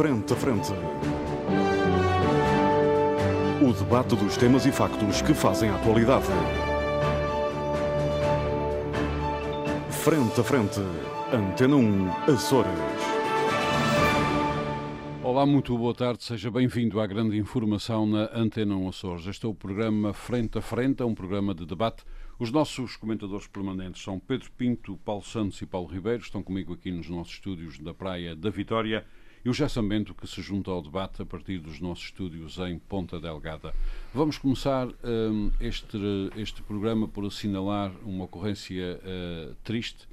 Frente 0.00 0.32
a 0.32 0.36
Frente. 0.36 0.72
O 3.60 3.70
debate 3.70 4.16
dos 4.16 4.34
temas 4.34 4.64
e 4.64 4.72
factos 4.72 5.20
que 5.20 5.34
fazem 5.34 5.68
a 5.68 5.76
atualidade. 5.76 6.24
Frente 9.90 10.40
a 10.40 10.42
Frente. 10.42 10.80
Antena 11.30 11.76
1, 11.76 12.32
Açores. 12.32 13.10
Olá, 15.22 15.44
muito 15.44 15.76
boa 15.76 15.92
tarde, 15.92 16.24
seja 16.24 16.50
bem-vindo 16.50 16.98
à 16.98 17.06
grande 17.06 17.36
informação 17.36 18.06
na 18.06 18.30
Antena 18.32 18.74
1 18.76 18.88
Açores. 18.88 19.26
Este 19.26 19.44
é 19.44 19.48
o 19.50 19.54
programa 19.54 20.14
Frente 20.14 20.56
a 20.56 20.62
Frente, 20.62 21.02
é 21.02 21.04
um 21.04 21.14
programa 21.14 21.54
de 21.54 21.66
debate. 21.66 22.04
Os 22.38 22.50
nossos 22.50 22.96
comentadores 22.96 23.46
permanentes 23.46 24.02
são 24.02 24.18
Pedro 24.18 24.50
Pinto, 24.52 24.96
Paulo 25.04 25.22
Santos 25.22 25.60
e 25.60 25.66
Paulo 25.66 25.88
Ribeiro, 25.88 26.22
estão 26.22 26.42
comigo 26.42 26.72
aqui 26.72 26.90
nos 26.90 27.10
nossos 27.10 27.34
estúdios 27.34 27.78
da 27.78 27.92
Praia 27.92 28.34
da 28.34 28.48
Vitória, 28.48 29.04
e 29.44 29.48
o 29.48 29.82
Bento, 29.88 30.14
que 30.14 30.26
se 30.26 30.42
junta 30.42 30.70
ao 30.70 30.82
debate 30.82 31.22
a 31.22 31.26
partir 31.26 31.58
dos 31.58 31.80
nossos 31.80 32.04
estúdios 32.04 32.58
em 32.58 32.78
Ponta 32.78 33.18
Delgada. 33.18 33.74
Vamos 34.12 34.36
começar 34.36 34.88
um, 35.02 35.50
este, 35.60 35.98
este 36.36 36.62
programa 36.62 37.08
por 37.08 37.24
assinalar 37.24 37.90
uma 38.04 38.24
ocorrência 38.24 39.00
uh, 39.00 39.54
triste, 39.64 40.08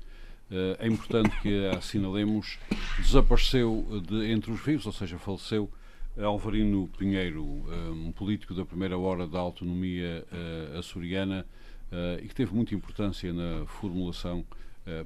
Uh, 0.50 0.80
é 0.80 0.88
importante 0.88 1.36
que 1.42 1.68
a 1.68 1.78
assinalemos. 1.78 2.58
Desapareceu 3.00 4.02
de, 4.08 4.32
entre 4.32 4.50
os 4.50 4.62
vivos, 4.62 4.86
ou 4.86 4.94
seja, 4.94 5.18
faleceu 5.18 5.70
Alvarino 6.18 6.90
Pinheiro, 6.98 7.44
um 7.92 8.12
político 8.12 8.54
da 8.54 8.66
primeira 8.66 8.98
hora 8.98 9.28
da 9.28 9.40
autonomia 9.40 10.26
uh, 10.32 10.80
açoriana 10.80 11.46
uh, 11.92 12.24
e 12.24 12.28
que 12.28 12.34
teve 12.34 12.56
muita 12.56 12.74
importância 12.74 13.32
na 13.32 13.66
formulação 13.66 14.46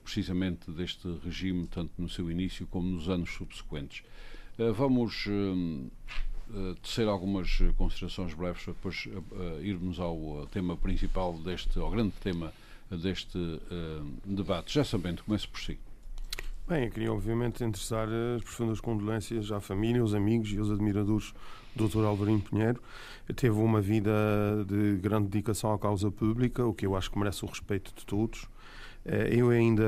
precisamente 0.04 0.70
deste 0.72 1.08
regime, 1.24 1.68
tanto 1.68 1.92
no 1.98 2.08
seu 2.08 2.30
início 2.30 2.68
como 2.68 2.88
nos 2.88 3.10
anos 3.10 3.32
subsequentes. 3.32 4.04
vamos 4.76 5.26
tecer 6.82 7.08
algumas 7.08 7.60
considerações 7.78 8.34
breves 8.34 8.64
para 8.64 8.74
depois 8.74 9.08
irmos 9.62 10.00
ao 10.00 10.48
tema 10.52 10.76
principal 10.76 11.34
deste, 11.34 11.80
ao 11.80 11.90
grande 11.90 12.14
tema 12.22 12.54
deste 12.90 13.40
debate. 14.26 14.74
Já 14.74 14.84
sabendo, 14.84 15.24
comece 15.24 15.48
por 15.48 15.60
si. 15.60 15.80
Bem, 16.68 16.86
eu 16.86 16.92
queria 16.92 17.12
obviamente 17.12 17.64
endereçar 17.64 18.08
as 18.36 18.44
profundas 18.44 18.80
condolências 18.80 19.52
à 19.52 19.60
família, 19.60 20.02
aos 20.02 20.14
amigos 20.14 20.54
e 20.54 20.58
aos 20.58 20.70
admiradores 20.70 21.34
do 21.76 21.88
Dr. 21.88 22.06
Alvarinho 22.06 22.42
Pinheiro. 22.42 22.82
Teve 23.36 23.56
uma 23.56 23.82
vida 23.82 24.12
de 24.68 24.98
grande 24.98 25.28
dedicação 25.28 25.74
à 25.74 25.80
causa 25.80 26.12
pública, 26.12 26.66
o 26.66 26.74
que 26.74 26.86
eu 26.86 26.96
acho 26.96 27.10
que 27.10 27.18
merece 27.18 27.44
o 27.44 27.48
respeito 27.48 27.94
de 27.96 28.06
todos. 28.06 28.48
Eh, 29.06 29.36
eu 29.36 29.50
ainda 29.50 29.84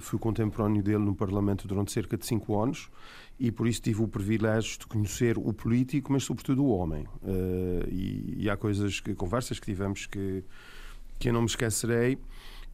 fui 0.00 0.18
contemporâneo 0.18 0.82
dele 0.82 0.98
no 0.98 1.14
Parlamento 1.14 1.66
durante 1.66 1.92
cerca 1.92 2.16
de 2.16 2.26
cinco 2.26 2.60
anos 2.60 2.90
e 3.38 3.50
por 3.50 3.66
isso 3.66 3.80
tive 3.80 4.02
o 4.02 4.08
privilégio 4.08 4.78
de 4.78 4.86
conhecer 4.86 5.36
o 5.38 5.52
político, 5.52 6.12
mas 6.12 6.24
sobretudo 6.24 6.64
o 6.64 6.68
homem. 6.68 7.06
Eh, 7.24 7.88
e, 7.90 8.50
há 8.50 8.56
coisas, 8.56 9.00
que, 9.00 9.14
conversas 9.14 9.58
que 9.58 9.66
tivemos 9.66 10.06
que 10.06 10.44
que 11.18 11.28
eu 11.28 11.32
não 11.32 11.40
me 11.40 11.46
esquecerei. 11.46 12.18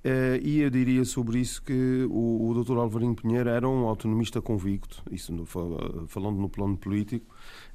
Uh, 0.03 0.41
e 0.43 0.61
eu 0.61 0.71
diria 0.71 1.05
sobre 1.05 1.39
isso 1.39 1.63
que 1.63 2.07
o, 2.09 2.49
o 2.49 2.65
Dr. 2.65 2.79
Alvarinho 2.79 3.15
Pinheiro 3.15 3.51
era 3.51 3.69
um 3.69 3.87
autonomista 3.87 4.41
convicto, 4.41 5.03
isso 5.11 5.31
no, 5.31 5.45
falando 5.45 6.39
no 6.39 6.49
plano 6.49 6.75
político, 6.75 7.27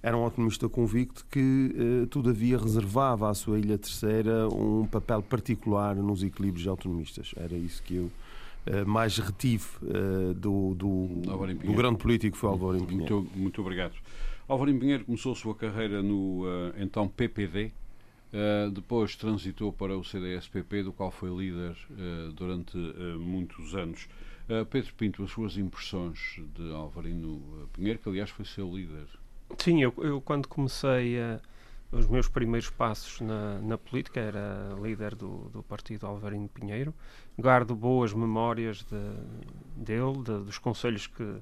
era 0.01 0.17
um 0.17 0.23
autonomista 0.23 0.67
convicto 0.67 1.23
que, 1.29 1.75
uh, 1.75 2.07
todavia, 2.07 2.57
reservava 2.57 3.29
à 3.29 3.33
sua 3.35 3.59
Ilha 3.59 3.77
Terceira 3.77 4.49
um 4.49 4.87
papel 4.87 5.21
particular 5.21 5.95
nos 5.95 6.23
equilíbrios 6.23 6.67
autonomistas. 6.67 7.35
Era 7.37 7.53
isso 7.53 7.83
que 7.83 7.95
eu 7.95 8.05
uh, 8.05 8.87
mais 8.87 9.19
retive 9.19 9.65
do, 10.35 10.73
do, 10.73 11.07
do, 11.07 11.73
grande 11.73 11.97
político 11.97 12.33
que 12.33 12.39
foi 12.39 12.49
Alvarinho 12.49 12.87
Pinheiro. 12.87 13.15
Muito, 13.17 13.37
muito 13.37 13.61
obrigado. 13.61 13.93
Alvarinho 14.47 14.79
Pinheiro 14.79 15.05
começou 15.05 15.33
a 15.33 15.35
sua 15.35 15.53
carreira 15.53 16.01
no 16.01 16.43
então 16.77 17.07
PPD, 17.07 17.71
Uh, 18.35 18.69
depois 18.69 19.15
transitou 19.15 19.71
para 19.71 19.97
o 19.97 20.03
CDS-PP, 20.03 20.83
do 20.83 20.91
qual 20.91 21.09
foi 21.09 21.29
líder 21.29 21.71
uh, 21.89 22.33
durante 22.33 22.77
uh, 22.77 23.17
muitos 23.17 23.73
anos. 23.73 24.09
Pedro 24.69 24.93
Pinto, 24.93 25.23
as 25.23 25.31
suas 25.31 25.57
impressões 25.57 26.39
de 26.53 26.71
Alvarino 26.71 27.67
Pinheiro, 27.73 27.97
que 27.97 28.07
aliás 28.07 28.29
foi 28.29 28.45
seu 28.45 28.69
líder. 28.75 29.07
Sim, 29.57 29.81
eu, 29.81 29.91
eu 29.97 30.21
quando 30.21 30.47
comecei 30.47 31.15
os 31.91 32.05
meus 32.07 32.27
primeiros 32.27 32.69
passos 32.69 33.21
na, 33.21 33.57
na 33.61 33.75
política, 33.75 34.19
era 34.19 34.75
líder 34.79 35.15
do, 35.15 35.49
do 35.49 35.63
partido 35.63 36.05
Alvarino 36.05 36.47
Pinheiro. 36.47 36.93
Guardo 37.39 37.75
boas 37.75 38.13
memórias 38.13 38.83
de, 38.83 39.83
dele, 39.83 40.21
de, 40.23 40.45
dos 40.45 40.59
conselhos 40.59 41.07
que, 41.07 41.37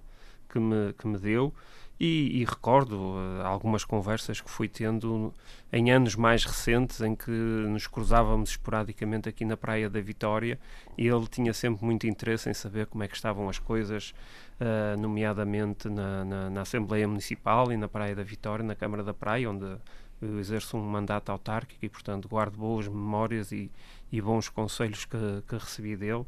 que, 0.48 0.58
me, 0.58 0.94
que 0.94 1.06
me 1.06 1.18
deu 1.18 1.54
e, 2.00 2.42
e, 2.42 2.46
recordo 2.46 2.96
uh, 2.96 3.42
algumas 3.44 3.86
conversas 3.86 4.42
que 4.42 4.50
fui 4.50 4.68
tendo 4.68 5.34
em 5.72 5.92
anos 5.92 6.16
mais 6.16 6.44
recentes 6.44 7.02
em 7.02 7.16
que 7.16 7.30
nos 7.30 7.88
cruzávamos 7.88 8.50
esporadicamente 8.52 9.30
aqui 9.30 9.46
na 9.46 9.56
Praia 9.56 9.90
da 9.90 10.02
Vitória 10.02 10.60
e 10.98 11.08
ele 11.08 11.28
tinha 11.28 11.54
sempre 11.54 11.86
muito 11.86 12.08
interesse 12.08 12.50
em 12.50 12.54
saber 12.54 12.88
como 12.88 13.04
é 13.04 13.08
que 13.08 13.16
estavam 13.16 13.48
as 13.48 13.60
coisas, 13.60 14.14
uh, 14.60 15.00
nomeadamente 15.00 15.88
na, 15.88 16.26
na, 16.26 16.50
na, 16.50 16.62
Assembleia 16.62 17.08
Municipal 17.08 17.72
e 17.72 17.78
na 17.78 17.88
Praia 17.88 18.16
da 18.16 18.24
Vitória, 18.24 18.66
na 18.66 18.76
Câmara 18.76 19.04
da 19.04 19.14
Praia, 19.14 19.50
onde 19.50 19.78
eu 20.22 20.40
exerço 20.40 20.78
um 20.78 20.82
mandato 20.82 21.32
autárquico 21.32 21.86
e, 21.86 21.90
portanto, 21.90 22.28
guardo 22.28 22.58
boas 22.58 22.88
memórias 22.88 23.52
e, 23.52 23.70
e 24.12 24.22
bons 24.22 24.50
conselhos 24.50 25.06
que, 25.06 25.44
que 25.48 25.56
recebi 25.56 25.96
dele. 25.96 26.26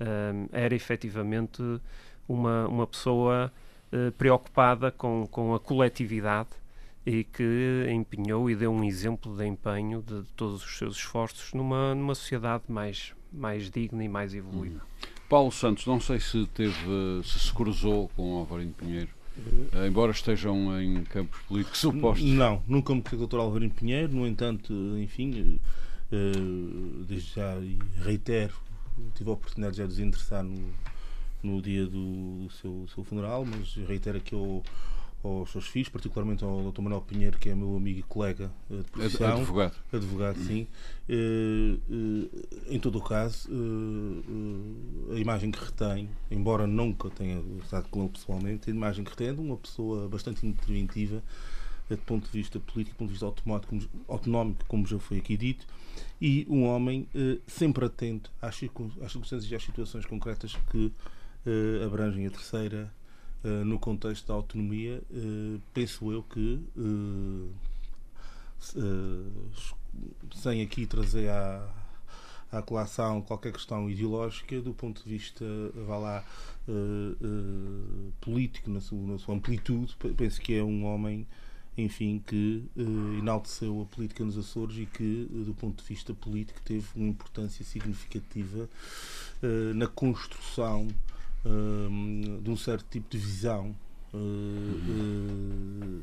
Uh, 0.00 0.48
era 0.50 0.74
efetivamente 0.74 1.62
uma, 2.28 2.66
uma 2.66 2.86
pessoa 2.86 3.52
eh, 3.52 3.63
preocupada 4.18 4.90
com, 4.90 5.26
com 5.30 5.54
a 5.54 5.60
coletividade 5.60 6.50
e 7.06 7.22
que 7.24 7.86
empenhou 7.92 8.48
e 8.48 8.56
deu 8.56 8.72
um 8.72 8.82
exemplo 8.82 9.36
de 9.36 9.46
empenho 9.46 10.02
de, 10.02 10.22
de 10.22 10.28
todos 10.34 10.64
os 10.64 10.78
seus 10.78 10.96
esforços 10.96 11.52
numa, 11.52 11.94
numa 11.94 12.14
sociedade 12.14 12.64
mais, 12.68 13.12
mais 13.32 13.70
digna 13.70 14.02
e 14.02 14.08
mais 14.08 14.34
evoluída. 14.34 14.76
Hum. 14.76 15.08
Paulo 15.28 15.50
Santos, 15.50 15.86
não 15.86 16.00
sei 16.00 16.20
se 16.20 16.46
teve, 16.46 16.74
se 17.24 17.38
se 17.38 17.52
cruzou 17.52 18.08
com 18.14 18.36
Alvarinho 18.36 18.72
Pinheiro, 18.72 19.10
uh, 19.36 19.86
embora 19.86 20.12
estejam 20.12 20.80
em 20.80 21.02
campos 21.04 21.40
políticos 21.42 21.84
opostos. 21.84 22.28
Não, 22.28 22.62
nunca 22.66 22.94
me 22.94 23.02
conheci 23.02 23.22
o 23.22 23.26
Dr. 23.26 23.38
Alvarinho 23.38 23.72
Pinheiro, 23.72 24.12
no 24.12 24.26
entanto, 24.26 24.72
enfim, 24.98 25.58
uh, 26.12 27.04
desde 27.04 27.34
já 27.34 27.56
reitero, 28.02 28.54
tive 29.14 29.30
a 29.30 29.32
oportunidade 29.32 29.78
já 29.78 29.84
de 29.84 29.90
desinteressar 29.90 30.42
no, 30.42 30.72
no 31.44 31.60
dia 31.60 31.86
do, 31.86 32.44
do 32.44 32.50
seu, 32.50 32.86
seu, 32.94 33.04
funeral, 33.04 33.44
mas 33.44 33.74
reitero 33.86 34.18
aqui 34.18 34.34
ao, 34.34 34.62
aos 35.24 35.50
seus 35.50 35.66
filhos, 35.66 35.88
particularmente 35.88 36.44
ao 36.44 36.70
Dr. 36.70 36.82
Manuel 36.82 37.00
Pinheiro, 37.00 37.38
que 37.38 37.48
é 37.48 37.54
meu 37.54 37.76
amigo 37.76 38.00
e 38.00 38.02
colega 38.02 38.50
eh, 38.70 38.76
de 38.76 38.84
profissão. 38.84 39.38
Advogado. 39.38 39.74
Advogado, 39.92 40.38
sim. 40.40 40.66
Uh, 41.08 41.80
uh, 41.88 42.30
em 42.68 42.78
todo 42.78 42.98
o 42.98 43.02
caso, 43.02 43.48
uh, 43.50 45.14
a 45.14 45.18
imagem 45.18 45.50
que 45.50 45.58
retém, 45.58 46.08
embora 46.30 46.66
nunca 46.66 47.08
tenha 47.10 47.42
estado 47.62 47.88
com 47.88 48.00
ele 48.00 48.10
pessoalmente, 48.10 48.70
a 48.70 48.74
imagem 48.74 49.04
que 49.04 49.10
retém 49.10 49.28
é 49.28 49.32
de 49.32 49.40
uma 49.40 49.56
pessoa 49.56 50.08
bastante 50.08 50.46
interventiva 50.46 51.22
do 51.88 51.98
ponto 51.98 52.24
de 52.24 52.32
vista 52.32 52.58
político, 52.58 52.96
do 52.96 52.98
ponto 52.98 53.08
de 53.08 53.12
vista 53.12 53.26
autonómico, 53.26 53.78
autonómico 54.08 54.64
como 54.66 54.86
já 54.86 54.98
foi 54.98 55.18
aqui 55.18 55.36
dito, 55.36 55.66
e 56.18 56.46
um 56.48 56.64
homem 56.64 57.06
sempre 57.46 57.84
atento 57.84 58.30
às 58.40 58.56
circunstâncias 58.56 59.50
e 59.50 59.54
às 59.54 59.62
situações 59.62 60.06
concretas 60.06 60.56
que 60.70 60.90
uh, 61.46 61.84
abrangem 61.84 62.26
a 62.26 62.30
terceira 62.30 62.92
uh, 63.44 63.64
no 63.64 63.78
contexto 63.78 64.26
da 64.26 64.34
autonomia, 64.34 65.02
uh, 65.10 65.60
penso 65.72 66.10
eu 66.10 66.22
que 66.22 66.60
sem 70.34 70.62
aqui 70.62 70.86
trazer 70.86 71.28
à, 71.28 71.68
à 72.50 72.62
colação 72.62 73.20
qualquer 73.20 73.52
questão 73.52 73.90
ideológica, 73.90 74.58
do 74.60 74.72
ponto 74.72 75.04
de 75.04 75.10
vista, 75.10 75.44
vá 75.86 75.98
lá, 75.98 76.24
político, 78.22 78.70
na 78.70 78.80
sua, 78.80 79.06
na 79.06 79.18
sua 79.18 79.34
amplitude, 79.34 79.94
penso 80.16 80.40
que 80.40 80.54
é 80.54 80.64
um 80.64 80.86
homem 80.86 81.26
enfim, 81.76 82.22
que 82.24 82.64
uh, 82.76 83.18
enalteceu 83.18 83.82
a 83.82 83.94
política 83.94 84.24
nos 84.24 84.38
Açores 84.38 84.78
e 84.78 84.86
que, 84.86 85.28
do 85.44 85.52
ponto 85.54 85.82
de 85.82 85.88
vista 85.88 86.14
político, 86.14 86.60
teve 86.64 86.86
uma 86.94 87.08
importância 87.08 87.64
significativa 87.64 88.68
na 89.74 89.86
construção 89.86 90.88
de 92.42 92.50
um 92.50 92.56
certo 92.56 92.86
tipo 92.90 93.06
de 93.10 93.18
visão 93.18 93.74
uh, 94.12 94.16
uh, 94.16 96.02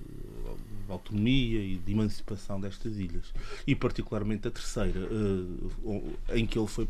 de 0.86 0.92
autonomia 0.92 1.64
e 1.64 1.78
de 1.78 1.92
emancipação 1.92 2.60
destas 2.60 2.98
ilhas. 2.98 3.34
E 3.66 3.76
particularmente 3.76 4.48
a 4.48 4.52
terceira, 4.52 5.00
uh, 5.00 6.18
em 6.34 6.46
que 6.46 6.60
ele 6.60 6.68
foi 6.68 6.88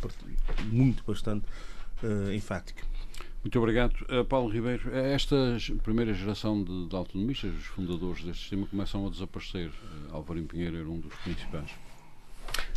muito 0.71 1.03
bastante 1.05 1.45
enfático. 2.35 2.81
Muito 3.43 3.57
obrigado. 3.57 3.93
Uh, 4.03 4.23
Paulo 4.25 4.49
Ribeiro, 4.49 4.95
esta 4.95 5.57
primeira 5.83 6.13
geração 6.13 6.63
de, 6.63 6.87
de, 6.87 6.95
autonomistas, 6.95 7.51
os 7.55 7.65
fundadores 7.65 8.23
deste 8.23 8.41
sistema, 8.41 8.67
começam 8.67 9.07
a 9.07 9.09
desaparecer. 9.09 9.69
Uh, 9.69 10.15
Álvaro 10.15 10.43
Pinheiro 10.43 10.77
era 10.77 10.87
um 10.87 10.99
dos 10.99 11.13
principais. 11.23 11.71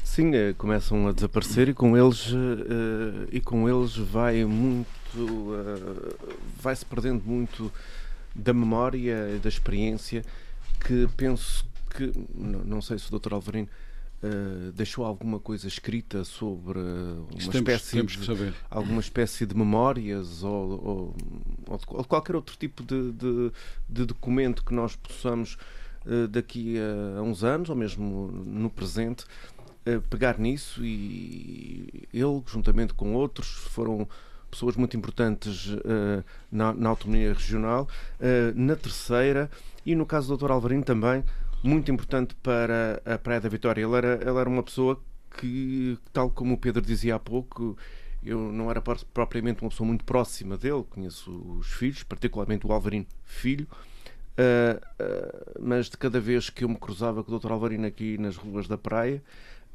Sim, 0.02 0.32
começam 0.56 1.08
a 1.08 1.12
desaparecer 1.12 1.68
e 1.68 1.74
com 1.74 1.96
eles, 1.96 2.30
e 3.32 3.40
com 3.40 3.68
eles 3.68 3.96
vai 3.96 4.44
muito 4.44 4.86
uh, 5.20 6.30
vai-se 6.60 6.84
perdendo 6.84 7.22
muito 7.24 7.72
da 8.34 8.52
memória, 8.52 9.38
da 9.42 9.48
experiência, 9.48 10.24
que 10.84 11.08
penso 11.16 11.64
que, 11.90 12.12
não, 12.34 12.60
não 12.64 12.82
sei 12.82 12.98
se 12.98 13.12
o 13.14 13.18
Dr. 13.18 13.34
Alvarino 13.34 13.68
uh, 14.22 14.72
deixou 14.72 15.04
alguma 15.04 15.38
coisa 15.38 15.68
escrita 15.68 16.24
sobre 16.24 16.78
uma 16.78 17.26
temos, 17.38 17.54
espécie 17.54 17.90
temos 17.92 18.12
de, 18.12 18.54
alguma 18.70 19.00
espécie 19.00 19.46
de 19.46 19.56
memórias 19.56 20.42
ou, 20.42 20.70
ou, 20.70 21.16
ou, 21.68 21.78
de, 21.78 21.86
qualquer 22.08 22.34
outro 22.34 22.56
tipo 22.56 22.82
de, 22.82 23.12
de, 23.12 23.52
de 23.88 24.04
documento 24.04 24.64
que 24.64 24.74
nós 24.74 24.96
possamos 24.96 25.56
uh, 26.06 26.26
daqui 26.28 26.76
a, 26.78 27.22
uns 27.22 27.44
anos 27.44 27.70
ou 27.70 27.76
mesmo 27.76 28.28
no 28.28 28.70
presente 28.70 29.24
pegar 30.08 30.38
nisso 30.38 30.82
e 30.82 32.08
ele 32.10 32.42
juntamente 32.46 32.94
com 32.94 33.12
outros 33.12 33.48
foram 33.48 34.08
pessoas 34.54 34.76
muito 34.76 34.96
importantes 34.96 35.68
na, 36.50 36.72
na, 36.72 36.88
autonomia 36.88 37.32
regional 37.32 37.88
na 38.54 38.76
terceira 38.76 39.50
e 39.84 39.94
no 39.94 40.06
caso 40.06 40.28
do 40.28 40.46
Dr. 40.46 40.52
Alvarino 40.52 40.82
também 40.82 41.22
muito 41.64 41.90
importante 41.90 42.34
para 42.42 43.00
a 43.06 43.18
Praia 43.18 43.40
da 43.40 43.48
Vitória. 43.48 43.82
Ele 43.82 43.96
era, 43.96 44.14
ele 44.20 44.38
era 44.38 44.48
uma 44.48 44.62
pessoa 44.62 45.00
que, 45.38 45.98
tal 46.12 46.30
como 46.30 46.54
o 46.54 46.58
Pedro 46.58 46.82
dizia 46.82 47.14
há 47.16 47.18
pouco, 47.18 47.76
eu 48.22 48.38
não 48.52 48.70
era 48.70 48.82
propriamente 48.82 49.62
uma 49.62 49.70
pessoa 49.70 49.86
muito 49.86 50.04
próxima 50.04 50.58
dele, 50.58 50.84
conheço 50.88 51.30
os 51.58 51.72
filhos, 51.72 52.02
particularmente 52.02 52.66
o 52.66 52.72
Alvarino 52.72 53.06
Filho, 53.24 53.66
uh, 54.38 54.76
uh, 54.76 55.60
mas 55.60 55.88
de 55.88 55.96
cada 55.96 56.20
vez 56.20 56.50
que 56.50 56.64
eu 56.64 56.68
me 56.68 56.76
cruzava 56.76 57.24
com 57.24 57.34
o 57.34 57.38
Dr. 57.38 57.52
Alvarino 57.52 57.86
aqui 57.86 58.18
nas 58.18 58.36
ruas 58.36 58.68
da 58.68 58.76
praia, 58.76 59.22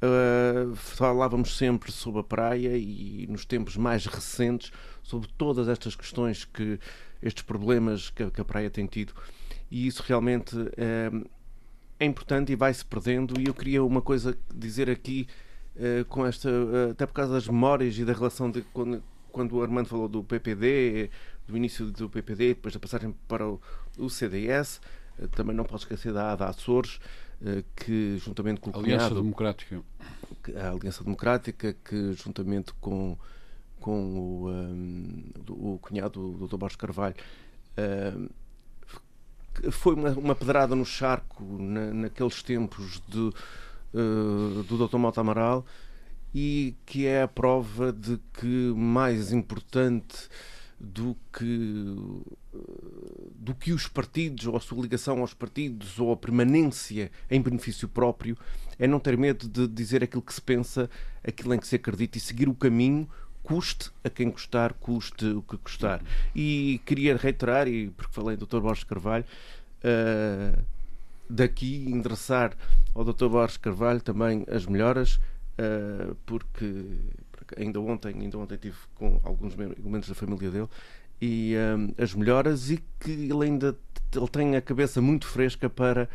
uh, 0.01 0.75
falávamos 0.75 1.57
sempre 1.57 1.91
sobre 1.91 2.21
a 2.21 2.23
praia 2.23 2.77
e 2.77 3.27
nos 3.29 3.45
tempos 3.45 3.77
mais 3.77 4.05
recentes 4.05 4.71
sobre 5.03 5.29
todas 5.37 5.67
estas 5.67 5.95
questões 5.95 6.45
que 6.45 6.79
estes 7.21 7.43
problemas 7.43 8.09
que, 8.09 8.29
que 8.31 8.41
a 8.41 8.45
praia 8.45 8.69
tem 8.69 8.85
tido. 8.85 9.13
E 9.69 9.87
isso 9.87 10.03
realmente 10.07 10.55
é 11.99 12.05
importante 12.05 12.51
e 12.51 12.55
vai-se 12.55 12.85
perdendo. 12.85 13.39
E 13.39 13.47
eu 13.47 13.53
queria 13.53 13.83
uma 13.83 14.01
coisa 14.01 14.37
dizer 14.53 14.89
aqui, 14.89 15.27
uh, 15.75 16.05
com 16.05 16.25
esta, 16.25 16.49
até 16.91 17.05
por 17.05 17.13
causa 17.13 17.33
das 17.33 17.47
memórias 17.47 17.97
e 17.97 18.05
da 18.05 18.13
relação 18.13 18.49
de 18.49 18.61
quando, 18.73 19.03
quando 19.31 19.55
o 19.57 19.61
Armando 19.61 19.87
falou 19.87 20.07
do 20.07 20.23
PPD, 20.23 21.09
do 21.47 21.57
início 21.57 21.87
do 21.87 22.09
PPD, 22.09 22.49
depois 22.49 22.73
da 22.73 22.79
passagem 22.79 23.13
para 23.27 23.47
o, 23.47 23.59
o 23.97 24.09
CDS, 24.09 24.79
também 25.31 25.55
não 25.55 25.65
posso 25.65 25.83
esquecer 25.83 26.13
da 26.13 26.31
ADA 26.31 26.45
Açores, 26.45 26.99
que 27.75 28.17
juntamente 28.17 28.59
com 28.59 28.69
o 28.69 28.79
Aliança 28.79 29.05
cunhado, 29.05 29.21
Democrática. 29.21 29.81
A 30.55 30.69
Aliança 30.71 31.03
Democrática, 31.03 31.75
que 31.85 32.13
juntamente 32.13 32.73
com, 32.79 33.17
com 33.79 34.17
o, 34.17 34.49
um, 34.49 35.31
o 35.49 35.79
cunhado 35.79 36.31
do 36.33 36.47
Dr. 36.47 36.57
Borges 36.57 36.75
Carvalho 36.75 37.15
foi 39.71 39.95
uma, 39.95 40.11
uma 40.11 40.35
pedrada 40.35 40.75
no 40.75 40.85
charco 40.85 41.43
na, 41.43 41.93
naqueles 41.93 42.41
tempos 42.41 43.01
de, 43.07 43.19
uh, 43.19 44.63
do 44.63 44.87
Dr. 44.87 44.97
Mota 44.97 45.21
Amaral 45.21 45.65
e 46.33 46.75
que 46.85 47.05
é 47.05 47.23
a 47.23 47.27
prova 47.27 47.91
de 47.91 48.19
que 48.33 48.73
mais 48.75 49.31
importante 49.31 50.29
do 50.79 51.17
que 51.33 51.85
do 53.39 53.55
que 53.55 53.71
os 53.71 53.87
partidos 53.87 54.45
ou 54.45 54.57
a 54.57 54.59
sua 54.59 54.81
ligação 54.81 55.21
aos 55.21 55.33
partidos 55.33 55.97
ou 55.97 56.11
a 56.11 56.17
permanência 56.17 57.09
em 57.31 57.41
benefício 57.41 57.87
próprio 57.87 58.37
é 58.77 58.85
não 58.85 58.99
ter 58.99 59.17
medo 59.17 59.47
de 59.47 59.67
dizer 59.67 60.03
aquilo 60.03 60.21
que 60.21 60.33
se 60.33 60.41
pensa, 60.41 60.89
aquilo 61.25 61.53
em 61.53 61.59
que 61.59 61.67
se 61.67 61.75
acredita 61.75 62.17
e 62.17 62.21
seguir 62.21 62.49
o 62.49 62.53
caminho 62.53 63.07
custe 63.41 63.91
a 64.03 64.09
quem 64.09 64.29
custar, 64.29 64.73
custe 64.73 65.25
o 65.25 65.41
que 65.41 65.57
custar. 65.57 66.01
E 66.35 66.81
queria 66.85 67.15
reiterar, 67.15 67.67
e 67.67 67.89
porque 67.89 68.13
falei 68.13 68.35
do 68.35 68.45
Dr. 68.45 68.59
Borges 68.59 68.83
Carvalho, 68.83 69.25
uh, 69.83 70.61
daqui 71.29 71.85
endereçar 71.87 72.55
ao 72.93 73.03
Dr. 73.03 73.27
Borges 73.27 73.57
Carvalho 73.57 74.01
também 74.01 74.45
as 74.51 74.65
melhoras, 74.65 75.15
uh, 75.15 76.15
porque, 76.25 76.85
porque, 77.31 77.61
ainda 77.61 77.79
ontem, 77.79 78.13
ainda 78.19 78.37
ontem 78.37 78.57
tive 78.57 78.77
com 78.95 79.19
alguns 79.23 79.55
membros 79.55 80.09
da 80.09 80.15
família 80.15 80.51
dele 80.51 80.69
e 81.21 81.53
uh, 81.55 82.01
as 82.01 82.13
melhoras 82.13 82.71
e 82.71 82.83
que 82.99 83.11
ele 83.11 83.45
ainda 83.45 83.77
ele 84.15 84.27
tem 84.27 84.55
a 84.55 84.61
cabeça 84.61 85.01
muito 85.01 85.27
fresca 85.27 85.69
para 85.69 86.09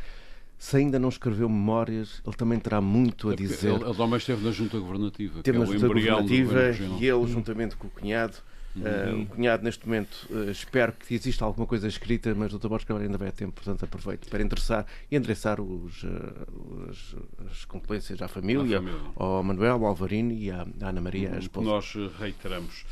se 0.58 0.76
ainda 0.76 0.98
não 0.98 1.08
escreveu 1.08 1.48
memórias, 1.48 2.22
ele 2.26 2.36
também 2.36 2.58
terá 2.58 2.80
muito 2.80 3.28
a 3.28 3.32
é 3.32 3.36
dizer. 3.36 3.70
Ele, 3.70 3.84
ele 3.84 3.94
também 3.94 4.16
esteve 4.16 4.44
na 4.44 4.50
Junta 4.50 4.78
Governativa, 4.78 5.42
Teve 5.42 5.58
é 5.58 5.60
na 5.60 5.66
Junta 5.66 5.88
Governativa 5.88 6.70
e 6.98 7.06
ele, 7.06 7.26
juntamente 7.26 7.76
com 7.76 7.86
o 7.86 7.90
cunhado, 7.90 8.34
uhum. 8.74 8.82
uh, 8.82 9.22
o 9.22 9.26
cunhado 9.26 9.62
neste 9.62 9.86
momento, 9.86 10.26
uh, 10.30 10.50
espero 10.50 10.92
que 10.92 11.14
exista 11.14 11.44
alguma 11.44 11.66
coisa 11.66 11.86
escrita, 11.86 12.34
mas 12.34 12.52
o 12.54 12.58
Dr. 12.58 12.68
Borges 12.68 12.86
Câmara 12.86 13.04
ainda 13.04 13.18
vai 13.18 13.28
a 13.28 13.32
tempo, 13.32 13.52
portanto 13.52 13.84
aproveito 13.84 14.28
para 14.30 14.42
interessar 14.42 14.86
e 15.10 15.16
endereçar 15.16 15.60
os, 15.60 16.02
uh, 16.02 16.88
os, 16.88 17.16
as 17.50 17.64
condolências 17.66 18.22
à 18.22 18.28
família, 18.28 18.78
família, 18.78 19.00
ao 19.16 19.42
Manuel, 19.42 19.74
ao 19.74 19.86
Alvarino 19.86 20.32
e 20.32 20.50
à, 20.50 20.66
à 20.80 20.88
Ana 20.88 21.00
Maria, 21.00 21.30
uhum. 21.30 21.36
a 21.36 21.38
esposa. 21.38 21.66
Nós 21.66 21.94
reiteramos. 22.18 22.86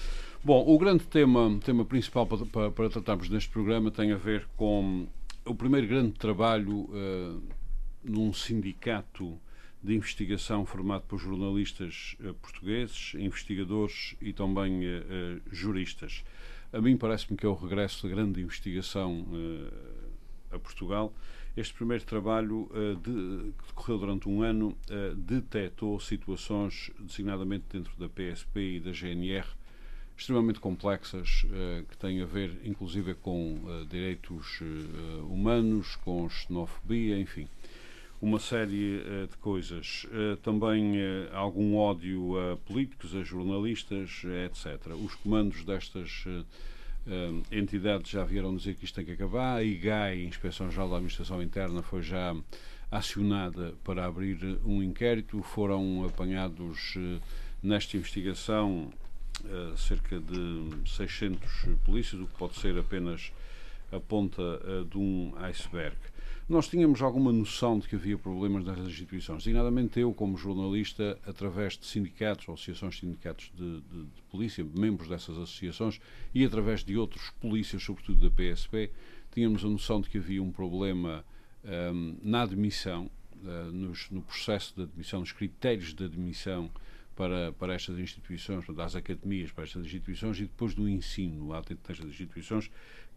Bom, 0.45 0.65
o 0.67 0.77
grande 0.77 1.05
tema, 1.05 1.57
tema 1.65 1.85
principal 1.85 2.27
para, 2.27 2.45
para, 2.45 2.71
para 2.73 2.91
tratarmos 2.91 3.29
neste 3.29 3.49
programa 3.49 3.93
tem 3.93 4.11
a 4.11 4.17
ver 4.17 4.45
com 4.57 5.07
o 5.45 5.55
primeiro 5.55 5.87
grande 5.87 6.19
trabalho 6.19 6.91
num 8.03 8.33
sindicato 8.33 9.39
de 9.81 9.95
investigação 9.95 10.67
formado 10.67 11.03
por 11.03 11.21
jornalistas 11.21 12.17
uh, 12.19 12.35
portugueses, 12.35 13.15
investigadores 13.15 14.17
e 14.21 14.33
também 14.33 14.81
uh, 14.85 15.41
juristas. 15.53 16.25
A 16.73 16.81
mim 16.81 16.97
parece-me 16.97 17.39
que 17.39 17.47
é 17.47 17.49
o 17.49 17.55
regresso 17.55 18.09
da 18.09 18.13
grande 18.13 18.41
investigação 18.41 19.25
a 20.51 20.59
Portugal. 20.59 21.15
Este 21.57 21.73
primeiro 21.73 22.03
trabalho, 22.05 22.69
de, 23.03 23.53
que 23.53 23.67
decorreu 23.69 23.99
durante 23.99 24.27
um 24.27 24.43
ano, 24.43 24.75
detectou 25.15 26.01
situações, 26.01 26.91
designadamente 26.99 27.67
dentro 27.71 27.93
da 27.99 28.09
PSP 28.09 28.77
e 28.77 28.81
da 28.81 28.91
GNR, 28.91 29.47
extremamente 30.23 30.61
complexas, 30.61 31.45
que 31.89 31.97
têm 31.99 32.23
a 32.23 32.27
ver, 32.27 32.61
inclusive, 32.65 33.15
com 33.15 33.61
direitos 33.89 34.61
humanos, 35.29 35.97
com 35.97 36.29
xenofobia, 36.29 37.19
enfim 37.19 37.49
uma 38.21 38.39
série 38.39 39.03
de 39.29 39.37
coisas. 39.41 40.07
Também 40.45 40.95
algum 41.33 41.75
ódio 41.75 42.39
a 42.39 42.57
políticos, 42.57 43.17
a 43.17 43.25
jornalistas, 43.25 44.23
etc. 44.47 44.95
Os 44.95 45.17
comandos 45.17 45.65
destas 45.65 46.25
entidades 47.51 48.13
já 48.13 48.23
vieram 48.23 48.55
dizer 48.55 48.77
que 48.77 48.85
isto 48.85 48.95
tem 48.95 49.05
que 49.05 49.11
acabar. 49.11 49.57
A 49.57 49.65
IGAI, 49.65 50.23
Inspeção 50.23 50.71
Geral 50.71 50.89
da 50.89 50.95
Administração 50.95 51.43
Interna, 51.43 51.83
foi 51.83 52.01
já 52.01 52.33
acionada 52.93 53.75
para 53.83 54.07
abrir 54.07 54.39
um 54.65 54.81
inquérito. 54.81 55.43
Foram 55.43 56.05
apanhados 56.05 56.95
nesta 57.61 57.97
investigação 57.97 58.93
cerca 59.77 60.21
de 60.21 60.91
600 60.91 61.51
polícias, 61.85 62.21
o 62.21 62.27
que 62.27 62.39
pode 62.39 62.57
ser 62.57 62.79
apenas 62.79 63.33
a 63.91 64.01
ponta 64.01 64.43
de 64.91 64.99
um 64.99 65.35
iceberg. 65.37 65.97
Nós 66.49 66.69
tínhamos 66.69 67.01
alguma 67.01 67.33
noção 67.33 67.79
de 67.79 67.89
que 67.89 67.95
havia 67.95 68.19
problemas 68.19 68.65
nas 68.65 68.79
instituições, 68.81 69.39
designadamente 69.39 70.01
eu, 70.01 70.13
como 70.13 70.37
jornalista, 70.37 71.19
através 71.25 71.79
de 71.79 71.87
sindicatos, 71.87 72.45
associações 72.45 72.95
de 72.95 73.01
sindicatos 73.01 73.51
de, 73.55 73.81
de, 73.81 74.05
de 74.05 74.23
polícia, 74.31 74.63
membros 74.63 75.09
dessas 75.09 75.39
associações, 75.39 76.01
e 76.35 76.45
através 76.45 76.83
de 76.83 76.97
outros 76.97 77.31
polícias, 77.41 77.83
sobretudo 77.83 78.29
da 78.29 78.31
PSP, 78.31 78.91
tínhamos 79.33 79.65
a 79.65 79.69
noção 79.69 80.01
de 80.01 80.11
que 80.11 80.19
havia 80.19 80.43
um 80.43 80.51
problema 80.51 81.25
um, 81.65 82.19
na 82.23 82.43
admissão, 82.43 83.09
uh, 83.45 83.73
nos, 83.73 84.11
no 84.11 84.21
processo 84.21 84.75
de 84.77 84.83
admissão, 84.83 85.21
nos 85.21 85.33
critérios 85.33 85.95
de 85.95 86.05
admissão 86.05 86.71
para, 87.15 87.53
para 87.53 87.75
estas 87.75 87.99
instituições, 87.99 88.65
para 88.65 88.85
as 88.85 88.97
academias, 88.97 89.53
para 89.53 89.65
estas 89.65 89.85
instituições 89.85 90.39
e 90.39 90.43
depois 90.43 90.75
do 90.75 90.89
ensino 90.89 91.49
lá 91.49 91.61
dentro 91.61 91.87
destas 91.87 92.09
instituições, 92.09 92.71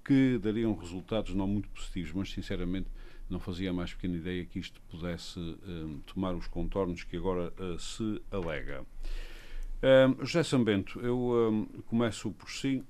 que 0.03 0.37
dariam 0.37 0.75
resultados 0.75 1.33
não 1.33 1.47
muito 1.47 1.67
positivos, 1.69 2.11
mas 2.13 2.31
sinceramente 2.31 2.87
não 3.29 3.39
fazia 3.39 3.71
a 3.71 3.73
mais 3.73 3.93
pequena 3.93 4.17
ideia 4.17 4.45
que 4.45 4.59
isto 4.59 4.79
pudesse 4.89 5.39
um, 5.39 5.99
tomar 6.05 6.35
os 6.35 6.47
contornos 6.47 7.03
que 7.03 7.17
agora 7.17 7.51
uh, 7.59 7.79
se 7.79 8.21
alega. 8.31 8.85
Um, 9.81 10.25
José 10.25 10.43
Sambento, 10.43 10.99
eu 10.99 11.17
um, 11.17 11.65
começo 11.87 12.31
por 12.31 12.51
si. 12.51 12.83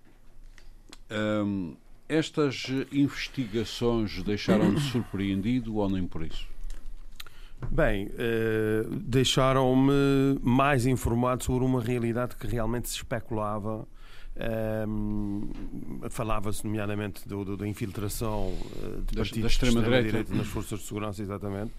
Um, 1.10 1.76
estas 2.08 2.68
investigações 2.92 4.22
deixaram-me 4.22 4.80
surpreendido 4.80 5.76
ou 5.76 5.90
nem 5.90 6.06
por 6.06 6.24
isso? 6.24 6.55
Bem, 7.72 8.08
uh, 8.08 8.90
deixaram-me 9.02 10.40
mais 10.42 10.86
informado 10.86 11.44
sobre 11.44 11.66
uma 11.66 11.82
realidade 11.82 12.36
que 12.36 12.48
realmente 12.48 12.90
se 12.90 12.98
especulava. 12.98 13.88
Um, 14.88 15.50
Falava-se, 16.10 16.66
nomeadamente, 16.66 17.28
do, 17.28 17.46
do, 17.46 17.58
da 17.58 17.68
infiltração 17.68 18.50
uh, 18.50 19.02
de 19.02 19.16
partidos 19.16 19.42
da 19.42 19.48
extrema-direita 19.48 20.20
extrema 20.20 20.42
nas 20.42 20.48
forças 20.48 20.80
de 20.80 20.86
segurança, 20.86 21.22
exatamente, 21.22 21.72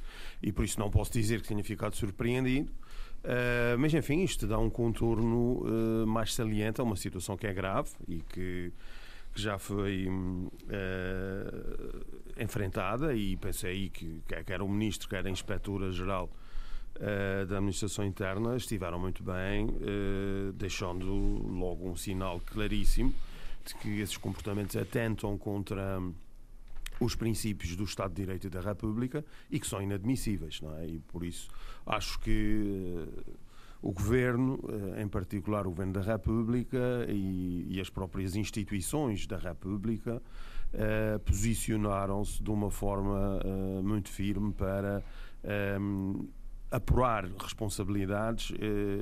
e 0.42 0.50
por 0.50 0.64
isso 0.64 0.80
não 0.80 0.90
posso 0.90 1.12
dizer 1.12 1.42
que 1.42 1.49
tenha 1.49 1.62
ficado 1.62 1.95
surpreendido. 1.95 2.71
Uh, 3.23 3.78
mas, 3.78 3.92
enfim, 3.92 4.23
isto 4.23 4.47
dá 4.47 4.59
um 4.59 4.71
contorno 4.71 5.64
mais 6.06 6.35
saliente 6.35 6.80
a 6.80 6.85
uma 6.85 6.97
situação 6.97 7.37
que 7.37 7.47
é 7.47 7.52
grave 7.52 7.90
e 8.09 8.23
que 8.28 8.73
que 9.36 9.42
já 9.42 9.58
foi 9.58 10.08
uh, 10.08 10.42
enfrentada 12.42 13.14
e 13.14 13.36
pensei 13.36 13.90
que 13.90 14.22
quer 14.46 14.62
o 14.62 14.68
ministro, 14.68 15.10
quer 15.10 15.26
a 15.26 15.28
inspetora-geral 15.28 16.30
uh, 16.94 17.44
da 17.44 17.56
administração 17.56 18.06
interna 18.06 18.56
estiveram 18.56 18.98
muito 18.98 19.22
bem, 19.22 19.66
uh, 19.66 20.52
deixando 20.54 21.12
logo 21.12 21.86
um 21.86 21.94
sinal 21.94 22.40
claríssimo 22.46 23.14
de 23.62 23.74
que 23.74 24.00
esses 24.00 24.16
comportamentos 24.16 24.74
atentam 24.74 25.36
contra 25.36 26.00
os 26.98 27.14
princípios 27.14 27.76
do 27.76 27.84
Estado 27.84 28.14
de 28.14 28.22
Direito 28.22 28.46
e 28.46 28.50
da 28.50 28.62
República 28.62 29.22
e 29.50 29.60
que 29.60 29.66
são 29.66 29.82
inadmissíveis, 29.82 30.62
não 30.62 30.74
é? 30.78 30.86
E 30.86 30.98
por 31.00 31.22
isso 31.22 31.50
acho 31.84 32.18
que 32.20 33.06
o 33.83 33.92
Governo, 33.92 34.59
eh, 34.97 35.02
em 35.02 35.09
particular 35.09 35.66
o 35.66 35.71
Governo 35.71 35.92
da 35.92 36.00
República 36.00 37.06
e, 37.09 37.66
e 37.71 37.80
as 37.80 37.90
próprias 37.90 38.35
instituições 38.35 39.26
da 39.26 39.38
República, 39.38 40.23
eh, 40.73 41.18
posicionaram-se 41.25 42.42
de 42.42 42.50
uma 42.50 42.71
forma 42.71 43.40
eh, 43.45 43.83
muito 43.83 44.09
firme 44.09 44.52
para 44.52 45.02
apurar 46.73 47.25
responsabilidades 47.38 48.52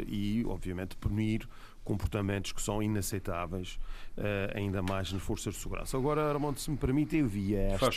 e, 0.06 0.44
obviamente, 0.46 0.94
punir 0.94 1.48
comportamentos 1.82 2.52
que 2.52 2.60
são 2.60 2.82
inaceitáveis, 2.82 3.78
ainda 4.54 4.82
mais 4.82 5.10
nas 5.10 5.22
forças 5.22 5.54
de 5.54 5.60
segurança. 5.60 5.96
Agora, 5.96 6.28
Armando, 6.28 6.58
se 6.58 6.70
me 6.70 6.76
permite, 6.76 7.16
eu 7.16 7.26
vi 7.26 7.54
esta, 7.54 7.90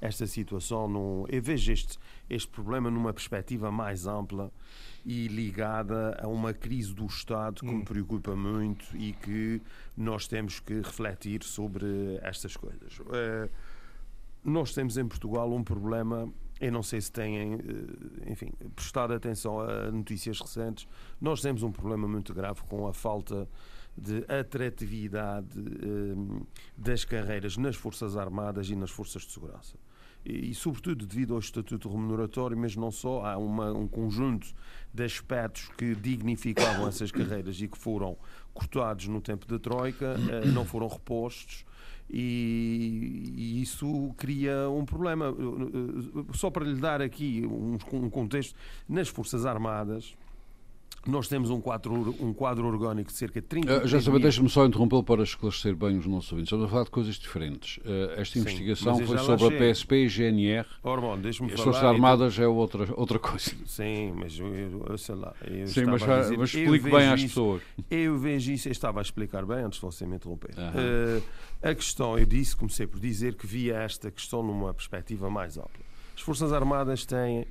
esta 0.00 0.26
situação, 0.26 0.88
num, 0.88 1.24
eu 1.28 1.42
vejo 1.42 1.72
este, 1.72 1.98
este 2.28 2.48
problema 2.48 2.90
numa 2.90 3.12
perspectiva 3.12 3.70
mais 3.70 4.06
ampla 4.06 4.52
e 5.04 5.28
ligada 5.28 6.18
a 6.22 6.28
uma 6.28 6.52
crise 6.52 6.94
do 6.94 7.06
Estado 7.06 7.60
que 7.60 7.66
hum. 7.66 7.78
me 7.78 7.84
preocupa 7.84 8.34
muito 8.34 8.84
e 8.96 9.12
que 9.12 9.60
nós 9.96 10.26
temos 10.26 10.60
que 10.60 10.74
refletir 10.74 11.42
sobre 11.42 12.18
estas 12.22 12.56
coisas. 12.56 12.98
Uh, 13.00 13.50
nós 14.44 14.74
temos 14.74 14.98
em 14.98 15.06
Portugal 15.06 15.50
um 15.52 15.64
problema, 15.64 16.30
eu 16.60 16.70
não 16.70 16.82
sei 16.82 17.00
se 17.00 17.10
têm, 17.10 17.54
eh, 17.54 18.30
enfim, 18.30 18.52
prestado 18.76 19.14
atenção 19.14 19.58
a 19.58 19.90
notícias 19.90 20.38
recentes, 20.38 20.86
nós 21.18 21.40
temos 21.40 21.62
um 21.62 21.72
problema 21.72 22.06
muito 22.06 22.34
grave 22.34 22.60
com 22.68 22.86
a 22.86 22.92
falta 22.92 23.48
de 23.96 24.24
atratividade 24.28 25.58
uh, 25.58 26.46
das 26.76 27.04
carreiras 27.04 27.56
nas 27.56 27.76
Forças 27.76 28.16
Armadas 28.16 28.68
e 28.68 28.76
nas 28.76 28.90
Forças 28.90 29.22
de 29.22 29.32
Segurança 29.32 29.76
e, 30.24 30.54
sobretudo 30.54 31.06
devido 31.06 31.34
ao 31.34 31.38
estatuto 31.38 31.88
remuneratório, 31.88 32.56
mas 32.56 32.74
não 32.74 32.90
só, 32.90 33.24
há 33.24 33.36
uma, 33.36 33.72
um 33.72 33.86
conjunto 33.86 34.54
de 34.92 35.04
aspectos 35.04 35.68
que 35.76 35.94
dignificavam 35.94 36.88
essas 36.88 37.10
carreiras 37.10 37.60
e 37.60 37.68
que 37.68 37.76
foram 37.76 38.16
cortados 38.54 39.06
no 39.06 39.20
tempo 39.20 39.46
da 39.46 39.58
Troika, 39.58 40.16
eh, 40.30 40.46
não 40.46 40.64
foram 40.64 40.86
repostos. 40.88 41.64
E, 42.08 43.32
e, 43.36 43.62
isso 43.62 44.14
cria 44.16 44.68
um 44.70 44.84
problema. 44.84 45.34
Só 46.34 46.50
para 46.50 46.64
lhe 46.64 46.80
dar 46.80 47.02
aqui 47.02 47.44
um, 47.46 47.76
um 47.92 48.10
contexto, 48.10 48.54
nas 48.88 49.08
Forças 49.08 49.44
Armadas, 49.44 50.14
nós 51.06 51.28
temos 51.28 51.50
um 51.50 51.60
quadro, 51.60 52.14
um 52.20 52.32
quadro 52.32 52.66
orgânico 52.66 53.10
de 53.10 53.16
cerca 53.16 53.40
de 53.40 53.46
30 53.46 53.84
uh, 53.84 53.86
Já 53.86 54.00
sabe, 54.00 54.18
deixe-me 54.18 54.48
só 54.48 54.64
interrompê-lo 54.64 55.02
para 55.02 55.22
esclarecer 55.22 55.76
bem 55.76 55.98
os 55.98 56.06
nossos 56.06 56.32
ouvintes. 56.32 56.48
Estamos 56.48 56.66
a 56.66 56.68
falar 56.68 56.84
de 56.84 56.90
coisas 56.90 57.16
diferentes. 57.16 57.76
Uh, 57.78 58.12
esta 58.16 58.34
Sim, 58.34 58.40
investigação 58.40 58.98
foi 59.06 59.18
sobre 59.18 59.46
a 59.46 59.58
PSP 59.58 59.96
e 60.04 60.08
GNR. 60.08 60.66
Ormond, 60.82 61.22
deixe-me 61.22 61.52
As 61.52 61.60
Forças 61.60 61.82
Armadas 61.82 62.38
é 62.38 62.46
outra, 62.46 62.88
outra 62.96 63.18
coisa. 63.18 63.52
Sim, 63.66 64.12
mas 64.16 64.38
eu, 64.38 64.86
eu 64.88 64.98
sei 64.98 65.14
lá. 65.14 65.34
Eu 65.44 65.66
Sim, 65.66 65.84
mas, 65.84 66.02
dizer, 66.02 66.38
mas 66.38 66.54
explique 66.54 66.90
bem 66.90 67.08
às 67.08 67.20
isso, 67.20 67.28
pessoas. 67.28 67.62
Eu 67.90 68.18
vejo 68.18 68.52
isso, 68.52 68.68
eu 68.68 68.72
estava 68.72 69.00
a 69.00 69.02
explicar 69.02 69.44
bem 69.44 69.58
antes 69.58 69.78
de 69.78 69.84
você 69.84 70.06
me 70.06 70.16
interromper. 70.16 70.52
Uh, 70.52 71.22
a 71.62 71.74
questão, 71.74 72.18
eu 72.18 72.24
disse, 72.26 72.56
comecei 72.56 72.86
por 72.86 72.98
dizer 72.98 73.34
que 73.34 73.46
via 73.46 73.76
esta 73.76 74.10
questão 74.10 74.42
numa 74.42 74.72
perspectiva 74.72 75.28
mais 75.28 75.58
ampla. 75.58 75.84
As 76.14 76.22
Forças 76.22 76.52
Armadas 76.52 77.04
têm 77.04 77.46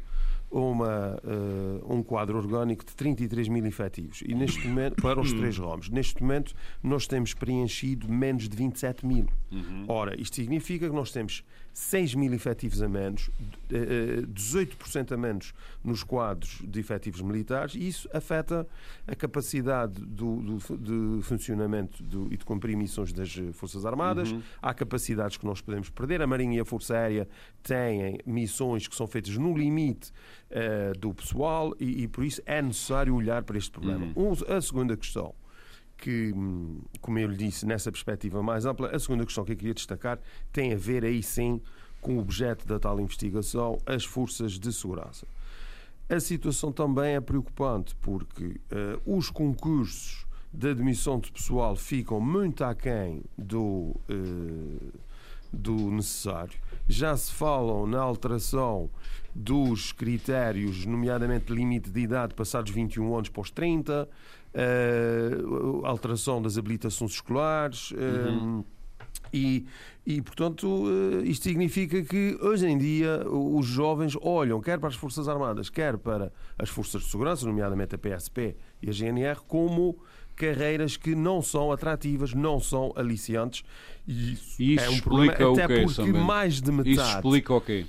uma, 0.53 1.19
uh, 1.23 1.93
um 1.93 2.03
quadro 2.03 2.37
orgânico 2.37 2.85
de 2.85 2.95
33 2.95 3.47
mil 3.47 3.65
efetivos 3.65 4.21
e 4.25 4.35
neste 4.35 4.67
momento, 4.67 5.01
para 5.01 5.19
os 5.19 5.33
três 5.33 5.57
ROMs. 5.57 5.89
Neste 5.89 6.21
momento 6.21 6.53
nós 6.81 7.07
temos 7.07 7.33
preenchido 7.33 8.07
menos 8.07 8.47
de 8.47 8.55
27 8.55 9.05
mil. 9.05 9.25
Uhum. 9.51 9.85
Ora, 9.87 10.19
isto 10.19 10.35
significa 10.35 10.87
que 10.87 10.95
nós 10.95 11.11
temos 11.11 11.43
6 11.73 12.13
mil 12.13 12.33
efetivos 12.33 12.81
a 12.81 12.87
menos, 12.87 13.31
18% 13.69 15.11
a 15.11 15.17
menos 15.17 15.53
nos 15.83 16.03
quadros 16.03 16.61
de 16.63 16.79
efetivos 16.79 17.21
militares, 17.21 17.73
e 17.73 17.87
isso 17.87 18.07
afeta 18.13 18.67
a 19.07 19.15
capacidade 19.15 19.99
do, 19.99 20.59
do 20.59 20.77
de 20.77 21.23
funcionamento 21.23 22.03
do, 22.03 22.31
e 22.31 22.37
de 22.37 22.45
cumprir 22.45 22.77
missões 22.77 23.11
das 23.11 23.33
Forças 23.53 23.85
Armadas. 23.85 24.31
Uhum. 24.31 24.41
Há 24.61 24.73
capacidades 24.73 25.37
que 25.37 25.45
nós 25.45 25.61
podemos 25.61 25.89
perder. 25.89 26.21
A 26.21 26.27
Marinha 26.27 26.57
e 26.57 26.59
a 26.59 26.65
Força 26.65 26.95
Aérea 26.95 27.27
têm 27.63 28.19
missões 28.25 28.87
que 28.87 28.95
são 28.95 29.07
feitas 29.07 29.35
no 29.35 29.57
limite 29.57 30.11
uh, 30.51 30.97
do 30.99 31.13
pessoal, 31.13 31.73
e, 31.79 32.03
e, 32.03 32.07
por 32.07 32.23
isso 32.23 32.41
é 32.45 32.61
necessário 32.61 33.15
olhar 33.15 33.43
para 33.43 33.57
este 33.57 33.71
problema. 33.71 34.05
Uhum. 34.15 34.31
Um, 34.31 34.55
a 34.55 34.61
segunda 34.61 34.95
questão 34.95 35.33
que, 35.97 36.33
como 37.01 37.19
eu 37.19 37.27
lhe 37.29 37.37
disse, 37.37 37.65
nessa 37.65 37.91
perspectiva 37.91 38.43
mais 38.43 38.65
ampla, 38.65 38.89
a 38.89 38.99
segunda 38.99 39.25
questão 39.25 39.45
que 39.45 39.53
eu 39.53 39.57
queria 39.57 39.73
destacar 39.73 40.19
tem 40.51 40.73
a 40.73 40.77
ver 40.77 41.05
aí 41.05 41.23
sim 41.23 41.61
com 42.01 42.17
o 42.17 42.19
objeto 42.19 42.67
da 42.67 42.79
tal 42.79 42.99
investigação, 42.99 43.77
as 43.85 44.03
forças 44.03 44.59
de 44.59 44.73
segurança. 44.73 45.25
A 46.09 46.19
situação 46.19 46.71
também 46.71 47.15
é 47.15 47.21
preocupante 47.21 47.95
porque 48.01 48.59
uh, 49.05 49.17
os 49.17 49.29
concursos 49.29 50.27
de 50.53 50.69
admissão 50.69 51.19
de 51.19 51.31
pessoal 51.31 51.75
ficam 51.75 52.19
muito 52.19 52.63
aquém 52.63 53.23
do, 53.37 53.95
uh, 54.09 54.93
do 55.51 55.89
necessário. 55.91 56.53
Já 56.87 57.15
se 57.15 57.31
falam 57.31 57.87
na 57.87 58.01
alteração 58.01 58.89
dos 59.33 59.91
critérios, 59.91 60.85
nomeadamente 60.85 61.51
limite 61.51 61.89
de 61.89 62.01
idade 62.01 62.35
passados 62.35 62.71
21 62.71 63.15
anos 63.15 63.29
para 63.29 63.41
os 63.41 63.49
30, 63.49 64.07
uh, 64.53 65.85
alteração 65.85 66.41
das 66.41 66.57
habilitações 66.57 67.11
escolares. 67.11 67.91
Uhum. 67.91 68.63
E, 69.33 69.65
e, 70.05 70.21
portanto, 70.21 70.85
isto 71.23 71.43
significa 71.43 72.03
que 72.03 72.37
hoje 72.39 72.67
em 72.67 72.77
dia 72.77 73.27
os 73.27 73.65
jovens 73.65 74.15
olham 74.21 74.61
quer 74.61 74.79
para 74.79 74.89
as 74.89 74.95
Forças 74.95 75.27
Armadas, 75.27 75.69
quer 75.69 75.97
para 75.97 76.31
as 76.57 76.69
Forças 76.69 77.01
de 77.03 77.09
Segurança, 77.09 77.45
nomeadamente 77.45 77.95
a 77.95 77.97
PSP 77.97 78.55
e 78.81 78.89
a 78.89 78.93
GNR, 78.93 79.39
como 79.47 79.97
carreiras 80.35 80.97
que 80.97 81.15
não 81.15 81.41
são 81.41 81.71
atrativas, 81.71 82.33
não 82.33 82.59
são 82.59 82.93
aliciantes. 82.95 83.63
E 84.07 84.33
isso, 84.33 84.61
isso 84.61 84.85
é 84.85 84.89
um 84.89 84.99
problema, 84.99 85.33
até 85.33 85.67
porque 85.67 85.95
também. 85.95 86.23
mais 86.23 86.61
de 86.61 86.71
metade. 86.71 86.91
Isso 86.91 87.15
explica 87.15 87.53
o 87.53 87.61
quê? 87.61 87.85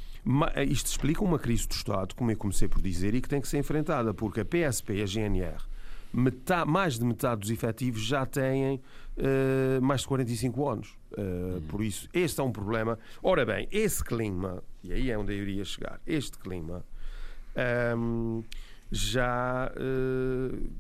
Isto 0.69 0.87
explica 0.87 1.23
uma 1.23 1.39
crise 1.39 1.69
do 1.69 1.73
Estado, 1.73 2.15
como 2.15 2.31
eu 2.31 2.37
comecei 2.37 2.69
por 2.69 2.81
dizer, 2.81 3.15
e 3.15 3.21
que 3.21 3.29
tem 3.29 3.41
que 3.41 3.49
ser 3.49 3.59
enfrentada, 3.59 4.15
porque 4.15 4.41
a 4.41 4.45
PSP 4.45 4.95
e 4.95 5.03
a 5.03 5.07
GNR 5.07 5.74
metade, 6.15 6.71
mais 6.71 6.99
de 6.99 7.05
metade 7.05 7.41
dos 7.41 7.51
efetivos 7.51 8.05
já 8.05 8.25
têm 8.25 8.81
uh, 9.17 9.83
mais 9.83 10.03
de 10.03 10.09
45 10.09 10.69
anos. 10.69 10.97
Uh, 11.13 11.21
uhum. 11.21 11.61
Por 11.69 11.83
isso, 11.83 12.09
este 12.15 12.41
é 12.41 12.43
um 12.43 12.53
problema. 12.53 12.99
Ora 13.23 13.45
bem, 13.45 13.69
esse 13.71 14.03
clima, 14.05 14.63
e 14.83 14.93
aí 14.93 15.11
é 15.11 15.19
onde 15.19 15.33
eu 15.33 15.43
iria 15.43 15.65
chegar, 15.65 16.01
este 16.07 16.39
clima 16.39 16.85
um, 17.97 18.43
ehm, 18.43 18.45
já 18.91 19.73
uh, 19.77 20.71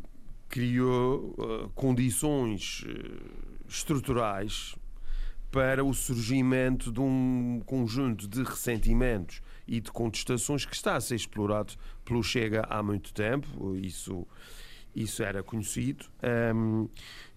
criou 0.49 1.71
condições 1.75 2.85
estruturais 3.69 4.77
para 5.51 5.85
o 5.85 5.93
surgimento 5.93 6.93
de 6.93 7.01
um 7.01 7.61
conjunto 7.65 8.29
de 8.29 8.43
ressentimentos 8.43 9.41
e 9.67 9.81
de 9.81 9.91
contestações 9.91 10.65
que 10.65 10.75
está 10.75 10.97
a 10.97 11.01
ser 11.01 11.17
explorado 11.17 11.75
pelo 12.05 12.23
Chega 12.23 12.65
há 12.69 12.83
muito 12.83 13.13
tempo. 13.13 13.77
Isso 13.77 14.27
isso 14.95 15.23
era 15.23 15.43
conhecido. 15.43 16.07
Um, 16.55 16.89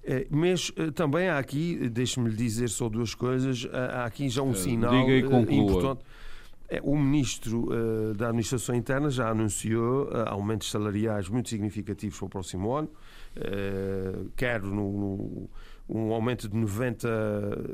eh, 0.04 0.28
mas 0.30 0.72
eh, 0.76 0.92
também 0.92 1.28
há 1.28 1.38
aqui, 1.38 1.90
deixe-me 1.90 2.30
lhe 2.30 2.36
dizer 2.36 2.70
só 2.70 2.88
duas 2.90 3.14
coisas, 3.14 3.68
há 3.72 4.06
aqui 4.06 4.30
já 4.30 4.42
um 4.42 4.54
sinal 4.54 4.94
importante. 5.10 6.02
O 6.84 6.98
Ministro 6.98 7.70
da 8.18 8.28
Administração 8.28 8.76
Interna 8.76 9.10
já 9.10 9.30
anunciou 9.30 10.10
aumentos 10.26 10.70
salariais 10.70 11.30
muito 11.30 11.48
significativos 11.48 12.18
para 12.18 12.26
o 12.26 12.30
próximo 12.30 12.74
ano, 12.76 12.90
quer 14.36 14.62
no, 14.62 14.92
no 14.92 15.50
um 15.90 16.12
aumento 16.12 16.50
de 16.50 16.56
90 16.56 17.08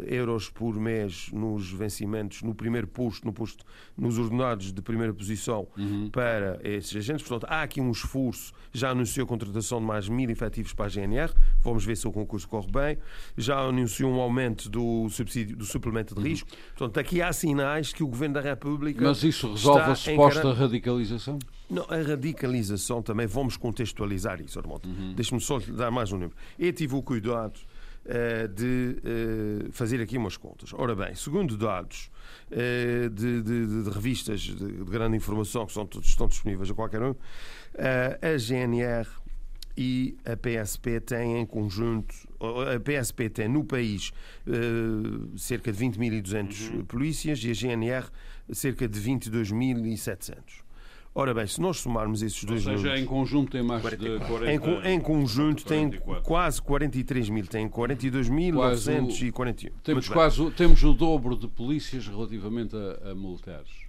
euros 0.06 0.50
por 0.50 0.76
mês 0.76 1.30
nos 1.34 1.72
vencimentos, 1.72 2.44
no 2.44 2.54
primeiro 2.54 2.88
posto, 2.88 3.26
no 3.26 3.34
posto, 3.34 3.66
nos 3.98 4.20
ordenados 4.20 4.72
de 4.72 4.82
primeira 4.82 5.14
posição 5.14 5.68
uhum. 5.78 6.10
para 6.12 6.60
esses 6.64 6.96
agentes. 6.96 7.28
Portanto, 7.28 7.50
há 7.50 7.64
aqui 7.64 7.82
um 7.82 7.92
esforço. 7.92 8.54
Já 8.72 8.92
anunciou 8.92 9.26
a 9.26 9.28
contratação 9.28 9.80
de 9.80 9.86
mais 9.86 10.08
mil 10.08 10.30
efetivos 10.30 10.74
para 10.74 10.86
a 10.86 10.90
GNR. 10.90 11.34
Vamos 11.62 11.86
ver 11.86 11.98
se 11.98 12.08
o 12.08 12.12
concurso 12.12 12.48
corre 12.48 12.72
bem. 12.72 12.98
Já 13.36 13.60
anunciou 13.60 14.12
um 14.12 14.20
aumento 14.20 14.70
do 14.70 15.10
subsídio, 15.10 15.56
do 15.56 15.66
suplemento 15.66 16.14
de 16.14 16.22
uhum. 16.22 16.28
risco. 16.28 16.50
Portanto, 16.78 17.00
aqui 17.00 17.22
há 17.22 17.34
sinais 17.34 17.92
que 17.92 18.04
o 18.04 18.08
Governo 18.08 18.36
da 18.36 18.42
República. 18.42 19.04
Mas 19.04 19.24
isso 19.24 19.52
resolve 19.52 19.92
a 19.92 19.96
suposta 19.96 20.54
radicalização? 20.54 21.40
Não, 21.70 21.86
a 21.90 21.98
radicalização 21.98 23.02
também, 23.02 23.26
vamos 23.26 23.58
contextualizar 23.58 24.40
isso, 24.42 24.60
Armando. 24.60 24.86
Uhum. 24.86 25.14
Deixe-me 25.16 25.42
só 25.42 25.60
dar 25.60 25.90
mais 25.90 26.12
um 26.12 26.18
número. 26.18 26.36
Eu 26.60 26.72
tive 26.72 26.96
o 26.96 27.02
cuidado 27.02 27.60
de 28.54 28.98
uh, 29.68 29.72
fazer 29.72 30.02
aqui 30.02 30.18
umas 30.18 30.36
contas. 30.36 30.74
Ora 30.74 30.96
bem, 30.96 31.16
segundo 31.16 31.56
dados 31.56 32.12
uh, 32.52 33.10
de, 33.10 33.42
de, 33.42 33.84
de, 33.84 33.90
revistas 33.90 34.42
de, 34.42 34.56
de, 34.56 34.84
grande 34.84 35.16
informação 35.16 35.66
que 35.66 35.72
são, 35.72 35.88
estão 36.02 36.28
disponíveis 36.28 36.70
a 36.70 36.74
qualquer 36.74 37.02
um, 37.02 37.16
a 38.22 38.38
GNR 38.38 39.08
e 39.76 40.16
a 40.24 40.36
PSP 40.36 41.00
têm 41.00 41.40
em 41.40 41.46
conjunto, 41.46 42.14
a 42.40 42.80
PSP 42.80 43.30
tem 43.30 43.48
no 43.48 43.64
país 43.64 44.12
cerca 45.36 45.72
de 45.72 45.84
20.200 45.84 46.72
uhum. 46.72 46.86
polícias 46.86 47.44
e 47.44 47.50
a 47.50 47.54
GNR 47.54 48.08
cerca 48.52 48.88
de 48.88 49.00
22.700. 49.02 50.63
Ora 51.16 51.32
bem, 51.32 51.46
se 51.46 51.62
nós 51.62 51.78
somarmos 51.78 52.24
esses 52.24 52.44
dois 52.44 52.66
números... 52.66 52.84
Ou 52.84 52.90
seja, 52.90 52.96
números, 52.96 53.04
em 53.04 53.06
conjunto 53.06 53.52
tem 53.52 53.62
mais 53.62 53.82
44. 53.82 54.20
de 54.20 54.26
40... 54.32 54.52
Em, 54.90 54.96
em 54.96 55.00
conjunto 55.00 55.64
44. 55.64 55.66
tem 55.68 55.92
quase 56.24 56.60
43 56.62 57.30
mil, 57.30 57.46
tem 57.46 57.70
42.941. 57.70 59.72
Temos, 59.84 60.10
quase, 60.10 60.50
temos 60.52 60.84
o 60.84 60.94
dobro 60.94 61.38
de 61.38 61.48
polícias 61.48 62.08
relativamente 62.08 62.76
a, 62.76 63.12
a 63.12 63.16
militares. 63.16 63.83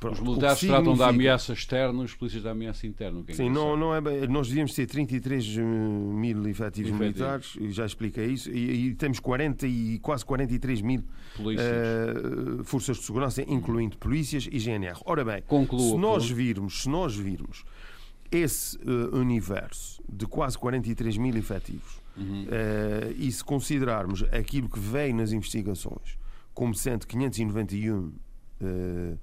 Pronto, 0.00 0.14
os 0.14 0.20
militares 0.20 0.60
tratam 0.60 0.96
da 0.96 1.08
ameaça 1.08 1.52
externa, 1.52 2.02
os 2.02 2.14
polícias 2.14 2.42
da 2.42 2.52
ameaça 2.52 2.86
interna. 2.86 3.22
É 3.26 3.32
Sim, 3.32 3.50
não, 3.50 3.76
não 3.76 3.94
é 3.94 4.00
bem, 4.00 4.26
nós 4.28 4.48
devíamos 4.48 4.72
ter 4.74 4.86
33 4.86 5.56
mil 5.56 6.46
efetivos 6.48 6.92
militares, 6.92 7.56
já 7.70 7.84
expliquei 7.84 8.26
isso, 8.26 8.50
e, 8.50 8.88
e, 8.88 8.94
temos 8.94 9.18
40 9.18 9.66
e 9.66 9.98
quase 9.98 10.24
43 10.24 10.80
mil 10.82 11.00
uh, 11.00 12.64
forças 12.64 12.98
de 12.98 13.04
segurança, 13.04 13.42
incluindo 13.42 13.98
polícias 13.98 14.48
e 14.50 14.58
GNR. 14.58 15.00
Ora 15.04 15.24
bem, 15.24 15.42
Conclua, 15.42 15.80
se 15.80 15.96
nós 15.96 16.30
virmos, 16.30 16.82
se 16.82 16.88
nós 16.88 17.16
virmos 17.16 17.64
esse 18.30 18.76
uh, 18.78 19.16
universo 19.16 20.02
de 20.08 20.26
quase 20.26 20.56
43 20.58 21.16
mil 21.16 21.36
efetivos 21.36 22.00
uhum. 22.16 22.44
uh, 22.44 23.14
e 23.16 23.32
se 23.32 23.42
considerarmos 23.42 24.22
aquilo 24.24 24.68
que 24.68 24.78
veio 24.78 25.14
nas 25.14 25.32
investigações 25.32 26.18
como 26.58 26.74
sendo 26.74 27.06
591 27.06 27.96
uh, 27.96 28.12
uh, 28.60 29.18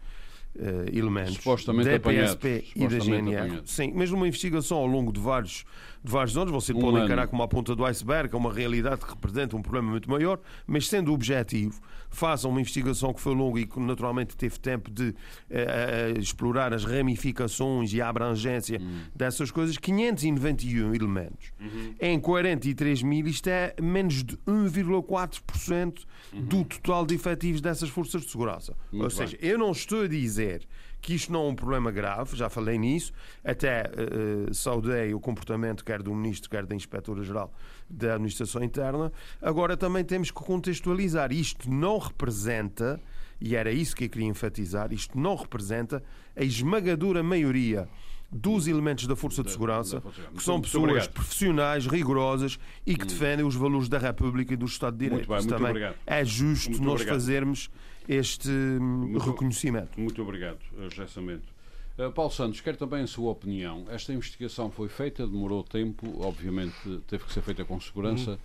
elementos 0.93 1.35
Supostamente 1.35 1.89
da 1.89 1.99
PSP 1.99 2.65
e 2.75 2.87
da 2.87 2.97
GNR. 2.97 3.35
Apanhados. 3.35 3.71
Sim, 3.71 3.91
mas 3.95 4.09
numa 4.09 4.27
investigação 4.27 4.77
ao 4.77 4.87
longo 4.87 5.11
de 5.11 5.19
vários, 5.19 5.65
de 6.05 6.11
vários 6.11 6.37
anos, 6.37 6.51
você 6.51 6.73
um 6.73 6.79
pode 6.79 6.97
ano. 6.97 7.05
encarar 7.05 7.27
como 7.27 7.41
a 7.43 7.47
ponta 7.47 7.75
do 7.75 7.83
iceberg, 7.85 8.33
é 8.33 8.37
uma 8.37 8.53
realidade 8.53 9.01
que 9.01 9.09
representa 9.09 9.55
um 9.55 9.61
problema 9.61 9.91
muito 9.91 10.09
maior, 10.09 10.39
mas 10.65 10.87
sendo 10.87 11.11
objetivo, 11.11 11.81
façam 12.09 12.49
uma 12.49 12.61
investigação 12.61 13.13
que 13.13 13.19
foi 13.19 13.35
longa 13.35 13.59
e 13.59 13.65
que 13.65 13.79
naturalmente 13.79 14.37
teve 14.37 14.57
tempo 14.59 14.89
de 14.89 15.09
uh, 15.09 15.13
uh, 15.13 16.19
explorar 16.19 16.73
as 16.73 16.85
ramificações 16.85 17.93
e 17.93 18.01
a 18.01 18.07
abrangência 18.07 18.79
uhum. 18.79 19.01
dessas 19.13 19.51
coisas. 19.51 19.77
591 19.77 20.95
elementos 20.95 21.51
uhum. 21.59 21.93
em 21.99 22.19
43 22.19 23.03
mil, 23.03 23.27
isto 23.27 23.47
é 23.47 23.75
menos 23.81 24.23
de 24.23 24.37
1,4% 24.37 26.05
uhum. 26.33 26.45
do 26.45 26.63
total 26.63 27.05
de 27.05 27.15
efetivos 27.15 27.59
dessas 27.61 27.89
forças 27.89 28.21
de 28.21 28.31
segurança. 28.31 28.75
Muito 28.91 29.03
Ou 29.03 29.09
seja, 29.09 29.37
bem. 29.37 29.49
eu 29.49 29.57
não 29.57 29.71
estou 29.71 30.03
a 30.03 30.07
dizer 30.07 30.65
que 31.05 31.13
isto 31.13 31.31
não 31.31 31.45
é 31.45 31.49
um 31.49 31.55
problema 31.55 31.91
grave, 31.91 32.35
já 32.35 32.49
falei 32.49 32.79
nisso, 32.79 33.13
até 33.43 33.83
uh, 33.83 34.51
saudei 34.51 35.13
o 35.13 35.19
comportamento 35.19 35.85
quer 35.95 36.03
do 36.03 36.13
Ministro, 36.13 36.49
quer 36.49 36.65
da 36.65 36.75
Inspetora-Geral 36.75 37.53
da 37.89 38.13
Administração 38.13 38.63
Interna. 38.63 39.11
Agora 39.41 39.77
também 39.77 40.03
temos 40.03 40.29
que 40.29 40.41
contextualizar. 40.41 41.31
Isto 41.31 41.69
não 41.69 41.97
representa, 41.97 42.99
e 43.39 43.55
era 43.55 43.71
isso 43.71 43.95
que 43.95 44.05
eu 44.05 44.09
queria 44.09 44.27
enfatizar, 44.27 44.91
isto 44.91 45.17
não 45.17 45.35
representa 45.35 46.03
a 46.35 46.43
esmagadora 46.43 47.23
maioria 47.23 47.87
dos 48.31 48.67
elementos 48.67 49.07
da 49.07 49.15
Força 49.15 49.43
de 49.43 49.51
Segurança, 49.51 50.01
que 50.35 50.43
são 50.43 50.59
pessoas 50.59 51.07
profissionais, 51.07 51.85
rigorosas 51.85 52.59
e 52.85 52.95
que 52.95 53.03
hum. 53.03 53.07
defendem 53.07 53.45
os 53.45 53.55
valores 53.55 53.87
da 53.87 53.97
República 53.97 54.53
e 54.53 54.57
do 54.57 54.65
Estado 54.65 54.97
de 54.97 55.05
Direito. 55.05 55.29
Muito 55.29 55.29
bem, 55.29 55.37
muito 55.37 55.49
também 55.49 55.69
obrigado. 55.69 55.95
é 56.05 56.25
justo 56.25 56.71
muito 56.71 56.83
nós 56.83 56.93
obrigado. 56.95 57.15
fazermos 57.15 57.69
este 58.09 58.49
muito, 58.49 59.19
reconhecimento. 59.19 59.99
Muito 59.99 60.21
obrigado, 60.21 60.59
José 60.89 61.07
Samento. 61.07 61.54
Uh, 61.97 62.11
Paulo 62.11 62.31
Santos, 62.31 62.59
quero 62.59 62.75
também 62.75 63.03
a 63.03 63.07
sua 63.07 63.31
opinião. 63.31 63.85
Esta 63.89 64.11
investigação 64.13 64.69
foi 64.69 64.89
feita, 64.89 65.25
demorou 65.25 65.63
tempo, 65.63 66.21
obviamente 66.25 66.75
teve 67.07 67.23
que 67.23 67.31
ser 67.31 67.41
feita 67.41 67.63
com 67.63 67.79
segurança. 67.79 68.31
Uhum. 68.31 68.37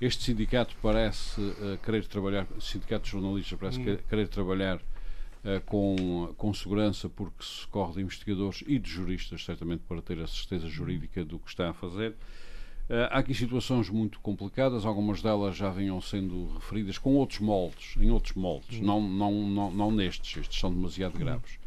Este 0.00 0.24
sindicato 0.24 0.76
parece 0.82 1.40
uh, 1.40 1.78
querer 1.82 2.06
trabalhar, 2.06 2.46
sindicato 2.60 3.06
de 3.06 3.10
jornalistas 3.10 3.58
parece 3.58 3.78
uhum. 3.80 3.96
querer 4.08 4.28
trabalhar 4.28 4.76
uh, 4.76 5.60
com, 5.64 6.34
com 6.36 6.52
segurança 6.52 7.08
porque 7.08 7.42
se 7.42 7.66
corre 7.68 7.94
de 7.94 8.02
investigadores 8.02 8.62
e 8.66 8.78
de 8.78 8.90
juristas, 8.90 9.42
certamente 9.42 9.84
para 9.88 10.02
ter 10.02 10.20
a 10.20 10.26
certeza 10.26 10.68
jurídica 10.68 11.24
do 11.24 11.38
que 11.38 11.48
está 11.48 11.70
a 11.70 11.74
fazer. 11.74 12.14
Há 13.10 13.18
aqui 13.18 13.34
situações 13.34 13.90
muito 13.90 14.18
complicadas, 14.20 14.86
algumas 14.86 15.20
delas 15.20 15.54
já 15.54 15.68
vinham 15.68 16.00
sendo 16.00 16.54
referidas 16.54 16.96
com 16.96 17.16
outros 17.16 17.38
moldes, 17.38 17.94
em 17.98 18.10
outros 18.10 18.34
moldes, 18.34 18.80
não, 18.80 18.98
não, 18.98 19.30
não, 19.46 19.70
não 19.70 19.92
nestes, 19.92 20.38
estes 20.38 20.58
são 20.58 20.72
demasiado 20.72 21.18
graves. 21.18 21.58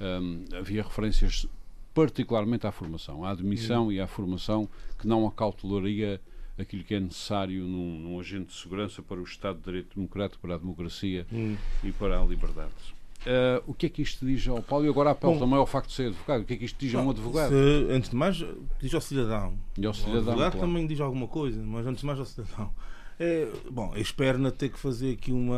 Um, 0.00 0.44
havia 0.56 0.82
referências 0.82 1.46
particularmente 1.92 2.66
à 2.66 2.70
formação, 2.70 3.24
à 3.24 3.30
admissão 3.30 3.90
e 3.90 4.00
à 4.00 4.06
formação 4.06 4.68
que 4.98 5.08
não 5.08 5.26
acautelaria 5.26 6.20
aquilo 6.56 6.84
que 6.84 6.94
é 6.94 7.00
necessário 7.00 7.64
num, 7.64 7.98
num, 7.98 8.20
agente 8.20 8.46
de 8.46 8.54
segurança 8.54 9.02
para 9.02 9.18
o 9.18 9.24
Estado 9.24 9.58
de 9.58 9.64
Direito 9.64 9.94
Democrático, 9.96 10.40
para 10.40 10.54
a 10.54 10.58
democracia 10.58 11.26
hum. 11.32 11.56
e 11.82 11.92
para 11.92 12.20
a 12.20 12.24
liberdade. 12.24 12.98
Uh, 13.22 13.62
o 13.66 13.74
que 13.74 13.86
é 13.86 13.88
que 13.88 14.00
isto 14.00 14.24
diz 14.24 14.46
ao 14.46 14.62
Paulo? 14.62 14.86
E 14.86 14.88
agora 14.88 15.10
apelo 15.10 15.34
Bom, 15.34 15.40
também 15.40 15.58
ao 15.58 15.66
facto 15.66 15.88
de 15.88 15.94
ser 15.94 16.06
advogado. 16.06 16.42
O 16.42 16.44
que 16.44 16.54
é 16.54 16.56
que 16.56 16.64
isto 16.64 16.78
diz 16.78 16.94
a 16.94 17.00
um 17.00 17.10
advogado? 17.10 17.50
Se, 17.50 17.92
antes 17.92 18.10
de 18.10 18.16
mais, 18.16 18.44
diz 18.80 18.94
ao 18.94 19.00
cidadão. 19.00 19.58
E 19.76 19.84
ao 19.84 19.92
cidadão. 19.92 20.14
O 20.14 20.18
advogado 20.18 20.52
claro. 20.52 20.66
também 20.66 20.86
diz 20.86 21.00
alguma 21.00 21.26
coisa, 21.26 21.60
mas 21.62 21.86
antes 21.86 22.00
de 22.00 22.06
mais 22.06 22.18
ao 22.18 22.24
cidadão. 22.24 22.72
É, 23.20 23.48
bom, 23.68 23.92
a 23.92 23.98
Esperna 23.98 24.52
ter 24.52 24.68
que 24.68 24.78
fazer 24.78 25.14
aqui 25.14 25.32
uma. 25.32 25.56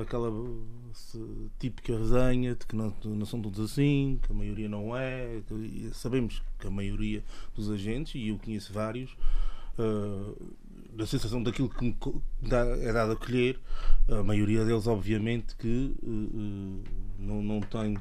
aquela 0.00 0.30
típica 1.58 1.96
resenha 1.96 2.54
de 2.54 2.66
que 2.66 2.76
não, 2.76 2.92
não 3.04 3.26
são 3.26 3.40
todos 3.40 3.60
assim, 3.60 4.18
que 4.22 4.32
a 4.32 4.34
maioria 4.34 4.68
não 4.68 4.96
é. 4.96 5.40
Sabemos 5.92 6.42
que 6.58 6.66
a 6.66 6.70
maioria 6.70 7.22
dos 7.54 7.70
agentes, 7.70 8.14
e 8.14 8.28
eu 8.28 8.38
conheço 8.38 8.72
vários, 8.72 9.12
uh, 9.78 10.36
da 10.92 11.06
sensação 11.06 11.42
daquilo 11.42 11.68
que 11.68 11.84
me 11.84 11.96
dá, 12.42 12.60
é 12.60 12.92
dado 12.92 13.12
a 13.12 13.16
colher, 13.16 13.58
a 14.08 14.22
maioria 14.22 14.64
deles, 14.64 14.86
obviamente, 14.86 15.54
que 15.56 15.94
uh, 16.02 16.82
não, 17.18 17.42
não 17.42 17.60
tem. 17.60 17.96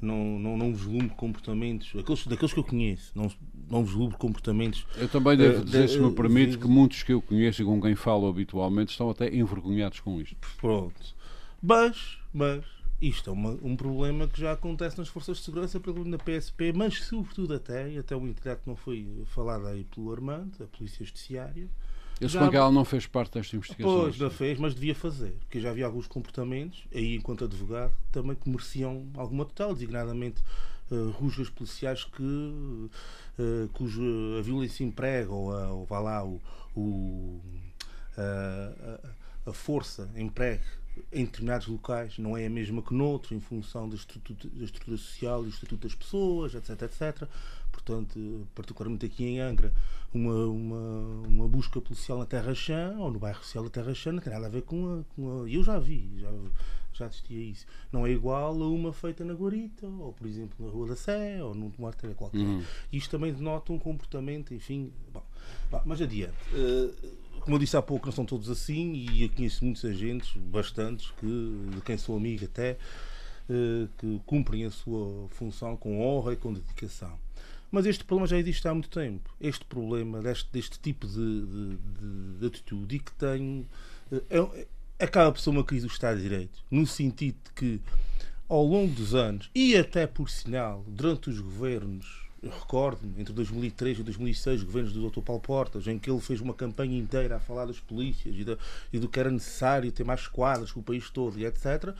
Não, 0.00 0.36
não, 0.36 0.56
não 0.56 0.74
vislumbro 0.74 1.10
comportamentos, 1.10 1.92
aqueles, 1.96 2.26
daqueles 2.26 2.52
que 2.52 2.58
eu 2.58 2.64
conheço, 2.64 3.12
não, 3.14 3.30
não 3.70 3.84
vislumbro 3.84 4.18
comportamentos. 4.18 4.84
Eu 4.96 5.08
também 5.08 5.36
devo 5.36 5.64
dizer, 5.64 5.88
se 5.88 5.96
me 5.96 6.10
permite, 6.10 6.58
que 6.58 6.66
muitos 6.66 7.04
que 7.04 7.12
eu 7.12 7.22
conheço 7.22 7.62
e 7.62 7.64
com 7.64 7.80
quem 7.80 7.94
falo 7.94 8.26
habitualmente 8.26 8.90
estão 8.90 9.08
até 9.08 9.32
envergonhados 9.32 10.00
com 10.00 10.20
isto. 10.20 10.36
Pronto. 10.60 11.14
Mas, 11.62 12.18
mas 12.32 12.64
isto 13.00 13.30
é 13.30 13.32
uma, 13.32 13.58
um 13.62 13.76
problema 13.76 14.28
que 14.28 14.40
já 14.40 14.52
acontece 14.52 14.96
nas 14.98 15.08
forças 15.08 15.38
de 15.38 15.44
segurança, 15.44 15.80
pelo 15.80 16.04
na 16.04 16.18
PSP, 16.18 16.72
mas 16.72 17.02
sobretudo 17.02 17.54
até, 17.54 17.90
e 17.90 17.98
até 17.98 18.14
o 18.14 18.26
intellecto 18.26 18.68
não 18.68 18.76
foi 18.76 19.08
falado 19.26 19.66
aí 19.66 19.84
pelo 19.84 20.12
Armando, 20.12 20.62
a 20.62 20.66
Polícia 20.66 21.04
Judiciária, 21.04 21.68
eu 22.22 22.28
suponho 22.28 22.50
que 22.52 22.56
ela 22.56 22.70
não 22.70 22.84
fez 22.84 23.04
parte 23.04 23.32
desta 23.32 23.56
investigação. 23.56 24.00
Pois, 24.00 24.16
não 24.16 24.30
fez, 24.30 24.56
mas 24.56 24.74
devia 24.74 24.94
fazer, 24.94 25.34
porque 25.40 25.60
já 25.60 25.70
havia 25.70 25.84
alguns 25.84 26.06
comportamentos, 26.06 26.84
aí 26.94 27.16
enquanto 27.16 27.44
advogado, 27.44 27.92
também 28.12 28.36
que 28.36 28.48
mereciam 28.48 29.08
alguma 29.16 29.44
total, 29.44 29.74
designadamente 29.74 30.40
uh, 30.92 31.10
rusgas 31.10 31.50
policiais 31.50 32.04
que, 32.04 32.22
uh, 32.22 33.68
cuja 33.72 34.00
a 34.38 34.42
violência 34.42 34.84
emprega, 34.84 35.32
ou, 35.32 35.52
a, 35.52 35.72
ou 35.72 35.84
vá 35.84 35.98
lá, 35.98 36.24
o, 36.24 36.40
o 36.76 37.40
a, 38.16 39.50
a, 39.50 39.52
força 39.52 40.08
empregue 40.14 40.62
em 41.12 41.24
determinados 41.24 41.66
locais 41.66 42.18
não 42.18 42.36
é 42.36 42.46
a 42.46 42.50
mesma 42.50 42.82
que 42.82 42.94
noutro, 42.94 43.34
em 43.34 43.40
função 43.40 43.88
da 43.88 43.94
estrutura, 43.94 44.38
da 44.54 44.64
estrutura 44.64 44.96
social 44.96 45.40
e 45.42 45.44
do 45.44 45.50
estatuto 45.50 45.88
das 45.88 45.94
pessoas, 45.94 46.54
etc, 46.54 46.82
etc. 46.82 47.28
Portanto, 47.70 48.46
particularmente 48.54 49.06
aqui 49.06 49.24
em 49.24 49.40
Angra, 49.40 49.72
uma, 50.12 50.46
uma, 50.46 51.26
uma 51.26 51.48
busca 51.48 51.80
policial 51.80 52.18
na 52.18 52.26
Terra 52.26 52.54
Chã, 52.54 52.94
ou 52.98 53.10
no 53.10 53.18
bairro 53.18 53.42
social 53.42 53.64
da 53.64 53.70
Terra 53.70 53.94
Chã, 53.94 54.12
não 54.12 54.20
tem 54.20 54.32
nada 54.32 54.46
a 54.46 54.50
ver 54.50 54.62
com 54.62 55.00
a. 55.00 55.14
Com 55.14 55.42
a 55.42 55.48
eu 55.48 55.64
já 55.64 55.78
vi, 55.78 56.12
já, 56.18 56.30
já 56.92 57.06
assisti 57.06 57.34
a 57.34 57.40
isso. 57.40 57.66
Não 57.90 58.06
é 58.06 58.10
igual 58.10 58.62
a 58.62 58.68
uma 58.68 58.92
feita 58.92 59.24
na 59.24 59.32
Guarita, 59.32 59.86
ou 59.86 60.12
por 60.12 60.26
exemplo 60.26 60.64
na 60.64 60.70
Rua 60.70 60.88
da 60.88 60.96
Sé, 60.96 61.42
ou 61.42 61.54
num 61.54 61.70
tomate 61.70 62.06
qualquer. 62.14 62.38
Uhum. 62.38 62.62
Isto 62.92 63.10
também 63.10 63.32
denota 63.32 63.72
um 63.72 63.78
comportamento, 63.78 64.52
enfim. 64.52 64.92
Bom, 65.12 65.22
mas 65.86 66.02
adiante. 66.02 66.36
Uh, 66.52 67.21
como 67.42 67.56
eu 67.56 67.58
disse 67.58 67.76
há 67.76 67.82
pouco, 67.82 68.06
não 68.06 68.12
são 68.12 68.24
todos 68.24 68.48
assim, 68.48 68.92
e 68.92 69.24
eu 69.24 69.28
conheço 69.30 69.64
muitos 69.64 69.84
agentes, 69.84 70.32
bastantes, 70.36 71.10
que, 71.18 71.26
de 71.74 71.80
quem 71.84 71.98
sou 71.98 72.16
amigo 72.16 72.44
até, 72.44 72.76
uh, 73.48 73.88
que 73.98 74.20
cumprem 74.24 74.64
a 74.64 74.70
sua 74.70 75.28
função 75.30 75.76
com 75.76 76.00
honra 76.00 76.32
e 76.32 76.36
com 76.36 76.52
dedicação. 76.52 77.18
Mas 77.70 77.86
este 77.86 78.04
problema 78.04 78.28
já 78.28 78.38
existe 78.38 78.68
há 78.68 78.74
muito 78.74 78.90
tempo. 78.90 79.34
Este 79.40 79.64
problema 79.64 80.20
deste, 80.20 80.48
deste 80.52 80.78
tipo 80.78 81.06
de, 81.06 81.14
de, 81.14 81.76
de, 81.76 82.38
de 82.38 82.46
atitude 82.46 82.96
e 82.96 82.98
que 82.98 83.12
tem. 83.12 83.66
É, 84.28 84.38
é, 84.38 84.66
acaba 85.04 85.32
por 85.32 85.40
ser 85.40 85.50
uma 85.50 85.64
crise 85.64 85.86
do 85.86 85.92
Estado 85.92 86.18
de 86.18 86.22
Direito, 86.22 86.62
no 86.70 86.86
sentido 86.86 87.36
de 87.44 87.52
que, 87.52 87.80
ao 88.46 88.62
longo 88.62 88.94
dos 88.94 89.14
anos, 89.14 89.50
e 89.54 89.74
até 89.74 90.06
por 90.06 90.30
sinal, 90.30 90.84
durante 90.86 91.30
os 91.30 91.40
governos 91.40 92.21
eu 92.42 92.50
recordo-me, 92.50 93.20
entre 93.20 93.32
2003 93.32 94.00
e 94.00 94.02
2006, 94.02 94.64
governos 94.64 94.92
do 94.92 95.08
Dr. 95.08 95.20
Paulo 95.20 95.40
Portas, 95.40 95.86
em 95.86 95.98
que 95.98 96.10
ele 96.10 96.20
fez 96.20 96.40
uma 96.40 96.52
campanha 96.52 96.98
inteira 96.98 97.36
a 97.36 97.40
falar 97.40 97.66
das 97.66 97.78
polícias 97.78 98.34
e, 98.36 98.44
da, 98.44 98.58
e 98.92 98.98
do 98.98 99.08
que 99.08 99.20
era 99.20 99.30
necessário 99.30 99.92
ter 99.92 100.02
mais 100.02 100.26
quadras 100.26 100.72
com 100.72 100.80
o 100.80 100.82
país 100.82 101.08
todo 101.08 101.38
e 101.38 101.46
etc. 101.46 101.94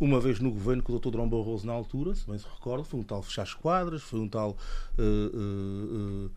Uma 0.00 0.18
vez 0.18 0.40
no 0.40 0.50
governo 0.50 0.82
com 0.82 0.92
o 0.92 0.98
Dr. 0.98 1.10
Drão 1.10 1.28
Barroso 1.28 1.66
na 1.66 1.72
altura, 1.72 2.14
se 2.14 2.26
bem 2.26 2.38
se 2.38 2.46
recorda, 2.52 2.84
foi 2.84 2.98
um 2.98 3.02
tal 3.04 3.22
fechar 3.22 3.42
as 3.42 3.54
quadras, 3.54 4.02
foi 4.02 4.18
um 4.18 4.28
tal. 4.28 4.56
Uh, 4.98 5.36
uh, 5.36 6.26
uh, 6.26 6.30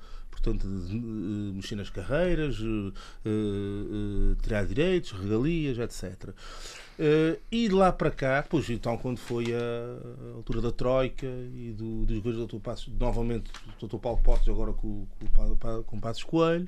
portanto, 0.43 0.67
mexer 0.67 1.75
nas 1.75 1.89
carreiras, 1.89 2.58
tirar 4.41 4.65
direitos, 4.65 5.12
regalias, 5.12 5.79
etc. 5.79 6.29
E 7.49 7.67
de 7.69 7.73
lá 7.73 7.91
para 7.91 8.12
cá, 8.12 8.41
depois 8.41 8.69
então 8.69 8.97
quando 8.97 9.17
foi 9.17 9.45
a 9.53 10.36
altura 10.36 10.62
da 10.62 10.71
Troika 10.71 11.25
e 11.25 11.73
do, 11.75 12.06
dos 12.06 12.17
governos 12.17 12.47
do 12.47 12.58
Dr. 12.58 12.62
Passos, 12.62 12.93
novamente 12.99 13.49
do 13.79 13.88
Dr. 13.88 13.97
Paulo 13.97 14.21
Portes, 14.21 14.49
agora 14.49 14.73
com, 14.73 15.08
com, 15.34 15.84
com 15.84 15.99
Passos 15.99 16.23
Coelho, 16.23 16.67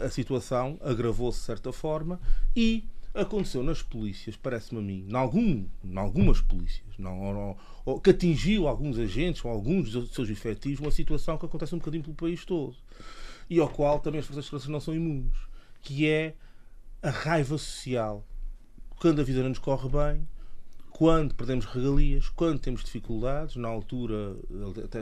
a 0.00 0.08
situação 0.08 0.78
agravou-se 0.80 1.40
de 1.40 1.44
certa 1.44 1.72
forma 1.72 2.20
e 2.54 2.84
aconteceu 3.14 3.62
nas 3.62 3.82
polícias, 3.82 4.36
parece-me 4.36 4.80
a 4.80 4.82
mim, 4.82 5.06
em, 5.08 5.16
algum, 5.16 5.66
em 5.84 5.98
algumas 5.98 6.40
polícias, 6.40 6.86
não, 6.98 7.32
não, 7.32 7.56
ou, 7.84 8.00
que 8.00 8.10
atingiu 8.10 8.68
alguns 8.68 8.98
agentes 8.98 9.44
ou 9.44 9.50
alguns 9.50 9.90
dos 9.90 10.10
seus 10.12 10.28
efetivos, 10.30 10.80
uma 10.80 10.90
situação 10.90 11.36
que 11.36 11.46
acontece 11.46 11.74
um 11.74 11.78
bocadinho 11.78 12.04
pelo 12.04 12.14
país 12.14 12.44
todo. 12.44 12.76
E 13.48 13.58
ao 13.58 13.68
qual 13.68 13.98
também 13.98 14.20
as 14.20 14.26
forças 14.26 14.44
de 14.44 14.48
segurança 14.48 14.70
não 14.70 14.80
são 14.80 14.94
imunes, 14.94 15.36
que 15.82 16.06
é 16.06 16.34
a 17.02 17.10
raiva 17.10 17.58
social. 17.58 18.24
Quando 19.00 19.20
a 19.20 19.24
vida 19.24 19.42
não 19.42 19.48
nos 19.48 19.58
corre 19.58 19.88
bem, 19.88 20.28
quando 21.00 21.34
perdemos 21.34 21.64
regalias, 21.64 22.28
quando 22.28 22.58
temos 22.58 22.84
dificuldades, 22.84 23.56
na 23.56 23.68
altura, 23.68 24.36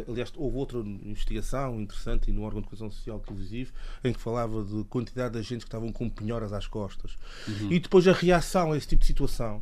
aliás, 0.07 0.33
houve 0.37 0.57
outra 0.57 0.79
investigação 0.79 1.81
interessante 1.81 2.31
no 2.31 2.43
órgão 2.45 2.63
de 2.63 2.69
coesão 2.69 2.89
social 2.89 3.19
televisivo 3.19 3.73
em 4.05 4.13
que 4.13 4.21
falava 4.21 4.63
de 4.63 4.85
quantidade 4.85 5.33
de 5.33 5.41
agentes 5.41 5.65
que 5.65 5.69
estavam 5.69 5.91
com 5.91 6.09
penhoras 6.09 6.53
às 6.53 6.69
costas. 6.69 7.19
Uhum. 7.49 7.73
E 7.73 7.81
depois 7.81 8.07
a 8.07 8.13
reação 8.13 8.71
a 8.71 8.77
esse 8.77 8.87
tipo 8.87 9.01
de 9.01 9.09
situação 9.09 9.61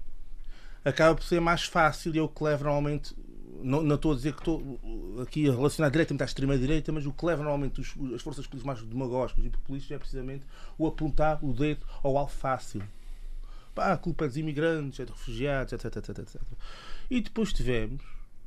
acaba 0.85 1.15
por 1.15 1.25
ser 1.25 1.41
mais 1.41 1.63
fácil 1.63 2.15
e 2.15 2.19
é 2.19 2.23
o 2.23 2.29
que 2.29 2.45
leva 2.45 2.65
normalmente. 2.65 3.17
Não, 3.63 3.83
não 3.83 3.97
estou 3.97 4.13
a 4.13 4.15
dizer 4.15 4.35
que 4.35 4.41
estou 4.41 4.79
aqui 5.23 5.49
a 5.49 5.53
relacionar 5.53 5.89
diretamente 5.89 6.23
à 6.23 6.27
extrema-direita, 6.27 6.93
mas 6.93 7.07
o 7.07 7.13
que 7.15 7.25
leva 7.25 7.43
normalmente 7.43 7.81
os, 7.81 7.95
as 8.15 8.21
forças 8.21 8.47
políticas 8.47 8.63
mais 8.63 8.83
demagógicas 8.83 9.43
e 9.43 9.49
populistas 9.49 9.91
é 9.91 9.99
precisamente 9.99 10.45
o 10.77 10.87
apontar 10.87 11.43
o 11.43 11.55
dedo 11.55 11.81
ao 12.03 12.19
alvo 12.19 12.35
fácil 12.35 12.83
pá, 13.77 13.93
a 13.93 13.99
culpa 13.99 14.25
é 14.25 14.29
dos 14.29 14.37
imigrantes, 14.39 14.99
é 14.99 15.05
dos 15.05 15.15
refugiados, 15.15 15.73
etc, 15.75 15.97
etc, 15.97 16.19
etc. 16.19 16.43
E 17.11 17.21
depois 17.21 17.53
tivemos, 17.53 18.03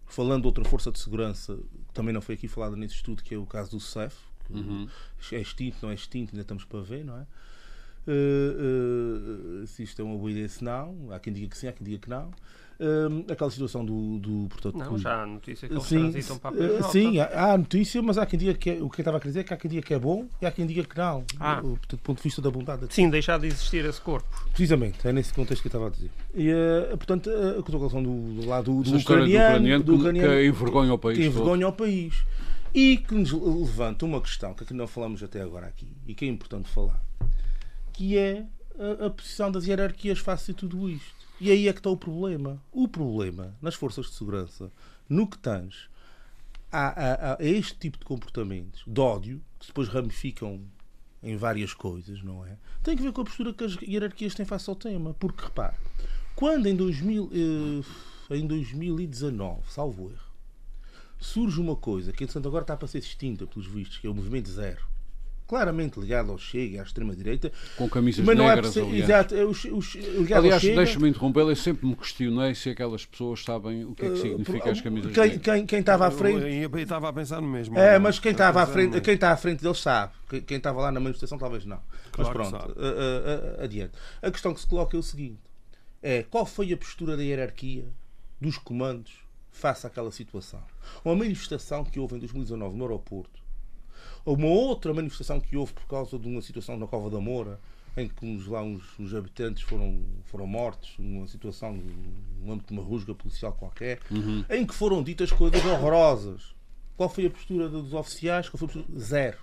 falando 0.07 0.41
de 0.41 0.47
outra 0.47 0.65
força 0.65 0.91
de 0.91 0.99
segurança, 0.99 1.57
também 1.93 2.13
não 2.13 2.19
foi 2.19 2.35
aqui 2.35 2.47
falada 2.47 2.75
nesse 2.75 2.95
estudo, 2.95 3.23
que 3.23 3.35
é 3.35 3.37
o 3.37 3.45
caso 3.45 3.71
do 3.71 3.79
CEF, 3.79 4.17
uhum. 4.49 4.89
é 5.31 5.39
extinto, 5.39 5.77
não 5.83 5.91
é 5.91 5.93
extinto, 5.93 6.31
ainda 6.33 6.41
estamos 6.41 6.65
para 6.65 6.81
ver, 6.81 7.05
não 7.05 7.15
é? 7.15 7.27
Uh, 8.07 9.61
uh, 9.61 9.67
se 9.67 9.83
isto 9.83 10.01
é 10.01 10.05
uma 10.05 10.17
boa 10.17 10.31
ideia, 10.31 10.49
se 10.49 10.63
não, 10.63 11.11
há 11.11 11.19
quem 11.19 11.31
diga 11.31 11.47
que 11.47 11.57
sim, 11.57 11.67
há 11.67 11.71
quem 11.71 11.85
diga 11.85 11.99
que 11.99 12.09
não 12.09 12.31
aquela 13.29 13.51
situação 13.51 13.83
do, 13.83 14.19
do 14.19 14.47
portanto, 14.49 14.77
não, 14.77 14.97
já 14.97 15.23
há 15.23 15.25
notícia 15.25 15.67
que 15.67 15.73
eles 15.73 15.83
sim, 15.83 15.99
transitam 15.99 16.37
para 16.37 16.49
a 16.49 16.53
PJ. 16.53 16.73
Eh, 16.73 16.83
sim, 16.83 17.19
há, 17.19 17.51
há 17.51 17.57
notícia, 17.57 18.01
mas 18.01 18.17
há 18.17 18.25
quem 18.25 18.39
diga 18.39 18.53
que 18.53 18.69
é, 18.69 18.73
o 18.81 18.89
que 18.89 19.01
eu 19.01 19.03
estava 19.03 19.17
a 19.17 19.19
dizer 19.19 19.41
é 19.41 19.43
que 19.43 19.53
há 19.53 19.57
quem 19.57 19.69
diga 19.69 19.81
que 19.81 19.93
é 19.93 19.99
bom 19.99 20.27
e 20.41 20.45
há 20.45 20.51
quem 20.51 20.65
diga 20.65 20.83
que 20.83 20.97
não. 20.97 21.25
Ah. 21.39 21.59
Do, 21.59 21.77
do 21.89 21.97
ponto 21.97 22.17
de 22.17 22.23
vista 22.23 22.41
da 22.41 22.49
bondade. 22.49 22.85
Sim, 22.89 23.09
deixar 23.09 23.37
de 23.37 23.47
existir 23.47 23.83
esse 23.83 23.99
corpo. 23.99 24.29
Precisamente, 24.51 25.05
é 25.05 25.11
nesse 25.11 25.33
contexto 25.33 25.61
que 25.61 25.67
eu 25.67 25.69
estava 25.69 25.87
a 25.87 25.89
dizer. 25.89 26.09
E, 26.33 26.51
uh, 26.51 26.97
portanto, 26.97 27.29
a 27.29 27.61
colocação 27.63 28.01
do, 28.01 28.41
do 28.41 28.47
lado 28.47 28.73
do, 28.73 28.91
do, 28.91 28.97
ucraniano, 28.97 29.23
do, 29.23 29.35
ucraniano, 29.35 29.83
do 29.83 29.95
ucraniano 29.95 30.33
que 30.33 30.47
envergonha 30.47 30.93
o 30.93 30.97
país. 30.97 31.17
Que 31.17 31.25
envergonha 31.25 31.67
o 31.67 31.73
país. 31.73 32.25
E 32.73 32.97
que 32.97 33.15
nos 33.15 33.31
levanta 33.31 34.05
uma 34.05 34.21
questão 34.21 34.53
que 34.53 34.63
aqui 34.63 34.73
não 34.73 34.87
falamos 34.87 35.21
até 35.23 35.41
agora 35.41 35.65
aqui 35.65 35.87
e 36.07 36.13
que 36.13 36.25
é 36.25 36.27
importante 36.27 36.69
falar, 36.69 37.03
que 37.91 38.15
é 38.15 38.45
a, 38.79 39.07
a 39.07 39.09
posição 39.09 39.51
das 39.51 39.65
hierarquias 39.65 40.19
face 40.19 40.51
a 40.51 40.53
tudo 40.53 40.89
isto. 40.89 41.18
E 41.39 41.52
aí 41.52 41.67
é 41.67 41.73
que 41.73 41.80
está 41.80 41.89
o 41.89 41.97
problema. 41.97 42.62
O 42.71 42.88
problema 42.88 43.56
nas 43.62 43.75
forças 43.75 44.08
de 44.08 44.13
segurança, 44.13 44.71
no 45.08 45.28
que 45.28 45.38
tens 45.38 45.89
a, 46.71 46.88
a, 46.88 47.34
a 47.36 47.43
este 47.43 47.75
tipo 47.75 47.97
de 47.97 48.06
comportamentos, 48.06 48.84
de 48.86 48.99
ódio, 48.99 49.41
que 49.60 49.67
depois 49.67 49.88
ramificam 49.88 50.62
em 51.21 51.36
várias 51.36 51.73
coisas, 51.73 52.21
não 52.23 52.45
é? 52.45 52.58
Tem 52.84 52.95
que 52.95 53.04
ver 53.04 53.12
com 53.12 53.21
a 53.21 53.25
postura 53.25 53.54
que 53.54 53.63
as 53.63 53.75
hierarquias 53.82 54.36
têm 54.36 54.45
face 54.45 54.69
ao 54.69 54.75
tema. 54.75 55.13
Porque, 55.13 55.43
repare, 55.43 55.75
quando 56.36 56.67
em, 56.67 56.75
2000, 56.75 57.32
eh, 58.32 58.36
em 58.38 58.47
2019, 58.47 59.62
salvo 59.69 60.10
erro, 60.10 60.30
surge 61.19 61.60
uma 61.60 61.75
coisa 61.75 62.13
que, 62.13 62.23
entretanto, 62.23 62.47
agora 62.47 62.63
está 62.63 62.78
para 62.78 62.88
ser 62.88 62.99
extinta, 62.99 63.45
pelos 63.45 63.67
vistos, 63.67 63.97
que 63.97 64.08
é 64.08 64.10
o 64.10 64.15
Movimento 64.15 64.49
Zero, 64.49 64.86
claramente 65.49 65.99
ligado 65.99 66.31
ao 66.31 66.38
Chega, 66.38 66.79
à 66.79 66.83
extrema-direita. 66.83 67.51
Com 67.75 67.89
camisas 67.89 68.23
mas 68.23 68.38
não 68.38 68.45
é 68.45 68.55
negras, 68.55 68.77
é 68.77 68.81
aliás. 68.81 69.03
Exato, 69.03 69.35
é 69.35 69.43
os, 69.43 69.65
os, 69.65 69.97
aliás, 70.31 70.62
deixa-me 70.62 71.09
interrompê-lo, 71.09 71.49
eu 71.49 71.55
sempre 71.55 71.88
me 71.88 71.95
questionei 71.95 72.53
se 72.53 72.69
aquelas 72.69 73.03
pessoas 73.03 73.43
sabem 73.43 73.83
o 73.83 73.95
que 73.95 74.05
é 74.05 74.09
que 74.09 74.13
eh, 74.13 74.21
significa 74.21 74.67
uh, 74.67 74.71
as 74.71 74.81
camisas 74.81 75.12
quem, 75.12 75.23
negras. 75.23 75.41
Quem, 75.41 75.65
quem 75.65 75.79
estava 75.79 76.05
à 76.05 76.12
frente... 76.12 76.43
Eu, 76.43 76.69
eu 76.69 76.77
estava 76.77 77.09
a 77.09 77.13
pensar 77.13 77.41
no 77.41 77.47
mesmo. 77.47 77.75
É, 77.79 77.97
mas 77.97 78.19
quem 78.19 78.31
estava 78.31 78.62
à 78.62 78.67
frente, 78.67 79.01
quem 79.01 79.15
está 79.15 79.31
à 79.31 79.38
frente 79.38 79.63
deles 79.63 79.79
sabe. 79.79 80.13
Quem 80.45 80.57
estava 80.57 80.81
lá 80.81 80.91
na 80.91 80.99
manifestação 80.99 81.39
talvez 81.39 81.65
não. 81.65 81.81
Claro 82.12 82.38
mas 82.38 82.49
pronto, 82.49 82.71
uh, 82.73 83.59
uh, 83.59 83.63
adiante. 83.63 83.93
A 84.21 84.29
questão 84.29 84.53
que 84.53 84.59
se 84.59 84.67
coloca 84.67 84.95
é 84.95 84.99
o 84.99 85.03
seguinte. 85.03 85.39
É, 86.03 86.21
qual 86.29 86.45
foi 86.45 86.71
a 86.71 86.77
postura 86.77 87.17
da 87.17 87.23
hierarquia 87.23 87.85
dos 88.39 88.59
comandos 88.59 89.13
face 89.49 89.88
àquela 89.88 90.12
situação? 90.12 90.62
Uma 91.03 91.15
manifestação 91.15 91.83
que 91.83 91.99
houve 91.99 92.17
em 92.17 92.19
2019 92.19 92.77
no 92.77 92.83
aeroporto 92.83 93.48
uma 94.25 94.47
outra 94.47 94.93
manifestação 94.93 95.39
que 95.39 95.55
houve 95.55 95.73
por 95.73 95.86
causa 95.88 96.17
de 96.17 96.27
uma 96.27 96.41
situação 96.41 96.77
na 96.77 96.88
Cova 96.88 97.10
da 97.10 97.19
Moura, 97.19 97.60
em 97.97 98.08
que 98.08 98.25
uns, 98.25 98.47
lá 98.47 98.62
uns, 98.62 98.84
uns 98.99 99.13
habitantes 99.13 99.63
foram, 99.63 100.01
foram 100.25 100.47
mortos, 100.47 100.95
numa 100.97 101.27
situação, 101.27 101.73
no 102.41 102.53
âmbito 102.53 102.73
de 102.73 102.79
uma 102.79 102.88
rusga 102.88 103.13
policial 103.13 103.53
qualquer, 103.53 103.99
uhum. 104.10 104.45
em 104.49 104.65
que 104.65 104.73
foram 104.73 105.03
ditas 105.03 105.32
coisas 105.32 105.63
horrorosas. 105.65 106.55
Qual 106.95 107.10
foi 107.10 107.25
a 107.25 107.29
postura 107.29 107.69
dos 107.69 107.93
oficiais? 107.93 108.49
Qual 108.49 108.58
foi 108.58 108.67
a 108.67 108.71
postura? 108.71 108.99
Zero. 108.99 109.38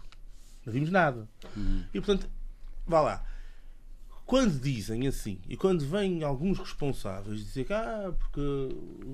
Não 0.65 0.73
vimos 0.73 0.91
nada. 0.91 1.29
Uhum. 1.57 1.85
E 1.93 2.01
portanto, 2.01 2.29
vá 2.87 3.01
lá. 3.01 3.25
Quando 4.27 4.61
dizem 4.61 5.07
assim, 5.07 5.39
e 5.49 5.57
quando 5.57 5.87
vêm 5.87 6.25
alguns 6.25 6.59
responsáveis 6.59 7.45
dizer 7.45 7.65
que 7.65 7.73
ah, 7.73 8.13
porque 8.19 8.41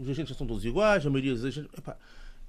os 0.00 0.08
agentes 0.08 0.30
já 0.30 0.38
são 0.38 0.46
todos 0.46 0.64
iguais, 0.64 1.04
a 1.04 1.10
maioria 1.10 1.34
dos 1.34 1.44
agentes. 1.44 1.70
Epá, 1.76 1.96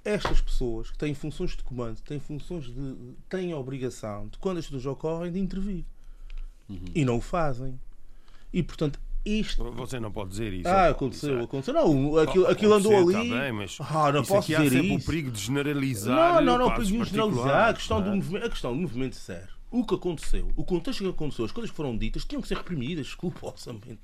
estas 0.04 0.40
pessoas 0.40 0.90
que 0.90 0.98
têm 0.98 1.14
funções 1.14 1.56
de 1.56 1.62
comando, 1.62 2.00
têm 2.00 2.20
funções 2.20 2.66
de. 2.66 2.96
têm 3.28 3.52
a 3.52 3.58
obrigação 3.58 4.28
de, 4.28 4.38
quando 4.38 4.58
as 4.58 4.66
coisas 4.66 4.84
ocorrem, 4.86 5.32
de 5.32 5.38
intervir. 5.38 5.84
Uhum. 6.68 6.78
E 6.94 7.04
não 7.04 7.16
o 7.16 7.20
fazem. 7.20 7.78
E, 8.52 8.62
portanto, 8.62 9.00
isto. 9.24 9.64
Você 9.72 9.98
não 9.98 10.12
pode 10.12 10.30
dizer 10.30 10.52
isso. 10.52 10.68
Ah, 10.68 10.88
aconteceu, 10.88 11.42
aconteceu. 11.42 11.72
Não, 11.72 12.18
aquilo, 12.18 12.46
aquilo 12.46 12.74
andou 12.74 12.96
ali. 12.96 13.30
Tá 13.30 13.40
bem, 13.40 13.52
mas 13.52 13.78
ah, 13.80 14.12
não 14.12 14.22
posso 14.22 14.48
dizer 14.48 14.56
há 14.56 14.70
sempre 14.70 14.94
isso. 14.94 15.02
o 15.02 15.06
perigo 15.06 15.30
de 15.30 15.40
generalizar. 15.40 16.34
Não, 16.34 16.58
não, 16.58 16.58
não, 16.58 16.66
o 16.66 16.74
perigo 16.76 17.04
de 17.04 17.10
generalizar. 17.10 17.68
A 17.70 17.74
questão, 17.74 17.98
é? 17.98 18.02
do 18.02 18.16
movimento, 18.16 18.46
a 18.46 18.50
questão 18.50 18.74
do 18.74 18.80
movimento 18.80 19.16
sério 19.16 19.53
o 19.74 19.84
que 19.84 19.94
aconteceu, 19.94 20.48
o 20.54 20.62
contexto 20.62 21.02
que 21.02 21.10
aconteceu, 21.10 21.44
as 21.44 21.50
coisas 21.50 21.70
que 21.70 21.76
foram 21.76 21.96
ditas 21.96 22.24
tinham 22.24 22.40
que 22.40 22.46
ser 22.46 22.56
reprimidas. 22.56 23.16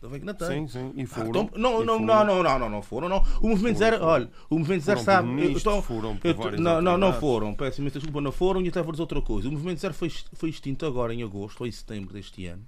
Não 0.03 0.11
vem 0.11 0.21
que 0.21 0.27
não 0.27 0.35
tem. 0.35 0.67
Sim, 0.67 0.69
sim, 0.69 0.93
e 0.97 1.07
foram. 1.07 1.27
Ah, 1.27 1.29
então, 1.29 1.51
não, 1.55 1.85
não, 1.85 2.01
não, 2.01 2.25
não, 2.25 2.43
não, 2.43 2.59
não, 2.59 2.69
não 2.69 2.83
foram, 2.83 3.09
não. 3.09 3.25
O 3.41 3.49
movimento 3.49 3.79
foram, 3.79 3.91
zero, 3.91 4.05
olha, 4.05 4.31
o 4.49 4.59
movimento 4.59 4.83
zero 4.83 5.01
sabe. 5.01 5.29
Ministros, 5.29 5.63
então, 5.63 5.81
foram 5.81 6.17
por 6.17 6.55
eu, 6.55 6.61
não, 6.61 6.83
não, 6.83 6.99
não 6.99 7.13
foram, 7.13 7.55
peço 7.55 7.81
imensa 7.81 8.01
desculpa, 8.01 8.21
não 8.21 8.33
foram 8.33 8.61
e 8.63 8.69
até 8.69 8.83
vou 8.83 8.91
dizer 8.91 9.03
outra 9.03 9.23
coisa. 9.23 9.49
O 9.49 9.53
movimento 9.53 9.79
zero 9.79 9.95
foi, 9.95 10.11
foi 10.33 10.51
extinto 10.51 10.85
agora 10.85 11.15
em 11.15 11.23
agosto 11.23 11.61
ou 11.61 11.67
em 11.69 11.73
setembro 11.73 12.13
deste 12.13 12.47
ano 12.47 12.67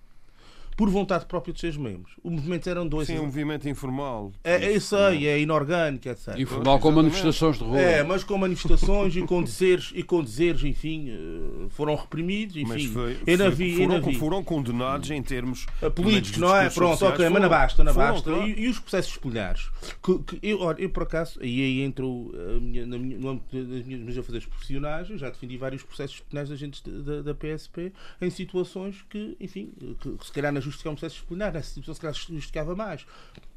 por 0.76 0.88
vontade 0.88 1.26
própria 1.26 1.52
dos 1.52 1.60
seus 1.60 1.76
membros. 1.76 2.12
O 2.22 2.30
movimento 2.30 2.68
eram 2.68 2.86
dois. 2.86 3.06
Sim, 3.06 3.18
um 3.18 3.26
movimento 3.26 3.68
informal. 3.68 4.32
É, 4.42 4.64
é 4.64 4.72
isso 4.72 4.96
aí, 4.96 5.26
é 5.26 5.38
inorgânico, 5.38 6.08
etc. 6.08 6.38
Informal 6.38 6.78
com 6.78 6.90
manifestações 6.90 7.58
de 7.58 7.64
rua. 7.64 7.78
É, 7.78 8.02
mas 8.02 8.24
com 8.24 8.38
manifestações 8.38 9.14
e 9.16 9.22
com 9.22 9.42
dizeres, 9.42 9.92
e 9.94 10.02
com 10.02 10.22
dizeres, 10.22 10.64
enfim, 10.64 11.10
eh, 11.10 11.68
foram 11.70 11.94
reprimidos, 11.94 12.56
enfim. 12.56 12.68
Mas 12.68 12.84
foi, 12.86 13.14
foi, 13.14 13.50
vi, 13.50 13.76
foram, 13.76 14.02
vi. 14.02 14.14
foram 14.14 14.44
condenados 14.44 15.10
em 15.10 15.22
termos 15.22 15.66
eh, 15.80 15.90
políticos, 15.90 16.38
não 16.38 16.56
é? 16.56 16.70
Pronto, 16.70 16.92
sociais, 16.92 17.14
ok, 17.14 17.28
mas 17.28 17.42
não 17.42 17.48
basta, 17.48 17.84
não 17.84 17.94
basta. 17.94 18.30
Claro. 18.30 18.48
E, 18.48 18.64
e, 18.64 18.68
os 18.68 18.78
processos 18.78 19.08
disciplinares? 19.08 19.70
Que, 20.02 20.18
que, 20.18 20.38
eu, 20.42 20.60
eu, 20.78 20.90
por 20.90 21.02
acaso, 21.02 21.38
e 21.42 21.62
aí 21.62 21.82
entro 21.82 22.32
a 22.34 22.60
minha, 22.60 22.86
na 22.86 22.98
minha, 22.98 23.18
no 23.18 23.28
âmbito 23.30 23.56
das 23.56 23.84
minhas, 23.84 24.00
minhas 24.00 24.26
fazeres 24.26 24.46
profissionais, 24.46 25.10
eu 25.10 25.18
já 25.18 25.28
defendi 25.28 25.56
vários 25.56 25.82
processos 25.82 26.12
disciplinares 26.12 26.48
de 26.48 26.54
agentes 26.54 26.82
da, 26.82 27.22
da 27.22 27.34
PSP 27.34 27.92
em 28.20 28.30
situações 28.30 29.04
que, 29.08 29.36
enfim, 29.40 29.72
que, 30.00 30.16
que 30.16 30.26
se 30.26 30.32
calhar 30.32 30.52
na 30.52 30.61
justiça 30.62 30.88
é 30.88 30.90
um 30.90 30.94
processo 30.94 31.16
disciplinar 31.16 31.52
nessa 31.52 31.68
situação 31.68 31.94
se 31.94 32.00
calhar 32.00 32.14
justificava 32.14 32.74
mais. 32.74 33.04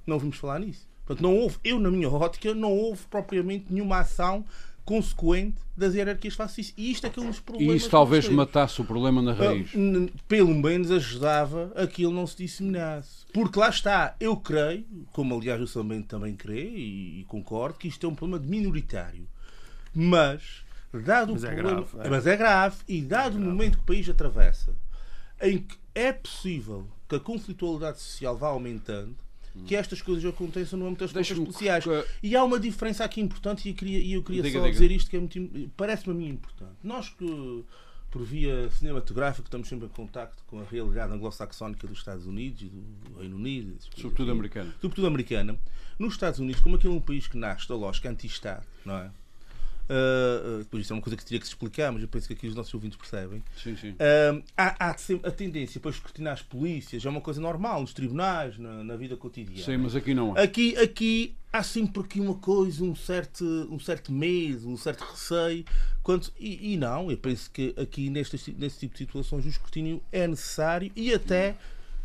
Não 0.06 0.20
vimos 0.20 0.38
falar 0.38 0.60
nisso. 0.60 0.88
Portanto, 1.06 1.24
não 1.24 1.36
houve, 1.36 1.58
eu 1.64 1.80
na 1.80 1.92
minha 1.92 2.10
ótica, 2.10 2.54
não 2.54 2.72
houve 2.72 3.04
propriamente 3.08 3.66
nenhuma 3.70 4.00
ação 4.00 4.44
consequente 4.86 5.58
das 5.76 5.96
hierarquias 5.96 6.36
fascistas. 6.36 6.76
E 6.78 6.92
isto 6.92 7.08
é 7.08 7.10
que 7.10 7.20
é 7.20 7.24
um 7.24 7.28
dos 7.28 7.40
problemas. 7.40 7.74
E 7.74 7.78
isso 7.78 7.90
talvez 7.90 8.30
matasse 8.30 8.80
o 8.80 8.86
problema 8.86 9.22
na 9.22 9.34
raiz. 9.34 9.74
Uh, 9.74 10.12
pelo 10.28 10.54
menos 10.54 10.92
ajudava 10.92 11.72
a 11.76 11.88
que 11.88 12.04
ele 12.04 12.14
não 12.14 12.28
se 12.28 12.38
disseminasse. 12.38 13.26
Porque 13.34 13.60
lá 13.60 13.70
está, 13.70 14.16
eu 14.20 14.38
creio, 14.38 14.86
como 15.12 15.36
aliás 15.36 15.60
o 15.62 15.74
também, 15.74 16.02
também 16.04 16.36
crê 16.36 16.70
e, 16.70 17.22
e 17.22 17.24
concordo, 17.26 17.80
que 17.80 17.88
isto 17.88 18.06
é 18.06 18.10
um 18.10 18.16
problema 18.16 18.40
de 18.40 18.48
minoritário. 18.48 19.28
Mas 19.94 20.64
dado 20.94 21.34
Mas 21.34 21.44
o 21.44 21.48
é 21.48 21.56
problema, 21.56 21.82
grave, 21.82 22.08
é. 22.08 22.10
mas 22.10 22.28
é 22.28 22.38
grave 22.38 22.78
e 22.88 23.02
dado 23.02 23.38
o 23.38 23.42
momento 23.42 23.78
que 23.78 23.84
o 23.84 23.88
país 23.88 24.08
atravessa, 24.08 24.74
em 25.42 25.58
que 25.58 25.76
é 25.94 26.14
possível 26.14 26.88
que 27.08 27.16
a 27.16 27.20
conflitualidade 27.20 28.00
social 28.00 28.38
vá 28.38 28.48
aumentando, 28.48 29.16
que 29.66 29.76
estas 29.76 30.02
coisas 30.02 30.26
aconteçam 30.26 30.78
no 30.78 30.86
âmbito 30.88 31.06
das 31.06 31.12
forças 31.12 31.38
policiais. 31.38 31.84
que- 31.86 32.06
E 32.24 32.36
há 32.36 32.44
uma 32.44 32.60
diferença 32.60 33.06
aqui 33.06 33.22
importante 33.22 33.66
e 33.68 33.72
eu 33.72 33.76
queria, 33.76 34.00
e 34.00 34.14
eu 34.14 34.22
queria 34.24 34.42
Diga, 34.44 34.60
só 34.60 34.66
diga. 34.66 34.72
dizer 34.74 34.92
isto 34.92 35.10
que 35.10 35.16
é 35.16 35.20
muito, 35.20 35.72
parece-me 35.78 36.14
a 36.14 36.18
mim 36.18 36.28
importante. 36.30 36.76
Nós 36.84 37.10
que 37.10 37.64
por 38.12 38.24
via 38.24 38.70
cinematográfica 38.72 39.48
estamos 39.48 39.68
sempre 39.68 39.86
em 39.88 39.90
contacto 39.90 40.44
com 40.48 40.60
a 40.60 40.64
realidade 40.64 41.14
anglo-saxónica 41.14 41.88
dos 41.88 41.98
Estados 42.00 42.26
Unidos 42.26 42.62
e 42.64 42.66
do 42.66 43.20
Reino 43.20 43.36
Unido, 43.36 43.72
coisas 43.78 44.02
Sobretudo 44.02 44.24
assim 44.32 44.32
americano. 44.40 44.74
sobretudo 44.82 45.08
americana, 45.08 45.58
nos 46.00 46.14
Estados 46.14 46.40
Unidos, 46.40 46.62
como 46.62 46.76
aquele 46.76 46.94
é 46.94 46.98
um 46.98 47.02
país 47.02 47.28
que 47.28 47.38
nasce 47.38 47.68
da 47.68 47.76
lógica 47.76 48.10
anti-Estado, 48.10 48.66
não 48.86 48.98
é? 48.98 49.12
Uh, 49.88 50.62
uh, 50.62 50.66
por 50.66 50.80
isso 50.80 50.92
é 50.92 50.96
uma 50.96 51.02
coisa 51.02 51.16
que 51.16 51.24
teria 51.24 51.40
que 51.40 51.46
se 51.46 51.52
explicar, 51.52 51.92
mas 51.92 52.02
eu 52.02 52.08
penso 52.08 52.28
que 52.28 52.34
aqui 52.34 52.48
os 52.48 52.56
nossos 52.56 52.74
ouvintes 52.74 52.98
percebem. 52.98 53.44
Sim, 53.56 53.76
sim. 53.76 53.92
Uh, 53.92 54.44
há, 54.58 54.90
há 54.90 54.98
sempre 54.98 55.30
a 55.30 55.32
tendência 55.32 55.80
para 55.80 55.92
escrutinar 55.92 56.34
as 56.34 56.42
polícias, 56.42 57.06
é 57.06 57.10
uma 57.10 57.22
coisa 57.22 57.40
normal 57.40 57.82
nos 57.82 57.94
tribunais, 57.94 58.58
na, 58.58 58.84
na 58.84 58.96
vida 58.96 59.16
cotidiana. 59.16 59.64
Sim, 59.64 59.78
mas 59.78 59.96
aqui 59.96 60.14
não 60.14 60.36
há. 60.36 60.42
Aqui, 60.42 60.76
aqui 60.78 61.36
há 61.54 61.64
sempre 61.64 62.02
aqui 62.02 62.20
uma 62.20 62.36
coisa, 62.36 62.84
um 62.84 62.96
certo, 62.96 63.46
um 63.72 63.80
certo 63.80 64.12
medo, 64.12 64.70
um 64.70 64.78
certo 64.78 65.02
receio. 65.04 65.64
Quanto, 66.04 66.32
e, 66.40 66.74
e 66.74 66.78
não, 66.78 67.10
eu 67.10 67.18
penso 67.18 67.50
que 67.52 67.74
aqui 67.78 68.10
nestes, 68.10 68.48
neste 68.48 68.80
tipo 68.80 68.94
de 68.94 69.00
situações 69.00 69.46
o 69.46 69.50
escrutínio 69.50 70.02
é 70.12 70.28
necessário 70.28 70.92
e 70.96 71.14
até 71.14 71.56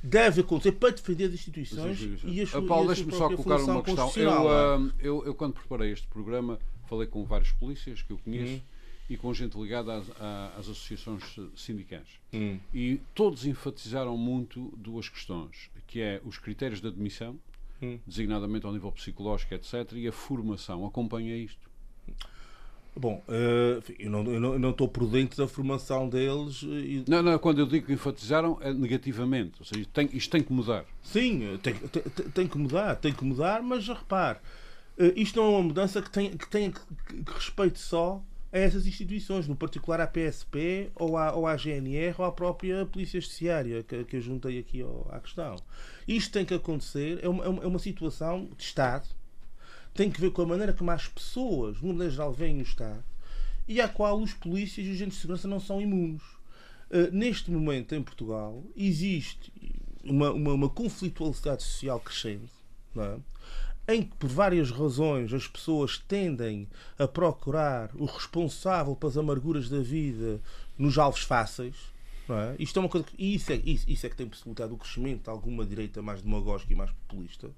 deve 0.03 0.41
acontecer 0.41 0.73
para 0.73 0.91
defender 0.91 1.27
as 1.27 1.35
instituições 1.35 2.01
e 2.25 2.47
sua, 2.47 2.61
Ah, 2.61 2.67
Paulo, 2.67 2.91
e 2.91 2.93
a 2.93 2.95
sua 2.95 3.05
deixa-me 3.05 3.13
só 3.13 3.29
colocar 3.29 3.63
uma 3.65 3.83
questão. 3.83 4.13
Eu, 4.17 4.31
é? 4.31 4.35
ah, 4.35 4.91
eu, 4.99 5.27
eu, 5.27 5.35
quando 5.35 5.55
preparei 5.55 5.93
este 5.93 6.07
programa, 6.07 6.59
falei 6.91 7.07
com 7.07 7.25
vários 7.25 7.53
polícias 7.53 8.03
que 8.03 8.11
eu 8.13 8.19
conheço 8.19 8.53
Uhum. 8.55 8.61
e 9.09 9.17
com 9.17 9.33
gente 9.33 9.57
ligada 9.59 9.97
às, 9.97 10.11
às 10.59 10.69
associações 10.69 11.23
sindicais. 11.57 12.07
Hum. 12.35 12.59
E 12.75 13.01
todos 13.15 13.47
enfatizaram 13.47 14.17
muito 14.19 14.73
duas 14.77 15.09
questões, 15.09 15.71
que 15.87 16.01
é 16.01 16.21
os 16.25 16.37
critérios 16.37 16.81
de 16.81 16.89
admissão, 16.89 17.39
Hum. 17.83 17.99
designadamente 18.07 18.67
ao 18.67 18.73
nível 18.73 18.93
psicológico, 18.93 19.55
etc., 19.55 19.93
e 19.95 20.07
a 20.07 20.13
formação. 20.13 20.85
Acompanha 20.85 21.35
isto. 21.37 21.71
Bom, 22.97 23.23
eh, 23.29 23.81
eu 24.01 24.11
não 24.11 24.25
eu 24.31 24.41
não- 24.41 24.53
eu 24.55 24.59
não 24.59 24.71
estou 24.71 24.89
por 24.89 25.07
dentro 25.07 25.37
da 25.39 25.47
formação 25.49 26.09
deles. 26.09 26.63
e- 26.63 27.05
Não, 27.09 27.23
não, 27.23 27.39
quando 27.39 27.61
eu 27.61 27.67
digo 27.67 27.87
que 27.87 27.93
enfatizaram, 27.93 28.59
é 28.61 28.73
negativamente. 28.75 29.53
Ou 29.61 29.65
seja, 29.65 29.87
tem- 29.93 30.11
isto 30.13 30.29
tem 30.31 30.43
que 30.43 30.53
mudar. 30.53 30.85
Sim, 31.03 31.57
tem, 31.63 31.73
tem, 31.75 32.03
tem 32.35 32.49
que 32.49 32.59
mudar, 32.59 32.97
tem 32.97 33.13
que 33.13 33.25
mudar, 33.25 33.63
mas 33.63 33.87
repare, 33.87 34.41
isto 35.17 35.41
não 35.41 35.47
é 35.47 35.51
uma 35.51 35.63
mudança 35.63 36.03
que 36.03 36.11
tenha 36.11 36.31
que, 36.31 36.47
que, 36.47 36.71
que 37.25 37.33
respeite 37.33 37.79
só 37.79 38.23
a 38.53 38.59
essas 38.59 38.87
instituições, 38.87 39.47
no 39.47 39.55
particular 39.55 40.01
à 40.01 40.07
PSP, 40.07 40.91
ou 40.97 41.17
à, 41.17 41.33
ou 41.35 41.47
à 41.47 41.57
GNR, 41.57 42.15
ou 42.19 42.25
à 42.25 42.33
própria 42.33 42.85
Polícia 42.85 43.21
Judiciária, 43.21 43.83
que, 43.85 44.05
que 44.05 44.17
eu 44.17 44.21
juntei 44.21 44.59
aqui 44.59 44.83
ao- 44.83 45.07
à 45.11 45.21
questão. 45.21 45.55
Isto 46.07 46.33
tem 46.33 46.45
que 46.45 46.55
acontecer, 46.55 47.21
é 47.23 47.29
uma, 47.29 47.45
é 47.45 47.49
uma- 47.49 47.77
é 47.77 47.79
situação 47.79 48.49
de 48.57 48.63
Estado, 48.65 49.07
tem 49.95 50.11
que 50.11 50.21
ver 50.21 50.31
com 50.33 50.43
a 50.43 50.47
maneira 50.47 50.73
como 50.73 50.91
as 50.91 51.07
pessoas, 51.07 51.79
uma 51.81 51.93
maneira 51.93 52.11
geral, 52.13 52.33
veem 52.33 52.59
o 52.59 52.63
Estado, 52.63 53.03
e 53.69 53.81
à 53.81 53.89
qual 53.89 54.21
os 54.21 54.33
polícias 54.35 54.85
e 54.87 54.91
os 54.91 54.97
agentes 54.97 55.15
de 55.17 55.21
segurança 55.21 55.47
não 55.47 55.61
são 55.61 55.81
imunes. 55.81 56.23
Uh, 56.91 57.09
neste 57.13 57.51
momento, 57.53 57.95
em 57.95 58.03
Portugal, 58.03 58.65
existe 58.77 59.53
uma, 60.03 60.33
uma, 60.33 60.55
uma 60.55 60.69
conflitualidade 60.69 61.63
social 61.63 62.01
crescente, 62.01 62.51
não 62.95 63.05
é? 63.05 63.17
Em 63.95 64.03
que, 64.03 64.17
por 64.17 64.29
várias 64.29 64.71
razões, 64.71 65.33
as 65.33 65.47
pessoas 65.47 65.99
tendem 65.99 66.69
a 66.99 67.07
procurar 67.07 67.91
o 67.95 68.05
responsável 68.05 68.95
pelas 68.95 69.17
amarguras 69.17 69.69
da 69.69 69.81
vida 69.81 70.41
nos 70.79 70.99
alvos 70.99 71.23
fáceis. 71.23 71.77
É? 72.29 72.57
Isto 72.63 72.79
é 72.79 72.81
uma 72.83 72.89
coisa 72.89 73.07
que, 73.07 73.35
isso, 73.35 73.53
é, 73.53 73.57
isso, 73.57 73.91
isso 73.91 74.07
é 74.07 74.09
que 74.09 74.17
tem 74.17 74.29
possibilitado 74.29 74.75
o 74.75 74.79
crescimento 74.79 75.25
de 75.25 75.31
alguma 75.31 75.65
direita 75.67 76.01
mais 76.01 76.23
demagógica 76.23 76.73
e 76.73 76.77
mais 76.77 76.91
populista. 76.91 77.51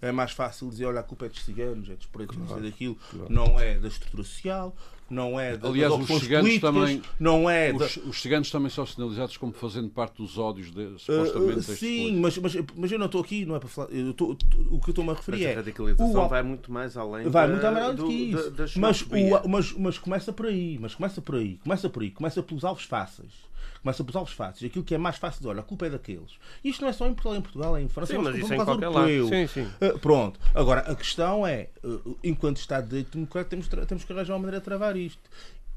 É 0.00 0.12
mais 0.12 0.30
fácil 0.30 0.68
dizer, 0.70 0.84
olha, 0.86 1.00
a 1.00 1.02
culpa 1.02 1.26
é 1.26 1.28
dos 1.28 1.44
ciganos, 1.44 1.90
é 1.90 1.94
dos 1.94 2.06
pretos, 2.06 2.36
não 2.36 2.46
sei 2.48 2.62
daquilo. 2.70 2.96
Não 3.28 3.58
é 3.58 3.78
da 3.78 3.88
estrutura 3.88 4.22
social, 4.22 4.76
não 5.10 5.40
é 5.40 5.56
da, 5.56 5.68
Aliás, 5.68 5.92
os 5.92 6.06
ciganos 6.20 6.58
também- 6.60 7.02
não 7.18 7.50
é 7.50 7.72
da, 7.72 7.84
Os, 7.84 7.96
os 7.96 8.22
ciganos 8.22 8.48
também 8.48 8.70
são 8.70 8.86
sinalizados 8.86 9.36
como 9.36 9.52
fazendo 9.52 9.88
parte 9.88 10.18
dos 10.18 10.38
ódios, 10.38 10.70
de, 10.70 10.82
Uh, 10.82 10.98
supostamente, 11.00 11.58
uh, 11.58 11.62
sim, 11.62 12.20
mas, 12.20 12.38
mas, 12.38 12.54
mas 12.76 12.92
eu 12.92 12.98
não 13.00 13.06
estou 13.06 13.20
aqui, 13.22 13.44
não 13.44 13.56
é 13.56 13.58
para 13.58 13.68
falar. 13.68 13.88
eu 13.90 14.10
estou- 14.10 14.36
o 14.70 14.78
que 14.78 14.90
eu 14.90 14.92
estou-me 14.92 15.10
a 15.10 15.14
Mas 15.14 15.26
referir 15.26 15.46
a 15.46 15.50
é. 15.50 15.54
radicalização 15.54 16.24
o- 16.24 16.28
vai 16.28 16.42
muito 16.44 16.70
mais 16.70 16.96
além 16.96 17.28
Vai 17.28 17.46
da- 17.48 17.52
muito 17.54 17.64
mais 17.64 17.76
além 17.76 17.96
do 17.96 18.02
do- 18.04 18.08
que 18.08 18.14
isso. 18.14 18.50
da 18.52 18.64
mas, 18.76 19.02
o, 19.02 19.48
mas, 19.48 19.72
mas 19.72 19.98
começa 19.98 20.32
por 20.32 20.46
aí, 20.46 20.78
mas 20.80 20.94
começa 20.94 21.20
por 21.20 21.34
aí, 21.34 21.56
começa 21.64 21.88
por 21.90 22.02
aí, 22.04 22.10
começa 22.12 22.40
pelos 22.40 22.64
alvos 22.64 22.84
fáceis. 22.84 23.47
Começa 23.82 24.02
pelos 24.02 24.16
alvos 24.16 24.32
fáceis, 24.32 24.70
aquilo 24.70 24.84
que 24.84 24.94
é 24.94 24.98
mais 24.98 25.16
fácil 25.16 25.40
de 25.40 25.48
olha, 25.48 25.60
a 25.60 25.62
culpa 25.62 25.86
é 25.86 25.90
daqueles. 25.90 26.32
Isto 26.64 26.82
não 26.82 26.88
é 26.88 26.92
só 26.92 27.06
em 27.06 27.14
Portugal, 27.14 27.36
em 27.38 27.42
Portugal, 27.42 27.76
é 27.76 27.82
em 27.82 27.88
França, 27.88 28.12
Sim, 28.12 28.18
é 28.18 28.22
mas 28.22 28.34
é 28.34 28.38
isso 28.38 28.52
um 28.52 28.54
em 28.54 28.64
qualquer 28.64 28.84
europeu. 28.86 29.24
lado. 29.24 29.28
Sim, 29.28 29.46
sim. 29.46 29.68
Uh, 29.86 29.98
pronto. 29.98 30.40
Agora, 30.54 30.80
a 30.80 30.94
questão 30.94 31.46
é, 31.46 31.68
uh, 31.84 32.18
enquanto 32.22 32.56
Estado 32.58 32.84
de 32.84 32.90
Direito 32.90 33.12
Democrático, 33.12 33.50
temos, 33.50 33.86
temos 33.86 34.04
que 34.04 34.12
arranjar 34.12 34.32
uma 34.34 34.40
maneira 34.40 34.58
de 34.58 34.64
travar 34.64 34.96
isto. 34.96 35.22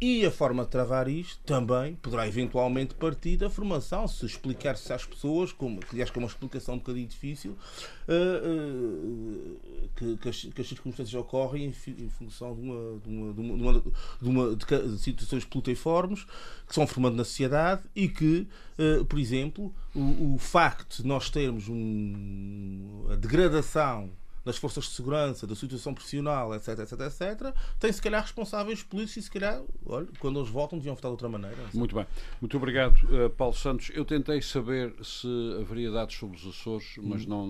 E 0.04 0.26
a 0.26 0.32
forma 0.32 0.64
de 0.64 0.72
travar 0.72 1.08
isto 1.08 1.40
também 1.44 1.94
poderá 1.94 2.28
eventualmente 2.28 2.96
partir 2.96 3.38
da 3.38 3.52
formação, 3.52 4.08
se 4.08 4.26
explicar-se 4.26 4.92
às 4.92 5.06
pessoas, 5.06 5.52
como, 5.52 5.80
aliás 5.92 6.10
que 6.10 6.18
é 6.18 6.22
uma 6.24 6.28
explicação 6.28 6.74
um 6.74 6.80
bocadinho 6.80 7.06
difícil, 7.06 7.52
uh, 7.52 8.16
uh, 8.50 9.60
que, 9.96 10.18
que, 10.18 10.30
as, 10.30 10.42
que 10.42 10.60
as 10.60 10.68
circunstâncias 10.68 11.14
ocorrem 11.14 11.66
em, 11.66 12.04
em 12.04 12.10
função 12.10 12.56
de 12.56 12.62
uma, 12.62 13.00
de 13.00 13.10
uma, 13.10 13.84
de 14.20 14.28
uma, 14.28 14.56
de 14.56 14.92
de 14.92 14.98
situações 14.98 15.46
pluteiformes 15.46 16.24
que 16.66 16.74
se 16.74 16.78
vão 16.78 16.88
formando 16.88 17.18
na 17.18 17.24
sociedade 17.24 17.84
e 17.96 18.10
que, 18.10 18.48
uh, 18.80 19.06
por 19.06 19.20
exemplo, 19.20 19.72
o, 19.94 20.34
o 20.34 20.38
facto 20.40 21.04
de 21.04 21.08
nós 21.08 21.30
termos 21.30 21.70
um, 21.70 23.06
a 23.12 23.16
degradação 23.16 24.10
das 24.44 24.58
forças 24.58 24.86
de 24.86 24.92
segurança, 24.92 25.46
da 25.46 25.56
situação 25.56 25.94
profissional, 25.94 26.54
etc, 26.56 26.80
etc, 26.80 27.00
etc, 27.02 27.56
tem 27.80 27.92
se 27.92 28.02
calhar 28.02 28.22
responsáveis 28.22 28.82
políticos 28.84 29.18
e 29.18 29.22
se 29.22 29.32
calhar, 29.32 29.62
olha, 29.86 30.08
quando 30.20 30.40
eles 30.40 30.50
voltam 30.50 30.78
deviam 30.80 30.96
votar 30.96 31.10
de 31.10 31.14
outra 31.14 31.30
maneira. 31.30 31.58
Muito 31.74 31.96
bem. 31.96 32.06
Muito 32.42 32.58
obrigado, 32.58 32.96
eh, 33.16 33.30
Paulo 33.30 33.54
Santos. 33.54 33.92
Eu 33.94 34.04
tentei 34.04 34.42
saber 34.42 34.94
se 35.04 35.28
haveria 35.60 35.92
dados 35.92 36.16
sobre 36.16 36.38
os 36.38 36.46
Açores, 36.48 36.96
mas 36.98 37.26
não, 37.26 37.46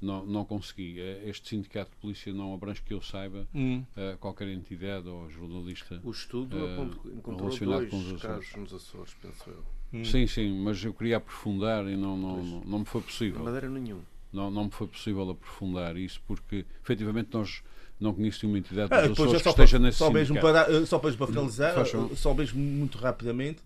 não, 0.00 0.24
não 0.26 0.44
consegui. 0.44 1.00
Eh, 1.00 1.22
Este 1.28 1.48
sindicato 1.48 1.90
de 1.90 1.96
polícia 1.96 2.32
não 2.32 2.52
abrange 2.54 2.82
que 2.82 2.92
eu 2.92 3.00
saiba 3.00 3.48
Hum. 3.54 3.82
eh, 3.96 4.16
qualquer 4.20 4.48
entidade 4.48 5.08
ou 5.08 5.28
jornalista. 5.30 6.00
O 6.04 6.10
estudo 6.10 6.56
apontou- 6.66 7.12
encontrou 7.12 7.48
relacionado 7.48 7.78
dois 7.78 7.90
com 7.90 7.96
os 7.98 8.06
Açores. 8.14 8.22
casos 8.50 8.56
nos 8.56 8.74
Açores, 8.74 9.14
penso 9.22 9.44
eu. 9.50 9.64
Hum. 9.90 10.04
Sim, 10.04 10.26
sim, 10.26 10.60
mas 10.62 10.84
eu 10.84 10.92
queria 10.92 11.16
aprofundar 11.16 11.86
e 11.88 11.96
não, 11.96 12.14
não, 12.16 12.44
não, 12.44 12.60
não 12.60 12.78
me 12.80 12.84
foi 12.84 13.00
Na 13.00 13.06
possível. 13.06 13.42
Madeira 13.42 13.70
nenhum. 13.70 14.00
Não, 14.32 14.50
não 14.50 14.64
me 14.66 14.70
foi 14.70 14.86
possível 14.86 15.28
aprofundar 15.30 15.96
isso 15.96 16.20
porque, 16.26 16.66
efetivamente, 16.82 17.30
nós 17.32 17.62
não 17.98 18.12
conhecemos 18.14 18.42
nenhuma 18.42 18.58
entidade 18.58 18.92
Ah, 18.92 19.00
dos 19.00 19.10
depois, 19.10 19.28
Açores 19.28 19.34
é 19.34 19.38
que 19.38 19.44
só, 19.44 19.50
esteja 19.50 19.76
para, 19.78 19.86
nesse 19.86 19.98
só, 19.98 20.10
mesmo 20.10 20.40
para, 20.40 20.52
dar- 20.52 20.86
só 20.86 20.98
para, 20.98 21.12
para 21.16 21.26
finalizar, 21.26 21.74
Faz 21.74 21.90
favor. 21.90 22.16
só 22.16 22.34
mesmo 22.34 22.60
muito 22.60 22.98
rapidamente, 22.98 23.60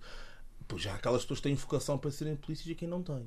pois 0.68 0.81
já 0.83 0.94
aquelas 0.94 1.22
pessoas 1.22 1.40
têm 1.40 1.55
vocação 1.55 1.98
para 1.98 2.11
serem 2.11 2.37
polícias 2.37 2.68
e 2.68 2.75
quem 2.75 2.88
não 2.88 3.03
tem. 3.03 3.27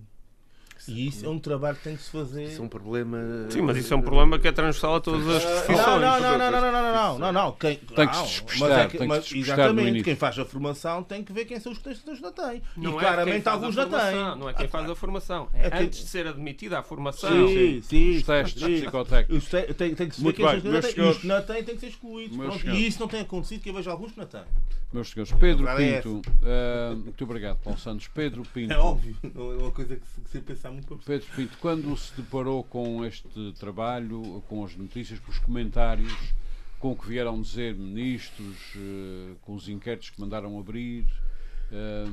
E 0.88 1.08
isso 1.08 1.26
é 1.26 1.30
um 1.30 1.40
trabalho 1.40 1.76
que 1.78 1.84
tem 1.84 1.96
que 1.96 2.04
se 2.04 2.12
fazer. 2.12 2.44
Isso 2.44 2.62
é 2.62 2.66
um 2.66 2.68
problema. 2.68 3.18
Sim, 3.50 3.62
mas 3.62 3.78
isso 3.78 3.94
é 3.94 3.98
um 3.98 4.02
problema 4.02 4.38
que 4.38 4.48
é 4.48 4.52
transversal 4.52 4.96
a 4.96 5.00
todas 5.02 5.28
as 5.28 5.44
Ah, 5.44 5.48
profissões. 5.48 5.78
Não, 5.88 6.00
não, 6.00 6.20
não, 6.20 6.38
não, 6.38 6.52
não, 6.52 6.62
não, 6.62 6.72
não, 6.72 6.94
não, 6.94 7.20
não, 7.20 7.32
não. 7.32 7.52
Quem, 7.54 7.76
Tem 7.78 8.08
que 8.08 8.16
se 8.18 8.24
despistar, 8.24 8.70
mas 8.70 8.78
é 8.80 8.86
que- 8.88 8.98
tem 8.98 9.00
que 9.00 9.08
mas, 9.08 9.24
se 9.26 9.34
despistar 9.34 9.58
no 9.58 9.64
Exatamente, 9.80 10.04
quem 10.04 10.16
faz 10.16 10.40
a 10.40 10.46
formação 10.46 11.04
tem 11.04 11.24
que 11.24 11.34
ver 11.34 11.46
quem 11.46 11.60
são 11.60 11.72
os 11.72 11.78
que 11.80 11.90
não 12.22 12.32
têm. 12.32 12.62
Não 12.78 12.94
e 12.94 12.96
é 12.96 13.00
claramente 13.00 13.34
quem 13.34 13.42
faz 13.42 13.48
a 13.48 13.60
alguns 13.60 13.76
já 13.76 13.82
têm. 13.86 13.92
formação, 14.00 14.36
Não 14.36 14.50
é 14.50 14.54
quem 14.54 14.68
faz 14.68 14.90
a 14.90 14.96
formação. 14.96 15.50
É, 15.54 15.68
É 15.68 15.70
quem- 15.72 15.80
antes 15.88 16.00
de 16.00 16.08
ser 16.08 16.28
admitida 16.28 16.80
à 16.80 16.84
formação. 16.84 17.30
Sim, 17.48 17.82
sim. 17.82 18.18
Os 18.18 18.24
testes 18.24 18.64
psicotécnicos. 18.64 19.44
Os 19.44 19.50
te- 19.50 19.74
Tem, 19.74 19.96
tem 19.96 20.10
que 20.10 20.16
se 20.16 20.24
ver 20.24 20.34
quem 20.34 20.46
são 20.46 20.56
os 20.56 20.62
que 20.86 20.94
têm. 20.94 21.06
E 21.06 21.10
os 21.10 21.18
que 21.18 21.28
não 21.28 21.42
têm 21.42 21.64
têm 21.64 21.76
que 21.76 21.82
ser 21.82 21.88
excluídos. 21.88 22.38
E 22.66 22.88
isso 22.88 23.00
não 23.00 23.08
tem 23.08 23.22
acontecido, 23.22 23.62
que 23.62 23.70
eu 23.70 23.74
vejo 23.74 23.90
alguns 23.90 24.12
que 24.12 24.20
não 24.20 24.26
têm. 24.28 24.42
Meus 24.94 25.10
senhores, 25.10 25.32
Pedro 25.34 25.66
Pinto, 25.76 26.22
eh, 26.44 26.94
muito 26.96 27.22
obrigado, 27.26 27.58
Paulo 27.58 27.78
Santos. 27.78 28.08
Pedro 28.08 28.44
Pinto, 28.54 28.72
É 28.72 28.78
óbvio, 28.78 29.18
é 29.24 29.40
uma 29.62 29.72
coisa 29.72 29.96
que 29.98 30.08
se, 30.08 30.22
que 30.22 30.56
muito 30.72 30.96
perceber. 30.96 31.20
Pedro 31.20 31.36
Pinto, 31.36 31.58
quando 31.60 31.98
se 31.98 32.14
deparou 32.16 32.64
com 32.64 33.04
este 33.06 33.54
trabalho, 33.60 34.44
com 34.48 34.64
as 34.64 34.76
notícias, 34.76 35.20
com 35.20 35.32
os 35.32 35.40
comentários, 35.40 36.34
com 36.80 36.92
o 36.92 36.96
que 36.96 37.08
vieram 37.08 37.42
dizer 37.42 37.76
ministros, 37.76 38.74
eh, 38.76 39.36
com 39.42 39.56
os 39.56 39.68
inquéritos 39.70 40.10
que 40.10 40.20
mandaram 40.20 40.60
abrir, 40.60 41.06
eh, 41.72 42.06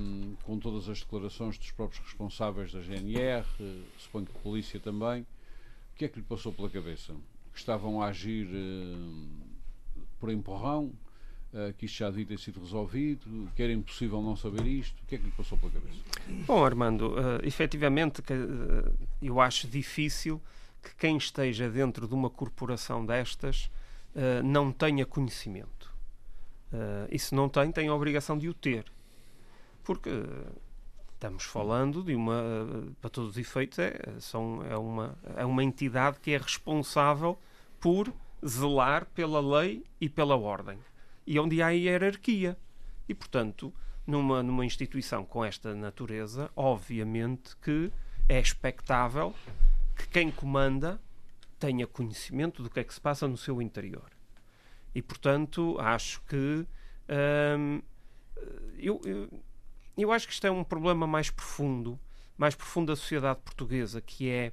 com 0.44 0.58
todas 0.58 0.88
as 0.88 1.00
declarações 1.00 1.58
dos 1.58 1.70
próprios 1.72 2.02
responsáveis 2.04 2.72
da 2.72 2.80
GNR, 2.80 3.46
eh, 3.60 3.80
suponho 3.98 4.26
que 4.26 4.32
a 4.36 4.40
polícia 4.40 4.80
também, 4.80 5.22
o 5.22 5.96
que 5.96 6.06
é 6.06 6.08
que 6.08 6.18
lhe 6.18 6.24
passou 6.24 6.52
pela 6.52 6.70
cabeça? 6.70 7.14
Que 7.52 7.58
estavam 7.58 8.02
a 8.02 8.06
agir 8.06 8.48
eh, 8.50 10.00
por 10.18 10.30
empurrão? 10.30 10.92
Eh, 11.54 11.74
que 11.76 11.86
isto 11.86 11.98
já 11.98 12.10
devia 12.10 12.26
ter 12.26 12.38
sido 12.38 12.60
resolvido, 12.60 13.48
que 13.54 13.62
era 13.62 13.72
impossível 13.72 14.22
não 14.22 14.36
saber 14.36 14.66
isto, 14.66 15.00
o 15.02 15.06
que 15.06 15.16
é 15.16 15.18
que 15.18 15.24
lhe 15.24 15.32
passou 15.32 15.58
pela 15.58 15.72
cabeça? 15.72 15.98
Bom, 16.46 16.64
Armando, 16.64 17.14
eh, 17.18 17.46
efetivamente 17.46 18.22
que, 18.22 18.32
eh, 18.32 18.92
eu 19.20 19.40
acho 19.40 19.68
difícil 19.68 20.40
que 20.82 20.94
quem 20.96 21.16
esteja 21.16 21.70
dentro 21.70 22.08
de 22.08 22.14
uma 22.14 22.28
corporação 22.28 23.04
destas 23.04 23.70
eh, 24.14 24.42
não 24.42 24.70
tenha 24.70 25.06
conhecimento. 25.06 25.90
Uh, 26.72 27.06
e 27.10 27.18
se 27.18 27.34
não 27.34 27.50
tem, 27.50 27.70
tem 27.70 27.88
a 27.88 27.94
obrigação 27.94 28.36
de 28.38 28.48
o 28.48 28.54
ter. 28.54 28.86
Porque 29.84 30.10
estamos 31.12 31.44
falando 31.44 32.02
de 32.02 32.14
uma, 32.14 32.42
para 33.00 33.10
todos 33.10 33.30
os 33.32 33.36
efeitos, 33.36 33.78
é, 33.78 33.94
são, 34.20 34.62
é, 34.68 34.76
uma, 34.76 35.16
é 35.36 35.44
uma 35.44 35.62
entidade 35.62 36.18
que 36.18 36.30
é 36.32 36.38
responsável 36.38 37.38
por 37.78 38.12
zelar 38.44 39.06
pela 39.14 39.40
lei 39.40 39.84
e 40.00 40.08
pela 40.08 40.36
ordem. 40.36 40.78
E 41.26 41.38
onde 41.38 41.62
há 41.62 41.70
hierarquia. 41.70 42.56
E, 43.08 43.14
portanto, 43.14 43.72
numa, 44.06 44.42
numa 44.42 44.64
instituição 44.64 45.24
com 45.24 45.44
esta 45.44 45.74
natureza, 45.74 46.50
obviamente 46.56 47.56
que 47.56 47.92
é 48.28 48.40
expectável 48.40 49.34
que 49.96 50.08
quem 50.08 50.30
comanda 50.30 51.00
tenha 51.58 51.86
conhecimento 51.86 52.62
do 52.62 52.70
que 52.70 52.80
é 52.80 52.84
que 52.84 52.92
se 52.92 53.00
passa 53.00 53.28
no 53.28 53.36
seu 53.36 53.62
interior. 53.62 54.10
E, 54.94 55.00
portanto, 55.00 55.76
acho 55.78 56.20
que. 56.22 56.66
Hum, 57.58 57.82
eu, 58.78 59.00
eu, 59.04 59.42
eu, 59.96 60.12
acho 60.12 60.26
que 60.26 60.32
isto 60.32 60.46
é 60.46 60.50
um 60.50 60.64
problema 60.64 61.06
mais 61.06 61.30
profundo, 61.30 61.98
mais 62.36 62.54
profundo 62.54 62.88
da 62.88 62.96
sociedade 62.96 63.40
portuguesa, 63.44 64.00
que 64.00 64.28
é 64.28 64.52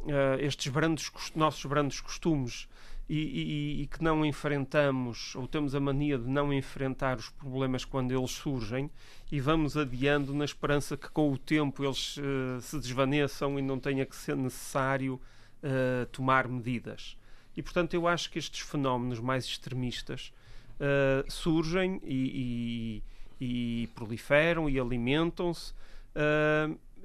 uh, 0.00 0.40
estes 0.40 0.72
brandos, 0.72 1.12
nossos 1.34 1.64
brandos 1.66 2.00
costumes 2.00 2.68
e, 3.08 3.18
e, 3.18 3.82
e, 3.82 3.86
que 3.86 4.02
não 4.02 4.24
enfrentamos, 4.24 5.34
ou 5.36 5.46
temos 5.46 5.74
a 5.76 5.80
mania 5.80 6.18
de 6.18 6.28
não 6.28 6.52
enfrentar 6.52 7.16
os 7.18 7.28
problemas 7.28 7.84
quando 7.84 8.12
eles 8.12 8.32
surgem 8.32 8.90
e 9.30 9.40
vamos 9.40 9.76
adiando 9.76 10.34
na 10.34 10.44
esperança 10.44 10.96
que 10.96 11.08
com 11.10 11.32
o 11.32 11.38
tempo 11.38 11.84
eles 11.84 12.16
uh, 12.16 12.60
se 12.60 12.78
desvaneçam 12.80 13.58
e 13.58 13.62
não 13.62 13.78
tenha 13.78 14.04
que 14.04 14.16
ser 14.16 14.36
necessário 14.36 15.20
uh, 15.62 16.06
tomar 16.06 16.48
medidas. 16.48 17.16
E 17.56 17.62
portanto 17.62 17.94
eu 17.94 18.08
acho 18.08 18.28
que 18.28 18.40
estes 18.40 18.60
fenómenos 18.60 19.20
mais 19.20 19.44
extremistas 19.44 20.32
uh, 20.80 21.30
surgem 21.30 22.00
e, 22.02 23.02
e, 23.40 23.88
proliferam 23.94 24.68
e 24.68 24.80
alimentam-se 24.80 25.72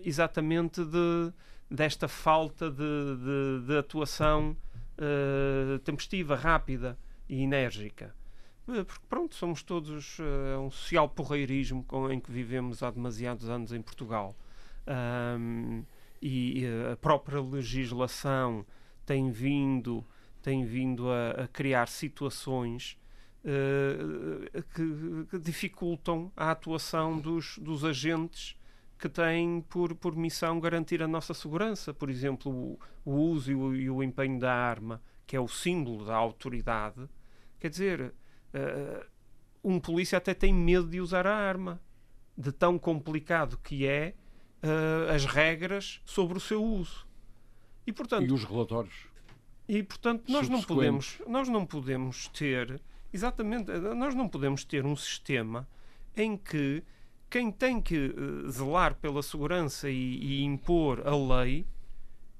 exatamente 0.04 0.84
de, 0.86 1.34
desta 1.70 2.08
falta 2.08 2.72
de, 2.72 2.78
de, 2.78 3.68
de 3.68 3.78
atuação 3.78 4.56
uh, 5.02 5.80
tempestiva, 5.80 6.36
rápida 6.36 6.98
e 7.28 7.42
enérgica. 7.42 8.16
Uh, 8.68 8.86
porque, 8.86 9.06
pronto, 9.10 9.36
somos 9.36 9.64
todos 9.64 10.20
uh, 10.20 10.60
um 10.62 10.70
social 10.70 11.10
porreirismo 11.10 11.84
com, 11.84 12.12
em 12.12 12.20
que 12.20 12.32
vivemos 12.32 12.84
há 12.84 12.92
demasiados 12.92 13.50
anos 13.50 13.74
em 13.74 13.82
Portugal. 13.82 14.36
Um, 14.88 15.84
e 16.22 16.64
a 16.92 16.96
própria 16.98 17.42
legislação 17.42 18.64
tem 19.06 19.32
vindo, 19.32 20.06
tem 20.42 20.64
vindo 20.64 21.10
a, 21.10 21.32
a 21.32 21.48
criar 21.48 21.88
situações 21.88 22.98
uh, 23.44 24.64
que, 24.74 25.26
que, 25.32 25.40
dificultam 25.40 26.32
a 26.38 26.52
atuação 26.52 27.20
dos, 27.20 27.58
dos 27.58 27.84
agentes 27.84 28.56
que 29.02 29.10
têm 29.10 29.62
por, 29.62 29.96
por 29.96 30.16
missão 30.16 30.60
garantir 30.60 31.02
a 31.02 31.08
nossa 31.08 31.34
segurança. 31.34 31.92
Por 31.92 32.08
exemplo, 32.08 32.52
o, 32.52 32.80
o 33.04 33.16
uso 33.16 33.52
e 33.52 33.56
o, 33.56 33.76
e 33.76 33.90
o, 33.90 34.04
empenho 34.04 34.40
da 34.40 34.54
arma, 34.54 35.02
que 35.26 35.36
é 35.36 35.40
o 35.40 35.48
símbolo 35.48 36.06
da 36.06 36.16
autoridade. 36.16 37.10
Quer 37.60 37.70
dizer, 37.70 38.14
uh, 38.54 39.06
um 39.64 39.80
polícia 39.80 40.20
até 40.20 40.36
tem 40.36 40.54
medo 40.54 40.88
de 40.88 41.02
usar 41.02 41.26
a 41.26 41.36
arma, 41.36 41.82
de 42.38 42.52
tão 42.52 42.78
complicado 42.78 43.58
que 43.58 43.88
é 43.88 44.14
uh, 44.62 45.12
as 45.12 45.26
regras 45.26 46.00
sobre 46.06 46.38
o 46.38 46.40
seu 46.40 46.64
uso. 46.64 47.08
E, 47.88 47.92
portanto, 47.92 48.30
e 48.30 48.32
os 48.32 48.44
relatórios? 48.44 49.08
E, 49.68 49.82
portanto, 49.82 50.32
nós 50.32 50.48
não 50.48 50.62
podemos, 50.62 51.20
nós 51.28 51.50
não 51.50 51.66
podemos 51.66 52.28
ter, 52.28 52.80
exatamente, 53.12 53.72
nós 53.96 54.14
não 54.14 54.30
podemos 54.30 54.64
ter 54.64 54.86
um 54.86 54.96
sistema 54.96 55.68
em 56.16 56.38
que 56.38 56.84
quem 57.32 57.50
tem 57.50 57.82
que 57.82 57.96
uh, 58.08 58.50
zelar 58.52 58.94
pela 58.96 59.24
segurança 59.24 59.89
e, 59.89 60.17
e 60.17 60.44
impor 60.44 61.02
a 61.08 61.15
lei 61.15 61.65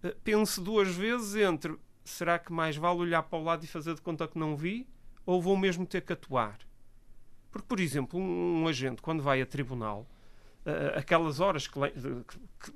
uh, 0.04 0.14
pense 0.22 0.62
duas 0.62 0.94
vezes 0.94 1.34
entre 1.36 1.76
será 2.04 2.38
que 2.38 2.52
mais 2.52 2.76
vale 2.76 3.00
olhar 3.00 3.24
para 3.24 3.40
o 3.40 3.44
lado 3.44 3.64
e 3.64 3.68
fazer 3.68 3.96
de 3.96 4.02
conta 4.02 4.28
que 4.28 4.38
não 4.38 4.56
vi 4.56 4.86
ou 5.26 5.42
vou 5.42 5.58
mesmo 5.58 5.86
ter 5.86 6.02
que 6.02 6.12
atuar? 6.12 6.60
Porque, 7.50 7.66
por 7.68 7.80
exemplo, 7.80 8.20
um, 8.20 8.64
um 8.64 8.68
agente, 8.68 9.02
quando 9.02 9.24
vai 9.24 9.42
a 9.42 9.46
tribunal, 9.46 10.06
uh, 10.66 10.98
aquelas 10.98 11.40
horas 11.40 11.68
que, 11.68 11.80
que, 11.80 12.72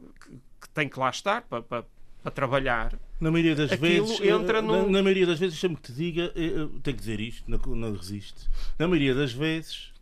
que, 0.61 0.69
tem 0.73 0.87
que 0.87 0.97
lá 0.97 1.09
estar 1.09 1.41
para, 1.41 1.61
para, 1.61 1.85
para 2.23 2.31
trabalhar, 2.31 2.97
na 3.19 3.31
maioria 3.31 3.55
das 3.55 3.71
vezes, 3.71 4.21
entra 4.21 4.61
no... 4.61 4.83
na, 4.83 4.87
na, 4.89 5.03
maioria 5.03 5.25
das 5.25 5.39
vezes, 5.39 5.55
deixa-me 5.55 5.75
que 5.75 5.81
te 5.81 5.93
diga, 5.93 6.29
tenho 6.29 6.81
que 6.81 6.93
dizer 6.93 7.19
isto, 7.19 7.49
não, 7.49 7.57
não 7.75 7.93
resiste. 7.93 8.49
Na 8.77 8.87
maioria 8.87 9.15
das 9.15 9.31
vezes, 9.31 9.94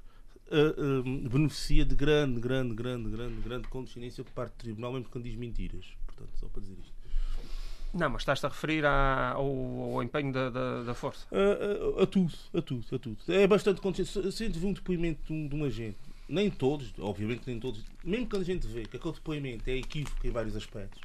uh, 0.54 1.00
uh, 1.00 1.30
beneficia 1.30 1.84
de 1.84 1.96
grande, 1.96 2.40
grande, 2.40 2.76
grande, 2.76 3.10
grande, 3.10 3.42
grande 3.42 3.68
condescendência 3.68 4.24
por 4.24 4.32
parte 4.32 4.54
do 4.54 4.58
Tribunal, 4.60 4.94
mesmo 4.94 5.10
quando 5.10 5.26
diz 5.26 5.36
mentiras. 5.36 5.86
Portanto, 6.06 6.30
só 6.40 6.48
para 6.48 6.62
dizer 6.62 6.78
isto. 6.80 6.94
Não, 7.94 8.10
mas 8.10 8.22
estás-te 8.22 8.46
a 8.46 8.50
referir 8.50 8.86
à, 8.86 9.34
ao, 9.34 9.46
ao, 9.46 10.04
empenho 10.04 10.34
da, 10.34 10.50
da, 10.50 10.84
da 10.84 10.94
força? 10.94 11.28
Uh, 11.32 12.02
a 12.02 12.08
tudo, 12.08 12.34
a 12.54 12.62
tudo, 12.62 12.96
a 12.96 13.00
tudo. 13.00 13.18
É 13.28 13.46
bastante 13.46 13.82
condescendente. 13.82 14.36
Se 14.36 14.48
vi 14.48 14.66
um 14.66 14.74
depoimento 14.74 15.22
de 15.28 15.34
um, 15.34 15.48
de 15.48 15.56
um 15.56 15.64
agente, 15.64 15.98
nem 16.28 16.50
todos, 16.50 16.92
obviamente 16.98 17.44
nem 17.46 17.60
todos, 17.60 17.84
mesmo 18.04 18.28
quando 18.28 18.42
a 18.42 18.46
gente 18.46 18.66
vê 18.66 18.84
que 18.86 18.98
aquele 18.98 19.14
depoimento 19.14 19.70
é 19.70 19.78
equívoco 19.78 20.26
em 20.26 20.32
vários 20.32 20.56
aspectos, 20.56 21.02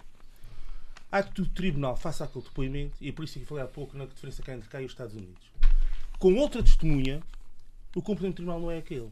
há 1.13 1.23
que 1.23 1.43
o 1.43 1.47
tribunal 1.47 1.97
faça 1.97 2.25
aquele 2.25 2.45
depoimento, 2.45 2.97
e 3.01 3.11
é 3.11 3.13
por 3.13 3.25
isso 3.25 3.39
que 3.39 3.45
falei 3.45 3.65
há 3.65 3.67
pouco 3.67 3.97
na 3.97 4.07
diferença 4.07 4.43
que 4.43 4.51
há 4.51 4.55
entre 4.55 4.69
cá 4.69 4.81
e 4.81 4.87
os 4.87 4.93
Estados 4.93 5.15
Unidos. 5.15 5.51
Com 6.19 6.35
outra 6.37 6.63
testemunha, 6.63 7.23
o 7.95 8.01
cumprimento 8.01 8.35
do 8.35 8.37
tribunal 8.37 8.61
não 8.61 8.71
é 8.71 8.79
aquele 8.79 9.11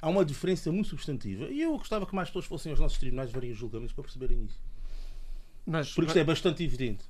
há 0.00 0.08
uma 0.08 0.24
diferença 0.24 0.70
muito 0.70 0.88
substantiva. 0.88 1.46
E 1.46 1.62
eu 1.62 1.76
gostava 1.76 2.06
que 2.06 2.14
mais 2.14 2.28
pessoas 2.28 2.46
fossem 2.46 2.70
aos 2.70 2.80
nossos 2.80 2.98
tribunais 2.98 3.30
verem 3.30 3.50
os 3.50 3.58
julgamentos 3.58 3.92
para 3.92 4.04
perceberem 4.04 4.44
isso. 4.44 4.60
Mas, 5.66 5.92
Porque 5.92 6.08
isto 6.08 6.18
é 6.18 6.24
bastante 6.24 6.62
evidente. 6.64 7.04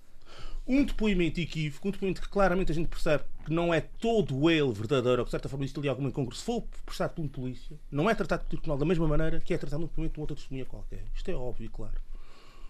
Um 0.67 0.85
depoimento 0.85 1.41
equívoco, 1.41 1.89
um 1.89 1.91
depoimento 1.91 2.21
que 2.21 2.29
claramente 2.29 2.73
a 2.73 2.75
gente 2.75 2.89
percebe 2.89 3.25
que 3.45 3.53
não 3.53 3.73
é 3.73 3.81
todo 3.81 4.51
ele 4.51 4.71
verdadeiro, 4.73 5.21
ou 5.21 5.25
que 5.25 5.29
de 5.29 5.31
certa 5.31 5.49
forma 5.49 5.65
existe 5.65 5.79
ali 5.79 5.89
alguma 5.89 6.11
incongruência, 6.11 6.41
se 6.41 6.45
for 6.45 6.63
prestado 6.85 7.15
por 7.15 7.23
um 7.23 7.29
polícia, 7.29 7.79
não 7.91 8.11
é 8.11 8.15
tratado 8.15 8.45
pelo 8.45 8.61
tribunal 8.61 8.77
da 8.77 8.85
mesma 8.85 9.09
maneira 9.09 9.41
que 9.41 9.55
é 9.55 9.59
tratado 9.59 9.81
no 9.81 9.89
depoimento 9.89 10.15
de 10.15 10.21
uma 10.21 10.23
outra 10.25 10.37
testemunha 10.37 10.67
qualquer. 10.67 11.05
Isto 11.15 11.31
é 11.31 11.35
óbvio 11.35 11.67
e 11.67 11.69
claro. 11.69 12.08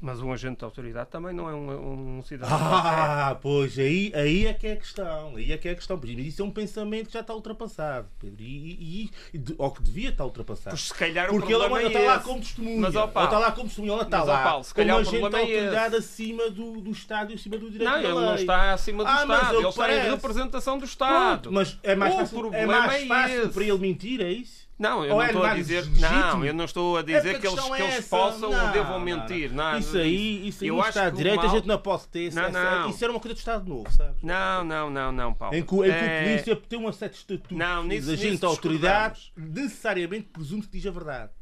Mas 0.01 0.21
um 0.21 0.33
agente 0.33 0.59
de 0.59 0.65
autoridade 0.65 1.11
também 1.11 1.35
não 1.35 1.49
é 1.49 1.55
um, 1.55 2.19
um 2.19 2.23
cidadão. 2.23 2.57
Ah, 2.61 3.37
pois, 3.41 3.77
aí, 3.79 4.13
aí 4.15 4.47
é 4.47 4.55
que 4.55 4.67
é 4.69 4.73
a 4.73 4.77
questão. 4.77 5.37
Aí 5.37 5.53
é 5.53 5.59
que 5.59 5.69
é 5.69 5.73
a 5.73 5.75
questão. 5.75 6.01
Mas 6.01 6.27
isso 6.27 6.41
é 6.41 6.45
um 6.45 6.51
pensamento 6.51 7.09
que 7.09 7.15
já 7.15 7.21
está 7.21 7.35
ultrapassado, 7.35 8.09
Pedro. 8.19 8.41
E, 8.41 9.11
e, 9.35 9.39
e 9.39 9.41
ou 9.59 9.71
que 9.73 9.83
devia 9.83 10.11
estar 10.11 10.25
ultrapassado. 10.25 10.71
Pois 10.71 10.87
se 10.87 10.95
calhar 10.95 11.29
Porque 11.29 11.53
ele 11.53 11.63
é 11.65 11.87
está 11.87 11.99
lá 12.01 12.21
como 12.21 12.39
testemunha. 12.39 12.81
Mas, 12.81 12.95
ó, 12.95 13.09
Paulo, 13.09 13.29
está 13.29 13.39
lá 13.39 13.53
como 13.53 13.67
testemunha. 13.67 13.93
Ela 13.95 14.03
está 14.03 14.19
mas, 14.19 14.29
lá. 14.29 14.43
Paulo, 14.45 14.65
se 14.65 14.75
calhar 14.75 14.97
como 14.97 15.09
agente 15.09 15.29
de 15.31 15.37
é 15.37 15.41
autoridade 15.41 15.95
é 15.95 15.99
acima 15.99 16.51
do, 16.51 16.81
do 16.81 16.91
Estado 16.93 17.33
e 17.33 17.35
acima 17.35 17.59
do 17.59 17.71
direito 17.71 17.91
não, 17.91 17.93
da 17.93 17.99
lei. 17.99 18.09
Não, 18.09 18.19
ele 18.19 18.27
não 18.27 18.35
está 18.37 18.73
acima 18.73 19.05
do 19.05 19.11
ah, 19.11 19.23
Estado. 19.23 19.57
Ele 19.57 19.69
está 19.69 19.93
em 19.93 20.11
representação 20.11 20.79
do 20.79 20.85
Estado. 20.85 21.43
Pronto, 21.43 21.53
mas 21.53 21.79
é 21.83 21.97
mais 21.97 22.15
fácil, 22.15 22.55
é 22.55 22.67
mais 22.67 23.07
fácil 23.09 23.49
para 23.49 23.65
ele 23.65 23.79
mentir, 23.79 24.21
é 24.21 24.31
isso? 24.31 24.68
Não, 24.79 25.05
eu 25.05 25.15
Ou 25.15 25.19
não 25.19 25.23
é 25.23 25.27
estou 25.27 25.45
a 25.45 25.55
dizer. 25.55 25.87
Não, 25.99 26.45
eu 26.45 26.55
não 26.55 26.65
estou 26.65 26.97
a 26.97 27.03
dizer 27.03 27.35
é 27.35 27.39
que, 27.39 27.47
eles, 27.47 27.61
que 27.61 27.83
eles 27.83 28.09
possam 28.09 28.51
não, 28.51 28.67
ou 28.67 28.73
devam 28.73 29.01
mentir. 29.01 29.53
Não, 29.53 29.77
isso 29.77 29.99
aí, 29.99 30.49
isso 30.49 30.63
aí 30.63 30.69
eu 30.69 30.79
acho 30.81 30.91
Estado 30.91 31.11
de 31.11 31.17
Direito 31.19 31.37
mal... 31.37 31.47
a 31.47 31.49
gente 31.49 31.67
não 31.67 31.79
pode 31.79 32.09
ter. 32.09 32.33
Não, 32.33 32.51
não. 32.51 32.91
Isso 32.91 33.05
era 33.05 33.13
uma 33.13 33.19
coisa 33.19 33.35
do 33.35 33.39
Estado 33.39 33.69
Novo, 33.69 33.91
sabes? 33.91 34.23
Não, 34.23 34.65
não, 34.65 34.89
não, 34.89 35.11
não, 35.11 35.35
Paulo. 35.35 35.57
Em 35.57 35.63
que, 35.63 35.75
em 35.75 35.83
que 35.83 35.91
é... 35.91 35.95
o 35.95 36.23
polícia 36.23 36.57
tem 36.69 36.79
um 36.79 36.93
certo 36.93 37.15
estatuto 37.15 37.57
não, 37.57 37.83
nisso, 37.83 38.07
de 38.07 38.13
agente 38.15 38.39
de 38.39 38.45
autoridade, 38.45 39.33
necessariamente 39.37 40.29
presume 40.33 40.63
que 40.63 40.69
diz 40.69 40.87
a 40.87 40.91
verdade. 40.93 41.33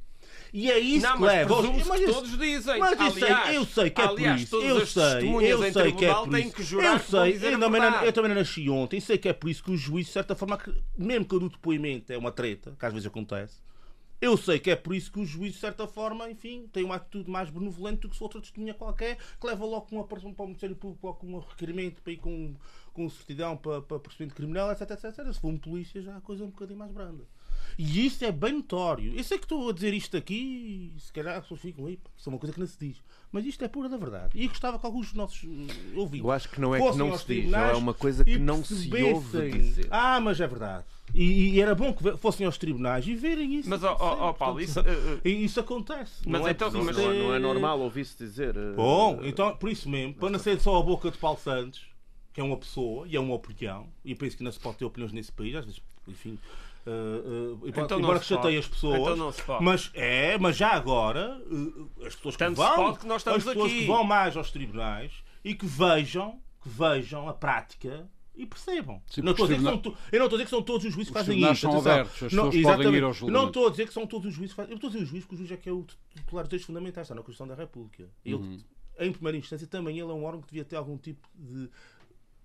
E 0.58 0.70
é 0.70 0.78
isso 0.78 1.06
não, 1.06 1.18
que 1.18 1.22
leva. 1.24 1.62
Mas, 1.62 1.86
mas 1.86 2.04
todos 2.06 2.38
dizem. 2.38 2.78
Mas 2.78 2.98
aliás, 2.98 3.54
eu 3.54 3.66
sei 3.66 3.90
que 3.90 4.00
é 4.00 4.04
aliás, 4.06 4.48
por 4.48 4.56
isso. 4.58 4.66
Eu 4.66 4.86
sei, 4.86 5.52
eu 5.52 5.72
sei 5.72 5.92
que 5.92 6.04
é 6.06 6.14
por 6.14 6.38
isso. 6.38 6.80
Eu 6.80 6.98
sei, 6.98 7.36
eu 7.36 7.60
também, 7.60 7.80
não, 7.82 8.02
eu 8.02 8.12
também 8.14 8.28
não 8.30 8.36
nasci 8.36 8.70
ontem, 8.70 8.98
sei 8.98 9.18
que 9.18 9.28
é 9.28 9.34
por 9.34 9.50
isso 9.50 9.62
que 9.62 9.70
o 9.70 9.76
juiz, 9.76 10.06
de 10.06 10.12
certa 10.14 10.34
forma, 10.34 10.58
mesmo 10.96 11.26
que 11.26 11.34
o 11.34 11.48
depoimento 11.50 12.10
é 12.10 12.16
uma 12.16 12.32
treta, 12.32 12.74
que 12.78 12.86
às 12.86 12.90
vezes 12.90 13.06
acontece, 13.06 13.60
eu 14.18 14.34
sei 14.38 14.58
que 14.58 14.70
é 14.70 14.76
por 14.76 14.94
isso 14.94 15.12
que 15.12 15.20
o 15.20 15.26
juiz, 15.26 15.52
de 15.52 15.58
certa 15.58 15.86
forma, 15.86 16.30
enfim, 16.30 16.66
tem 16.72 16.84
uma 16.84 16.94
atitude 16.94 17.30
mais 17.30 17.50
benevolente 17.50 18.00
do 18.00 18.08
que 18.08 18.16
se 18.16 18.22
outra 18.22 18.40
testemunha 18.40 18.72
qualquer, 18.72 19.18
que 19.38 19.46
leva 19.46 19.62
logo 19.66 19.88
uma 19.92 20.04
para 20.04 20.18
o 20.18 20.46
Ministério 20.46 20.74
Público 20.74 21.12
com 21.16 21.34
um 21.34 21.38
requerimento 21.38 22.00
para 22.00 22.14
ir 22.14 22.16
com, 22.16 22.54
com 22.94 23.10
certidão 23.10 23.58
para, 23.58 23.82
para 23.82 23.98
procedimento 23.98 24.34
criminal, 24.34 24.72
etc, 24.72 24.90
etc, 24.90 25.04
etc. 25.04 25.32
Se 25.34 25.38
for 25.38 25.48
um 25.48 25.58
polícia, 25.58 26.00
já 26.00 26.16
a 26.16 26.20
coisa 26.22 26.44
é 26.44 26.46
um 26.46 26.50
bocadinho 26.50 26.78
mais 26.78 26.92
branda. 26.92 27.24
E 27.78 28.06
isso 28.06 28.24
é 28.24 28.32
bem 28.32 28.54
notório. 28.54 29.14
Eu 29.14 29.22
sei 29.22 29.38
que 29.38 29.44
estou 29.44 29.68
a 29.68 29.72
dizer 29.72 29.92
isto 29.92 30.16
aqui 30.16 30.92
e 30.96 31.00
se 31.00 31.12
calhar 31.12 31.36
as 31.36 31.42
pessoas 31.42 31.60
ficam 31.60 31.86
aí, 31.86 31.98
isso 32.16 32.28
é 32.28 32.32
uma 32.32 32.38
coisa 32.38 32.52
que 32.52 32.60
não 32.60 32.66
se 32.66 32.78
diz. 32.78 32.96
Mas 33.30 33.44
isto 33.44 33.62
é 33.64 33.68
pura 33.68 33.88
da 33.88 33.98
verdade. 33.98 34.30
E 34.34 34.48
gostava 34.48 34.78
que 34.78 34.86
alguns 34.86 35.08
dos 35.08 35.14
nossos 35.14 35.42
uh, 35.42 35.98
ouvintes. 35.98 36.24
Eu 36.24 36.30
acho 36.30 36.48
que 36.48 36.60
não 36.60 36.74
é 36.74 36.78
que 36.80 36.96
não 36.96 37.18
se 37.18 37.26
diz, 37.26 37.50
não 37.50 37.58
é 37.58 37.74
uma 37.74 37.92
coisa 37.92 38.24
que 38.24 38.38
não 38.38 38.64
se 38.64 38.90
ouve 39.02 39.50
dizer. 39.50 39.88
Ah, 39.90 40.18
mas 40.20 40.40
é 40.40 40.46
verdade. 40.46 40.84
E, 41.14 41.50
e, 41.50 41.60
era 41.60 41.74
bom 41.74 41.92
que 41.92 42.16
fossem 42.16 42.46
aos 42.46 42.58
tribunais 42.58 43.06
e 43.06 43.14
verem 43.14 43.54
isso. 43.54 43.68
Mas, 43.68 43.82
ó 43.84 43.96
oh, 43.98 44.28
oh, 44.28 44.34
Paulo, 44.34 44.60
isso, 44.60 44.80
uh, 44.80 44.84
isso 45.24 45.60
acontece. 45.60 46.22
Mas 46.26 46.40
não, 46.40 46.48
é 46.48 46.50
então, 46.50 46.70
mas 46.72 46.96
não, 46.96 47.10
é, 47.10 47.18
não 47.18 47.34
é 47.34 47.38
normal 47.38 47.80
ouvir-se 47.80 48.16
dizer. 48.16 48.56
Uh, 48.56 48.74
bom, 48.74 49.20
então, 49.22 49.54
por 49.56 49.70
isso 49.70 49.88
mesmo, 49.88 50.14
para 50.14 50.30
não 50.30 50.38
ser 50.38 50.58
só 50.60 50.78
a 50.78 50.82
boca 50.82 51.10
de 51.10 51.18
Paulo 51.18 51.38
Santos, 51.38 51.86
que 52.32 52.40
é 52.40 52.44
uma 52.44 52.56
pessoa 52.56 53.06
e 53.06 53.16
é 53.16 53.20
uma 53.20 53.34
opinião, 53.34 53.86
e 54.04 54.12
eu 54.12 54.16
penso 54.16 54.36
que 54.36 54.42
não 54.42 54.52
se 54.52 54.60
pode 54.60 54.78
ter 54.78 54.84
opiniões 54.84 55.12
nesse 55.12 55.32
país, 55.32 55.54
às 55.54 55.64
vezes, 55.64 55.80
enfim, 56.08 56.38
uh, 56.86 57.54
uh, 57.64 57.68
Então 57.68 57.98
embora 57.98 58.18
que 58.20 58.26
chateie 58.26 58.58
as 58.58 58.66
pessoas. 58.68 59.00
Então 59.00 59.16
não 59.16 59.32
se 59.32 59.42
pode. 59.42 59.64
Mas 59.64 59.90
é, 59.94 60.38
mas 60.38 60.56
já 60.56 60.70
agora, 60.70 61.40
uh, 61.50 61.90
as 62.06 62.14
pessoas 62.14 62.36
que 62.36 62.44
Tanto 62.44 62.56
se 62.60 62.66
vão, 62.66 62.76
pode 62.76 62.98
que 63.00 63.06
nós 63.06 63.20
estamos 63.22 63.38
as 63.46 63.52
pessoas 63.54 63.70
aqui. 63.72 63.80
que 63.80 63.86
vão 63.86 64.04
mais 64.04 64.36
aos 64.36 64.50
tribunais 64.50 65.12
e 65.44 65.54
que 65.54 65.66
vejam, 65.66 66.40
que 66.62 66.68
vejam 66.68 67.28
a 67.28 67.34
prática 67.34 68.08
e 68.34 68.44
percebam. 68.44 69.00
Sim, 69.06 69.22
não 69.22 69.32
estou 69.32 69.44
a 69.46 69.48
porque 69.48 69.54
dizer 69.58 69.68
os 69.70 69.76
que 69.76 69.82
são 69.84 69.92
to- 69.92 69.98
eu 70.12 70.18
não 70.18 70.26
estou 70.26 70.36
a 70.36 70.38
dizer 70.38 70.44
que 70.44 70.50
são 70.50 70.62
todos 70.62 70.84
os 70.86 70.92
juízes 70.92 71.08
que 71.10 71.14
fazem 71.18 71.34
tribunais 71.34 71.58
são 71.58 71.78
abertos, 71.78 72.22
as 72.24 72.32
não, 72.32 72.50
podem 72.50 72.94
ir 72.94 73.04
aos 73.04 73.16
estou 73.46 73.66
a 73.66 73.70
dizer 73.70 73.86
que 73.86 73.92
são 73.94 74.06
todos 74.06 74.26
os 74.28 74.34
juízes 74.34 74.52
que 74.52 74.56
fazem. 74.56 74.72
Eu 74.72 74.76
estou 74.76 74.88
a 74.88 74.92
dizer 74.92 75.04
os 75.04 75.08
juízes, 75.08 75.26
porque 75.26 75.34
o 75.36 75.38
juiz 75.46 75.50
é 75.52 75.56
que 75.56 75.68
é 75.68 75.72
o 75.72 75.84
titular 76.14 76.44
dos 76.44 76.50
direitos 76.50 76.66
fundamentais, 76.66 77.06
está 77.06 77.14
na 77.14 77.22
Constituição 77.22 77.48
da 77.48 77.54
República. 77.54 78.08
Ele, 78.24 78.34
Uhum. 78.34 78.58
em 79.00 79.12
primeira 79.12 79.38
instância, 79.38 79.66
também 79.66 79.98
ele 79.98 80.10
é 80.10 80.14
um 80.14 80.24
órgão 80.24 80.42
que 80.42 80.48
devia 80.48 80.64
ter 80.66 80.76
algum 80.76 80.98
tipo 80.98 81.26
de 81.34 81.70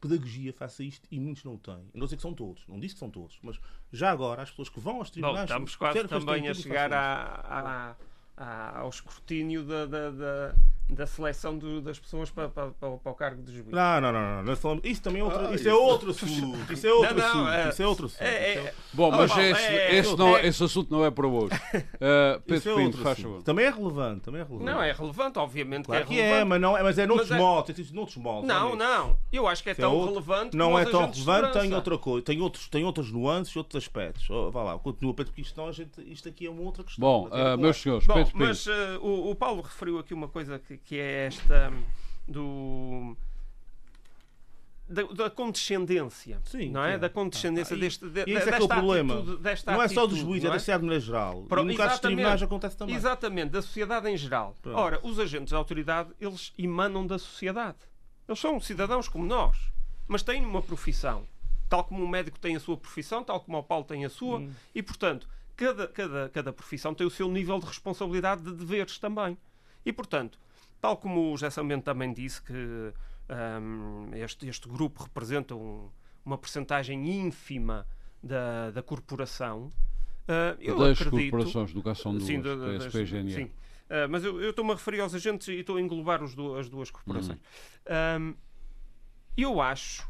pedagogia 0.02 0.52
face 0.52 0.82
a 0.82 0.86
isto 0.86 1.08
e 1.12 1.20
muitos 1.20 1.44
não 1.44 1.58
têm. 1.58 1.74
Eu 1.94 2.00
não 2.00 2.02
a 2.02 2.06
dizer 2.06 2.16
que 2.18 2.22
são 2.24 2.34
todos, 2.34 2.64
não 2.68 2.80
disse 2.80 2.96
que 2.96 3.00
são 3.00 3.10
todos, 3.10 3.40
mas 3.42 3.60
já 3.94 4.10
agora 4.12 4.42
as 4.42 4.50
pessoas 4.50 4.68
que 4.70 4.80
vão 4.80 4.96
aos 4.98 5.08
Bom, 5.10 5.14
tribunais. 5.14 5.50
estamos 5.50 5.76
quase 5.76 6.04
também 6.08 6.48
a 6.50 6.54
chegar 6.54 6.92
à- 6.92 7.16
à- 7.48 7.96
à- 8.36 8.80
ao 8.80 8.90
escrutínio 8.90 9.64
da, 9.64 9.86
da, 9.86 10.10
da, 10.12 10.56
da 10.92 11.08
seleção 11.08 11.58
do- 11.58 11.82
das 11.82 11.98
pessoas 11.98 12.30
para, 12.30 12.50
para, 12.50 12.72
para, 12.72 12.90
o- 12.90 12.98
para 13.00 13.12
o 13.12 13.16
cargo 13.16 13.42
de 13.42 13.52
juiz. 13.54 13.68
Não, 13.70 14.02
não, 14.02 14.12
não, 14.12 14.44
não. 14.44 14.56
Falamos... 14.58 14.84
Isso 14.84 15.02
também 15.02 15.22
é 15.22 15.24
outro, 15.24 15.48
Ah, 15.48 15.56
isso 15.56 15.70
é 15.70 15.74
outro 15.74 16.12
assunto. 16.12 16.58
Isso 16.74 16.86
é 16.88 16.94
outro 16.94 17.16
Não, 17.16 17.22
não, 17.22 17.28
assunto. 17.48 17.50
é- 17.50 17.70
Isso 17.70 17.82
é 17.82 17.88
outro 17.88 18.06
assunto. 18.08 18.22
É- 18.22 18.52
Isso 18.58 18.68
é- 18.68 18.74
Bom, 18.94 19.08
Oh, 19.08 19.12
mas 19.12 19.32
esse, 19.38 19.62
é- 19.64 19.96
esse, 19.98 20.16
não, 20.18 20.38
é- 20.38 20.48
esse 20.48 20.64
assunto 20.64 20.92
não 20.92 21.06
é 21.06 21.10
para 21.12 21.28
hoje. 21.28 21.56
Uh, 21.56 21.58
Isso 21.84 22.42
Pedro 22.46 22.72
é 22.72 22.76
Pinto, 22.76 22.86
outro 22.88 23.02
faz 23.04 23.20
favor. 23.20 23.44
Também 23.44 23.66
é 23.66 23.70
relevante, 23.70 24.22
também 24.22 24.42
é 24.42 24.44
relevante. 24.44 24.72
Não, 24.72 24.84
é 24.84 24.92
relevante, 24.92 25.40
obviamente 25.40 25.86
Claro 25.86 26.06
que 26.06 26.14
é 26.14 26.16
relevante. 26.18 26.42
é, 26.42 26.46
mas, 26.46 26.62
não, 26.62 26.78
é- 26.78 26.84
mas 26.84 26.98
é 27.00 27.06
noutros 27.08 27.30
Mas 27.30 27.38
é- 27.40 27.42
moldes. 27.42 27.90
É 27.92 27.94
noutros 27.94 28.18
moldes. 28.18 28.48
Não, 28.50 28.76
não. 28.76 29.18
Eu 29.32 29.48
acho 29.48 29.64
que 29.64 29.70
é 29.70 29.72
Isso 29.72 29.82
é 29.82 29.84
tão 29.84 29.96
outro- 29.96 30.14
relevante 30.14 30.58
Não 30.58 30.78
é 30.78 30.86
tão 30.86 31.10
relevante, 31.10 31.60
tem 31.60 31.74
outra 31.74 31.98
coisa, 31.98 32.26
tem 32.26 32.42
outros, 32.42 32.68
tem 32.68 32.84
outras 32.84 33.12
nuances, 33.12 33.56
outros 33.56 33.82
aspectos. 33.82 34.30
Oh, 34.30 34.52
vá 34.52 34.62
lá, 34.64 34.78
continua, 34.80 35.14
Pedro, 35.14 35.32
porque 35.32 35.42
isto, 35.42 35.60
não, 35.60 35.72
gente, 35.72 36.02
isto 36.12 36.28
aqui 36.28 36.46
é 36.46 36.50
uma 36.50 36.62
outra 36.64 36.84
questão. 36.84 37.02
Bom, 37.02 37.28
uh, 37.30 37.58
meus 37.58 37.78
senhores, 37.78 38.06
Bom, 38.06 38.14
Pedro 38.16 38.32
Pinto. 38.34 38.44
mas 38.46 38.68
o 39.02 39.34
Paulo 39.36 39.62
referiu 39.62 39.98
aqui 40.00 40.14
uma 40.14 40.28
coisa 40.28 40.60
que, 40.60 40.78
que 40.86 40.98
é 41.00 41.26
esta 41.28 41.72
do 42.28 43.16
da, 44.90 45.04
da 45.04 45.30
condescendência, 45.30 46.42
Sim, 46.44 46.70
não 46.70 46.84
é? 46.84 46.94
sim. 46.96 47.00
Da 47.00 47.10
condescendência 47.10 47.74
Ah, 47.76 47.78
e- 47.78 47.80
deste, 47.80 48.06
de, 48.10 48.20
E 48.28 48.34
esse 48.34 48.50
é 48.50 48.52
que 48.52 48.56
é 48.56 48.58
o 48.58 48.60
desta 48.60 48.76
problema. 48.76 49.14
atitude- 49.16 49.42
desta 49.42 49.72
não 49.72 49.82
é 49.82 49.88
só 49.88 50.06
dos 50.06 50.18
juízes, 50.18 50.44
é 50.44 50.52
da 50.52 50.60
sociedade 50.60 50.82
de 50.82 50.86
maneira 50.88 51.06
geral. 51.06 51.44
Pro- 51.44 51.62
e 51.62 51.66
no 51.66 51.70
caso 51.76 51.78
dos 51.78 51.94
exatamente. 51.94 52.02
tribunais 52.18 52.44
acontece 52.44 52.78
também. 52.78 52.96
Exatamente, 52.96 53.50
da 53.52 53.62
sociedade 53.62 54.10
em 54.10 54.18
geral. 54.18 54.58
Pronto. 54.62 54.78
Ora, 54.78 55.00
os 55.04 55.18
agentes 55.18 55.50
de 55.50 55.56
autoridade, 55.56 56.10
eles 56.20 56.52
emanam 56.58 57.08
da 57.08 57.18
sociedade. 57.18 57.78
Eles 58.28 58.40
são 58.40 58.60
cidadãos 58.60 59.08
como 59.08 59.26
nós, 59.26 59.58
mas 60.10 60.24
têm 60.24 60.44
uma 60.46 60.62
profissão. 60.62 61.26
Tal 61.70 61.86
como 61.86 62.04
um 62.04 62.08
médico 62.08 62.38
tem 62.38 62.58
a 62.58 62.60
sua 62.60 62.76
profissão, 62.76 63.24
tal 63.24 63.40
como 63.40 63.58
o 63.58 63.64
Paulo 63.64 63.86
tem 63.86 64.04
a 64.04 64.10
sua, 64.10 64.40
Hum. 64.40 64.52
e 64.76 64.84
portanto, 64.84 65.26
cada, 65.56 65.88
cada, 65.88 66.28
cada 66.28 66.52
profissão 66.52 66.94
tem 66.94 67.08
o 67.08 67.10
seu 67.10 67.30
nível 67.30 67.58
de 67.60 67.66
responsabilidade 67.66 68.42
de 68.44 68.52
deveres 68.54 68.98
também. 69.00 69.38
E 69.86 69.94
portanto, 69.94 70.38
tal 70.82 70.98
como 70.98 71.32
o 71.32 71.38
José 71.38 71.50
Samento 71.50 71.84
também 71.84 72.12
disse 72.12 72.42
que 72.42 72.54
hum, 72.54 74.10
este, 74.14 74.48
este 74.48 74.68
grupo 74.68 75.04
representa 75.04 75.56
um- 75.56 75.90
uma 76.26 76.38
percentagem 76.38 77.10
ínfima 77.26 77.88
da, 78.22 78.72
da 78.72 78.84
corporação, 78.84 79.72
ah, 80.28 80.56
eu 80.60 80.78
das 80.78 81.00
acredito, 81.02 81.32
corporações 81.32 81.68
de 81.70 81.76
educação 81.76 82.14
do 82.18 82.24
Sim, 82.26 82.42
das- 82.42 82.60
sim. 83.36 83.52
Ah, 83.90 84.08
mas 84.10 84.24
eu 84.24 84.50
estou-me 84.50 84.72
a 84.72 84.76
referir 84.76 85.00
aos 85.02 85.14
agentes 85.14 85.48
e 85.48 85.54
estou 85.60 85.78
a 85.78 85.82
englobar 85.82 86.24
os 86.24 86.34
du- 86.36 86.56
as 86.56 86.68
duas 86.70 86.90
corporações. 86.92 87.40
Ahm, 87.88 88.34
eu 89.38 89.62
acho, 89.62 90.10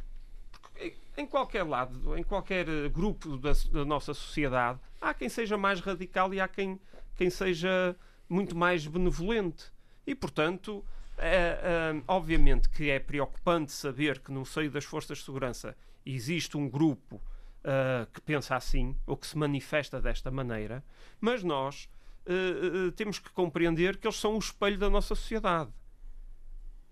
em 1.17 1.25
qualquer 1.25 1.63
lado, 1.63 2.17
em 2.17 2.23
qualquer 2.23 2.65
grupo 2.89 3.37
da, 3.37 3.51
da 3.71 3.85
nossa 3.85 4.13
sociedade, 4.13 4.79
há 4.99 5.13
quem 5.13 5.29
seja 5.29 5.57
mais 5.57 5.79
radical 5.79 6.33
e 6.33 6.39
há 6.41 6.47
quem, 6.47 6.79
quem 7.15 7.29
seja 7.29 7.95
muito 8.29 8.55
mais 8.55 8.85
benevolente. 8.87 9.71
E, 10.05 10.15
portanto, 10.15 10.83
é, 11.17 11.93
é, 11.95 12.01
obviamente 12.07 12.69
que 12.69 12.89
é 12.89 12.99
preocupante 12.99 13.71
saber 13.71 14.19
que 14.19 14.31
no 14.31 14.45
seio 14.45 14.71
das 14.71 14.83
forças 14.85 15.19
de 15.19 15.23
segurança 15.25 15.75
existe 16.05 16.57
um 16.57 16.67
grupo 16.69 17.21
ah, 17.63 18.07
que 18.11 18.19
pensa 18.21 18.55
assim 18.55 18.95
ou 19.05 19.15
que 19.15 19.27
se 19.27 19.37
manifesta 19.37 20.01
desta 20.01 20.31
maneira, 20.31 20.83
mas 21.19 21.43
nós 21.43 21.87
ah, 22.25 22.31
ah, 22.31 22.91
temos 22.95 23.19
que 23.19 23.29
compreender 23.31 23.97
que 23.97 24.07
eles 24.07 24.17
são 24.19 24.35
o 24.35 24.39
espelho 24.39 24.77
da 24.79 24.89
nossa 24.89 25.13
sociedade. 25.13 25.69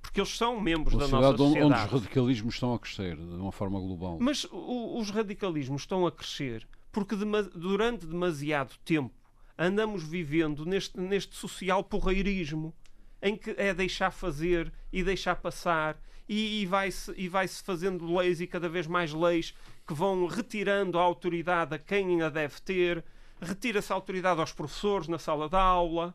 Porque 0.01 0.19
eles 0.21 0.35
são 0.37 0.59
membros 0.61 0.93
da 0.93 1.07
nossa 1.07 1.37
sociedade 1.37 1.65
onde, 1.65 1.73
os 1.85 1.91
radicalismos 2.01 2.53
estão 2.53 2.73
a 2.73 2.79
crescer 2.79 3.15
de 3.17 3.21
uma 3.35 3.51
forma 3.51 3.79
global. 3.79 4.17
Mas 4.21 4.45
o- 4.45 4.97
os 4.97 5.09
radicalismos 5.09 5.81
estão 5.81 6.07
a 6.07 6.11
crescer 6.11 6.67
porque 6.91 7.15
dema- 7.15 7.43
durante 7.43 8.05
demasiado 8.05 8.75
tempo 8.85 9.13
andamos 9.57 10.01
vivendo 10.03 10.65
neste, 10.65 10.97
neste 10.99 11.35
social 11.35 11.83
porreirismo 11.83 12.73
em 13.21 13.35
que 13.35 13.51
é 13.57 13.73
deixar 13.73 14.11
fazer 14.11 14.71
e 14.91 15.03
deixar 15.03 15.35
passar 15.35 15.99
e, 16.27 16.61
e 16.61 16.65
vai-se 16.65 17.13
e 17.17 17.27
vai-se 17.27 17.63
fazendo 17.63 18.13
leis 18.15 18.39
e 18.39 18.47
cada 18.47 18.69
vez 18.69 18.85
mais 18.87 19.11
leis 19.13 19.53
que 19.87 19.93
vão 19.93 20.27
retirando 20.27 20.99
a 20.99 21.01
autoridade 21.01 21.75
a 21.75 21.79
quem 21.79 22.21
a 22.21 22.29
deve 22.29 22.61
ter, 22.61 23.03
retira-se 23.41 23.91
a 23.91 23.95
autoridade 23.95 24.39
aos 24.39 24.53
professores 24.53 25.07
na 25.07 25.17
sala 25.17 25.49
de 25.49 25.55
aula 25.55 26.13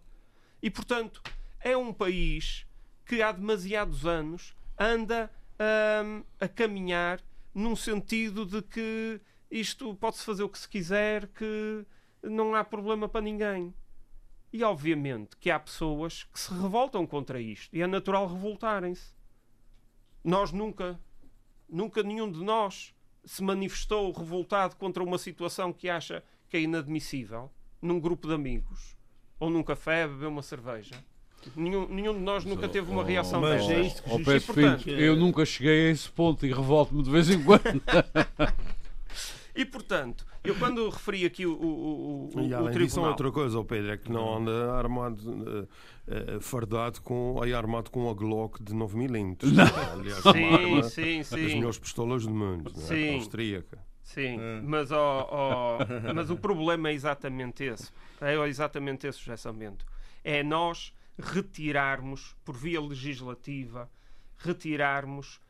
e, 0.62 0.70
portanto, 0.70 1.20
é 1.60 1.76
um 1.76 1.92
país 1.92 2.66
que 3.04 3.20
há 3.20 3.32
demasiados 3.32 4.06
anos 4.06 4.54
anda 4.78 5.30
hum, 6.04 6.22
a 6.40 6.48
caminhar 6.48 7.20
num 7.54 7.76
sentido 7.76 8.46
de 8.46 8.62
que 8.62 9.20
isto 9.50 9.94
pode-se 9.94 10.24
fazer 10.24 10.42
o 10.42 10.48
que 10.48 10.58
se 10.58 10.68
quiser, 10.68 11.28
que 11.28 11.84
não 12.22 12.54
há 12.54 12.64
problema 12.64 13.08
para 13.08 13.20
ninguém. 13.20 13.74
E 14.54 14.62
obviamente 14.62 15.36
que 15.40 15.50
há 15.50 15.58
pessoas 15.58 16.22
que 16.32 16.38
se 16.38 16.54
revoltam 16.54 17.04
contra 17.04 17.40
isto 17.40 17.74
e 17.74 17.82
é 17.82 17.88
natural 17.88 18.28
revoltarem-se. 18.28 19.12
Nós 20.22 20.52
nunca, 20.52 20.96
nunca 21.68 22.04
nenhum 22.04 22.30
de 22.30 22.38
nós 22.38 22.94
se 23.24 23.42
manifestou 23.42 24.12
revoltado 24.12 24.76
contra 24.76 25.02
uma 25.02 25.18
situação 25.18 25.72
que 25.72 25.88
acha 25.88 26.22
que 26.48 26.56
é 26.56 26.60
inadmissível 26.60 27.50
num 27.82 27.98
grupo 27.98 28.28
de 28.28 28.34
amigos 28.34 28.96
ou 29.40 29.50
num 29.50 29.64
café 29.64 30.04
a 30.04 30.06
beber 30.06 30.28
uma 30.28 30.40
cerveja. 30.40 30.94
Nenhum, 31.56 31.88
nenhum 31.88 32.14
de 32.14 32.20
nós 32.20 32.44
nunca 32.44 32.68
teve 32.68 32.88
uma 32.92 33.02
reação 33.02 33.40
mas 33.40 33.66
desta. 33.66 33.72
é 33.74 33.80
isto 33.80 34.02
que 34.04 34.10
Oh, 34.12 34.18
Pedro 34.18 34.54
portanto, 34.54 34.88
eu 34.88 35.16
nunca 35.16 35.44
cheguei 35.44 35.88
a 35.88 35.90
esse 35.90 36.08
ponto 36.08 36.46
e 36.46 36.52
revolto-me 36.52 37.02
de 37.02 37.10
vez 37.10 37.28
em 37.28 37.42
quando. 37.42 37.62
E 39.54 39.64
portanto, 39.64 40.26
eu 40.42 40.54
quando 40.56 40.88
referi 40.88 41.24
aqui 41.24 41.46
o, 41.46 41.52
o, 41.52 42.30
o, 42.34 42.40
E 42.40 42.52
o 42.52 42.56
além 42.56 42.72
disso, 42.72 42.94
tribunal. 42.94 43.10
outra 43.10 43.30
coisa, 43.30 43.58
oh 43.58 43.64
Pedro, 43.64 43.92
é 43.92 43.96
que 43.96 44.10
não 44.10 44.36
anda 44.38 44.72
armado, 44.74 45.68
eh, 46.08 46.38
fardado 46.40 47.00
com, 47.02 47.40
aí 47.42 47.54
armado 47.54 47.90
com 47.90 48.10
a 48.10 48.14
Glock 48.14 48.62
de 48.62 48.74
9mm. 48.74 49.38
Aliás, 49.92 50.24
uma 50.24 50.32
Sim, 50.32 50.44
arma 50.54 50.82
sim, 50.82 51.18
das 51.18 51.28
sim. 51.28 51.36
melhores 51.54 51.78
pistolas 51.78 52.26
do 52.26 52.34
mundo, 52.34 52.72
não 52.74 52.82
é? 52.82 52.86
Sim. 52.86 53.14
austríaca. 53.14 53.78
Sim, 54.02 54.38
É. 54.40 54.60
mas, 54.62 54.90
ó, 54.90 55.28
ó, 55.30 55.78
mas 56.14 56.28
o 56.30 56.36
problema 56.36 56.88
é 56.88 56.92
exatamente 56.92 57.64
esse. 57.64 57.90
É 58.20 58.34
exatamente 58.48 59.06
esse, 59.06 59.18
José 59.20 59.36
Samento. 59.36 59.86
É 60.22 60.42
nós 60.42 60.92
retirarmos, 61.18 62.34
por 62.44 62.56
via 62.56 62.80
legislativa, 62.80 63.88
retirarmos 64.36 65.40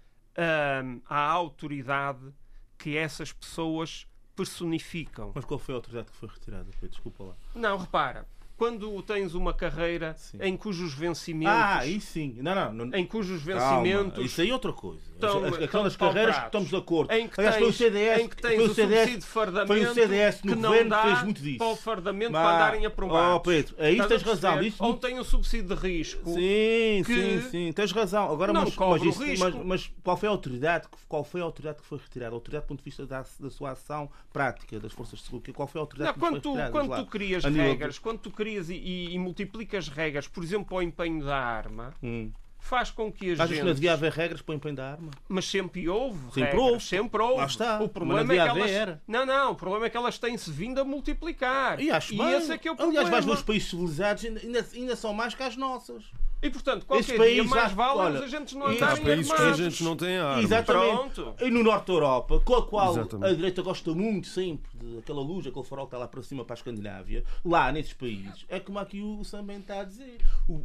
hum, 0.85 1.01
a 1.09 1.19
autoridade 1.31 2.33
que 2.79 2.97
essas 2.97 3.33
pessoas 3.33 4.07
personificam. 4.35 5.33
Mas 5.35 5.45
qual 5.45 5.59
foi 5.59 5.75
a 5.75 5.79
autoridade 5.79 6.11
que 6.11 6.17
foi 6.17 6.29
retirada? 6.29 6.69
Desculpa 6.83 7.25
lá. 7.25 7.37
Não, 7.55 7.79
repara, 7.79 8.27
quando 8.57 9.03
tens 9.03 9.35
uma 9.35 9.53
carreira 9.53 10.15
Sim. 10.17 10.39
em 10.41 10.57
cujos 10.57 10.95
vencimentos. 10.95 11.55
Ah, 11.55 11.79
aí 11.79 12.01
sim. 12.01 12.37
Não, 12.41 12.55
não. 12.55 12.73
não 12.87 12.99
em 12.99 13.05
cujos 13.05 13.43
Calma, 13.45 14.13
Isso 14.25 14.41
aí 14.41 14.51
é 14.51 14.53
outra 14.53 14.73
coisa. 14.73 15.03
Estão- 15.15 15.45
As- 15.45 15.63
Aquelas 15.63 15.97
carreiras 15.97 16.39
que 16.39 16.45
estamos 16.47 16.69
de 16.69 16.77
acordo. 16.77 17.13
em 17.13 17.29
que 17.29 17.41
Aliás, 17.41 17.57
tens, 17.57 17.63
foi 17.65 17.71
o 17.71 17.73
CDS, 17.73 18.21
em 18.23 18.29
que 18.29 18.37
tens 18.37 18.57
foi 18.57 18.67
o 18.67 18.71
o 18.71 18.75
CDS, 18.75 19.25
fardamento 19.25 19.67
foi 19.67 19.85
o 19.85 19.95
CDS 19.95 20.43
no 20.45 20.53
que 20.55 20.59
não 20.61 20.69
governo 20.71 20.91
dá 20.91 21.03
que 21.03 21.09
fez 21.09 21.23
muito 21.23 21.43
disso. 21.43 21.59
para 21.59 21.67
o 21.69 21.77
fardamento 21.77 22.33
Mas- 22.33 22.43
para 22.43 22.55
andarem 22.57 22.87
aprovados. 22.87 23.37
Oh, 23.37 23.41
Pedro, 23.41 23.75
aí 23.79 23.93
Estás 23.93 24.09
tens 24.09 24.23
razão. 24.23 24.63
Isso 24.63 24.85
Ou 24.85 24.95
tem 24.95 25.19
o 25.19 25.25
subsídio 25.25 25.69
de 25.69 25.75
risco. 25.75 26.25
Sim, 26.33 27.03
sim, 27.05 27.41
sim, 27.51 27.73
tens 27.73 27.93
razão. 27.93 28.31
Agora, 28.31 28.53
não 28.53 28.63
mas, 28.63 28.77
mas, 28.77 29.03
o 29.03 29.07
isso- 29.09 29.39
mas- 29.45 29.55
mas 29.65 29.91
qual 30.03 30.17
foi 30.17 30.29
a 30.29 30.33
autoridade? 30.33 30.89
que- 30.89 31.05
Qual 31.09 31.23
foi 31.23 31.41
a 31.41 31.45
autoridade 31.45 31.79
que 31.81 31.87
foi 31.87 31.99
retirada? 31.99 32.33
A 32.33 32.37
autoridade 32.37 32.65
do 32.65 32.69
ponto 32.69 32.79
de 32.81 32.85
vista 32.85 33.07
da, 33.07 33.25
da 33.39 33.51
sua 33.51 33.71
ação 33.71 34.11
prática 34.33 34.81
das 34.81 34.93
forças 34.93 35.21
de 35.21 35.25
segurança? 35.27 35.53
Qual 35.53 35.69
foi 35.69 35.81
a 35.81 35.83
autoridade 35.83 36.09
Não, 36.09 36.15
que 36.15 36.21
quando 36.21 36.33
foi 36.33 36.41
tu, 36.41 36.49
retirada? 36.55 36.73
quando 36.73 36.97
tu 37.05 37.11
crias 37.11 37.45
regras, 37.45 37.99
quando 37.99 38.19
tu 38.19 38.31
crias 38.33 38.44
e, 38.47 38.59
e- 38.75 39.15
e 39.15 39.19
multiplicas 39.19 39.89
regras, 39.89 40.27
por 40.29 40.43
exemplo, 40.45 40.67
para 40.67 40.77
o 40.79 40.83
empenho 40.83 41.25
da 41.25 41.37
arma, 41.39 41.95
Hum. 42.03 42.31
Faz 42.65 42.91
com 42.91 43.13
que 43.13 43.33
as 43.33 43.41
Achas 43.41 43.53
que 43.57 43.61
não 43.63 43.69
gente... 43.69 43.75
devia 43.77 43.93
haver 43.93 44.11
regras 44.13 44.41
para 44.43 44.53
o 44.53 44.57
empenho 44.57 44.75
da 44.75 44.93
arma? 44.93 45.11
Mas 45.29 45.45
sempre 45.45 45.89
houve. 45.89 46.19
Sempre 46.33 46.43
regras, 46.43 46.61
houve. 46.63 46.85
Sempre 46.85 47.23
houve. 47.23 47.37
Lá 47.37 47.47
está. 47.47 47.83
O 47.83 47.89
problema 47.89 48.25
não 48.25 48.33
é 48.33 48.35
que 48.35 48.41
haver, 48.41 48.61
elas. 48.61 48.71
era. 48.71 49.03
Não, 49.07 49.27
não. 49.27 49.53
O 49.53 49.55
problema 49.55 49.87
é 49.87 49.91
que 49.91 49.97
elas 49.97 50.19
têm-se 50.19 50.51
vindo 50.51 50.81
a 50.81 50.85
multiplicar. 50.85 51.79
E 51.81 51.91
acho 51.91 52.17
bem. 52.17 52.33
esse 52.33 52.53
é 52.53 52.59
que 52.59 52.67
é 52.67 52.73
o 52.73 52.77
problema. 52.77 53.01
Aliás, 53.01 53.11
vais 53.13 53.25
ver 53.25 53.33
os 53.33 53.43
países 53.43 53.69
civilizados 53.71 54.25
ainda, 54.25 54.41
ainda, 54.41 54.67
ainda 54.75 54.97
são 54.97 55.13
mais 55.13 55.35
que 55.35 55.43
as 55.43 55.57
nossas. 55.57 56.03
E 56.43 56.51
portanto, 56.51 56.85
qualquer 56.85 57.01
Esse 57.03 57.13
dia 57.13 57.19
país 57.21 57.47
mais 57.49 57.71
já- 57.71 57.75
vale 57.77 57.99
olha, 58.01 58.19
os 58.19 58.23
agentes 58.25 58.53
não 58.55 58.67
e- 58.71 58.73
Há 58.73 58.85
andarem 58.93 59.03
países 59.05 59.27
que 59.27 59.33
a 59.33 59.37
armados. 59.45 59.61
gente 59.61 59.85
não 59.85 59.97
tem 59.97 60.17
armas. 60.19 60.45
Exatamente. 60.45 61.15
Pronto. 61.15 61.35
E 61.45 61.51
no 61.51 61.63
Norte 61.63 61.87
da 61.87 61.93
Europa, 61.95 62.41
com 62.45 62.55
a 62.57 62.67
qual 62.67 62.93
Exatamente. 62.93 63.31
a 63.33 63.35
direita 63.35 63.63
gosta 63.63 63.95
muito 63.95 64.27
sempre 64.29 64.71
daquela 64.95 65.23
luz, 65.23 65.47
aquele 65.47 65.65
farol 65.65 65.87
que 65.87 65.89
está 65.95 65.99
lá 65.99 66.07
para 66.09 66.23
cima 66.23 66.45
para 66.45 66.53
a 66.55 66.59
Escandinávia, 66.59 67.25
lá 67.43 67.73
nesses 67.73 67.95
países, 67.95 68.45
é 68.51 68.61
como 68.61 68.79
aqui 68.79 69.01
o 69.01 69.25
Sam 69.25 69.47
está 69.59 69.81
a 69.81 69.85
dizer. 69.85 70.19
O- 70.49 70.63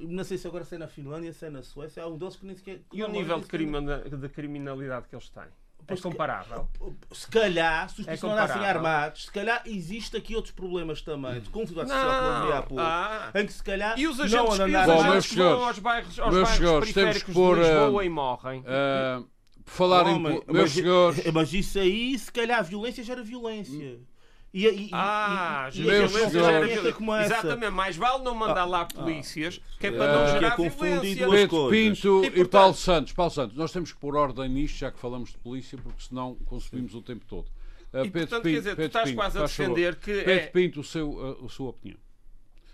não 0.00 0.24
sei 0.24 0.36
se 0.38 0.46
agora 0.46 0.64
se 0.64 0.74
é 0.74 0.78
na 0.78 0.88
Finlândia, 0.88 1.32
se 1.32 1.46
é 1.46 1.50
na 1.50 1.62
Suécia, 1.62 2.02
há 2.02 2.06
um 2.08 2.16
deles 2.18 2.36
que 2.36 2.44
nem 2.46 2.56
sequer. 2.56 2.80
E 2.92 3.02
o 3.02 3.06
não, 3.08 3.14
nível 3.14 3.38
de, 3.40 3.46
crimina- 3.46 3.98
de 3.98 4.28
criminalidade 4.28 5.06
que 5.08 5.14
eles 5.14 5.28
têm? 5.28 5.44
É 5.44 5.82
Pois 5.86 6.00
que- 6.00 6.08
comparável. 6.08 6.68
Se 7.10 7.26
calhar, 7.28 7.88
se 7.88 8.02
os 8.02 8.06
É 8.08 8.16
não 8.22 8.32
andassem 8.32 8.64
armados, 8.64 9.24
se 9.24 9.32
calhar 9.32 9.62
existe 9.64 10.16
aqui 10.16 10.36
outros 10.36 10.52
problemas 10.54 11.00
também, 11.02 11.40
de 11.40 11.48
conflito 11.48 11.80
social 11.80 11.98
que 11.98 12.04
não 12.40 12.48
Não. 12.50 12.56
apoio, 12.58 12.80
Ah. 12.80 13.30
em 13.34 13.46
que 13.46 13.52
se 13.52 13.62
calhar 13.64 13.98
E 13.98 14.06
os 14.06 14.18
não 14.18 14.24
agentes, 14.26 14.48
e 14.50 14.52
os 14.52 14.60
andar 14.60 14.86
Bom, 14.86 14.92
agentes 14.92 15.10
meus 15.12 15.26
que 15.26 15.34
vão 15.36 15.46
senhores, 15.46 15.66
aos 15.68 15.78
bairros, 15.78 16.18
aos 16.20 16.34
meus 16.34 16.48
bairros 16.48 16.58
senhores, 16.66 16.92
temos 16.92 17.16
que 17.18 17.24
periféricos 17.24 17.34
pôr, 17.34 17.56
de 17.56 17.62
Lisboa 17.62 18.02
ah, 18.02 18.04
e 18.04 18.08
morrem. 18.08 18.64
Ah, 18.66 19.22
por 19.64 19.70
falar 19.72 20.06
em. 20.08 20.14
Homem, 20.14 20.40
po- 20.40 20.52
Meus 20.52 20.64
mas, 20.64 20.72
senhores. 20.72 21.24
mas 21.32 21.52
isso 21.54 21.78
aí, 21.78 22.18
se 22.18 22.30
calhar, 22.32 22.58
a 22.58 22.62
violência 22.62 23.02
gera 23.02 23.22
violência. 23.22 23.98
E, 24.52 24.66
e, 24.66 24.86
e, 24.86 24.90
Ah, 24.92 25.70
e, 25.72 25.80
e, 25.80 25.84
gera 25.84 26.08
violência 26.08 26.92
como 26.92 27.14
essa. 27.14 27.34
Exatamente, 27.34 27.70
mais 27.70 27.96
vale 27.96 28.24
não 28.24 28.34
mandar 28.34 28.64
lá 28.64 28.84
polícias, 28.84 29.60
que 29.78 29.86
é 29.86 29.92
para 29.92 30.04
Ah, 30.04 30.12
não 30.16 30.22
é 30.24 30.30
gerar 30.32 30.56
confundido 30.56 31.00
violência. 31.02 31.26
duas 31.26 31.40
Pedro. 31.40 31.70
Pinto 31.70 32.24
E, 32.24 32.26
e, 32.26 32.30
portanto- 32.30 32.50
Paulo 32.50 32.74
Santos. 32.74 33.12
Paulo 33.12 33.30
Santos, 33.30 33.56
nós 33.56 33.70
temos 33.72 33.92
que 33.92 33.98
pôr 34.00 34.16
ordem 34.16 34.48
nisto, 34.48 34.78
já 34.78 34.90
que 34.90 34.98
falamos 34.98 35.30
de 35.30 35.38
polícia, 35.38 35.78
porque 35.78 36.02
senão 36.02 36.34
consumimos 36.46 36.94
o 36.96 37.02
tempo 37.02 37.24
todo. 37.26 37.48
Ah, 37.92 38.02
E, 38.04 38.10
portanto, 38.10 38.42
quer 38.42 38.50
dizer, 38.50 38.74
tu 38.76 38.82
estás 38.82 39.12
quase 39.12 39.38
a 39.38 39.42
defender 39.42 39.96
que 39.96 40.12
Pedro 40.12 40.30
é- 40.32 40.46
Pinto, 40.48 40.80
o 40.80 40.84
seu, 40.84 41.38
ah, 41.40 41.46
a 41.46 41.48
sua 41.48 41.70
opinião. 41.70 41.98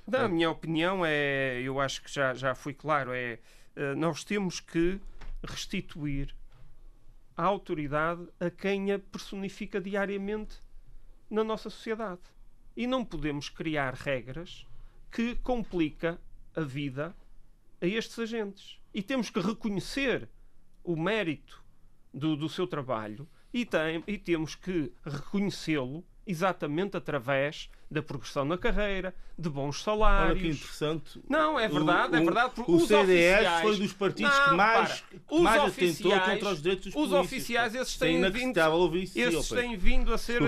Na 0.06 0.22
a 0.24 0.28
minha 0.28 0.48
opinião, 0.50 1.04
é, 1.04 1.60
eu 1.62 1.78
acho 1.80 2.00
que 2.02 2.10
já, 2.12 2.32
já 2.32 2.54
fui 2.54 2.72
claro, 2.72 3.12
é 3.12 3.38
eh, 3.74 3.94
nós 3.96 4.22
temos 4.24 4.60
que 4.60 4.98
restituir 5.42 6.34
a 7.36 7.42
autoridade 7.44 8.22
a 8.40 8.48
quem 8.48 8.92
a 8.92 8.98
personifica 8.98 9.80
diariamente 9.80 10.56
na 11.30 11.42
nossa 11.44 11.68
sociedade. 11.70 12.20
E 12.76 12.86
não 12.86 13.04
podemos 13.04 13.48
criar 13.48 13.94
regras 13.94 14.66
que 15.10 15.34
complica 15.36 16.20
a 16.54 16.60
vida 16.60 17.14
a 17.80 17.86
estes 17.86 18.18
agentes. 18.18 18.78
E 18.92 19.02
temos 19.02 19.30
que 19.30 19.40
reconhecer 19.40 20.28
o 20.84 20.96
mérito 20.96 21.62
do, 22.12 22.36
do 22.36 22.48
seu 22.48 22.66
trabalho 22.66 23.28
e, 23.52 23.64
tem, 23.64 24.02
e 24.06 24.18
temos 24.18 24.54
que 24.54 24.92
reconhecê-lo 25.04 26.04
exatamente 26.26 26.96
através 26.96 27.70
da 27.88 28.02
progressão 28.02 28.44
na 28.44 28.58
carreira, 28.58 29.14
de 29.38 29.48
bons 29.48 29.66
Olha 29.66 29.72
que 29.78 29.84
salários. 29.84 30.56
interessante. 30.56 31.22
Não, 31.28 31.58
é 31.58 31.68
verdade, 31.68 32.14
O- 32.14 32.16
é 32.16 32.20
o- 32.20 32.24
verdade. 32.24 32.52
porque 32.56 32.70
O 32.72 32.76
os 32.76 32.88
CDS 32.88 33.34
oficiais- 33.36 33.62
foi 33.62 33.76
dos 33.76 33.92
partidos 33.92 34.32
Não, 34.38 34.44
que 34.48 34.54
mais, 34.56 34.90
repara, 34.90 35.20
que 35.28 35.38
mais 35.40 35.62
oficiais- 35.62 36.02
atentou 36.02 36.20
contra 36.34 36.48
os 36.52 36.62
direitos 36.62 36.84
dos 36.86 36.94
Os 36.94 37.08
polícias. 37.10 37.24
oficiais, 37.26 37.74
esses 37.76 37.96
é 38.02 38.06
têm 38.06 38.30
vindo, 38.30 38.58
esses 39.14 39.48
têm 39.48 39.76
vindo 39.76 40.12
a 40.12 40.18
ser. 40.18 40.40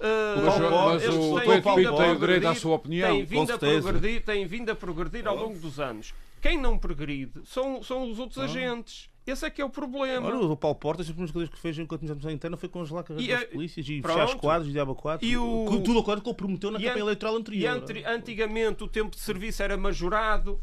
Uh, 0.00 0.40
Mas, 0.46 0.54
Paulo 0.58 0.94
mas 0.94 1.04
o 1.04 1.40
Pinto 1.40 1.74
vindo 1.76 1.96
tem 1.96 2.06
a 2.08 2.12
o 2.12 2.18
direito 2.18 2.48
à 2.48 2.54
sua 2.54 2.74
opinião. 2.76 3.10
Tem 3.10 3.24
vindo, 3.24 3.46
Com 3.46 3.52
a 3.52 3.58
progredir, 3.58 4.24
tem 4.24 4.46
vindo 4.46 4.70
a 4.70 4.74
progredir 4.74 5.28
ao 5.28 5.36
longo 5.36 5.58
dos 5.58 5.78
anos. 5.78 6.14
Quem 6.40 6.58
não 6.58 6.78
progride 6.78 7.32
são, 7.44 7.82
são 7.82 8.10
os 8.10 8.18
outros 8.18 8.38
agentes. 8.38 9.10
Esse 9.26 9.44
é 9.44 9.50
que 9.50 9.60
é 9.60 9.64
o 9.64 9.68
problema. 9.68 10.26
Olha, 10.26 10.38
o 10.38 10.56
Paulo 10.56 10.74
Portas, 10.74 11.04
as 11.06 11.12
primeiras 11.12 11.30
coisas 11.30 11.50
que 11.54 11.60
fez 11.60 11.78
enquanto 11.78 12.02
da 12.06 12.32
interna 12.32 12.56
foi 12.56 12.68
congelar 12.70 13.02
a 13.02 13.04
carreira 13.06 13.30
E 13.30 13.36
das 13.36 13.44
a- 13.44 13.46
polícias 13.52 13.86
e 13.88 14.00
pronto. 14.00 14.18
fechar 14.18 14.34
os 14.34 14.40
quadros 14.40 14.68
e 14.70 14.72
diabo 14.72 14.94
quadros. 14.94 15.30
E 15.30 15.36
o- 15.36 15.66
Com 15.68 15.82
Tudo 15.82 15.98
o 15.98 16.04
que 16.04 16.10
ele 16.10 16.34
prometeu 16.34 16.70
na 16.70 16.78
E 16.78 16.82
campanha 16.84 17.02
an- 17.02 17.06
eleitoral 17.06 17.34
E 17.34 17.38
anterior. 17.38 17.76
antri- 17.76 18.04
antigamente 18.06 18.82
o 18.82 18.88
tempo 18.88 19.10
de 19.14 19.20
serviço 19.20 19.62
era 19.62 19.76
majorado. 19.76 20.58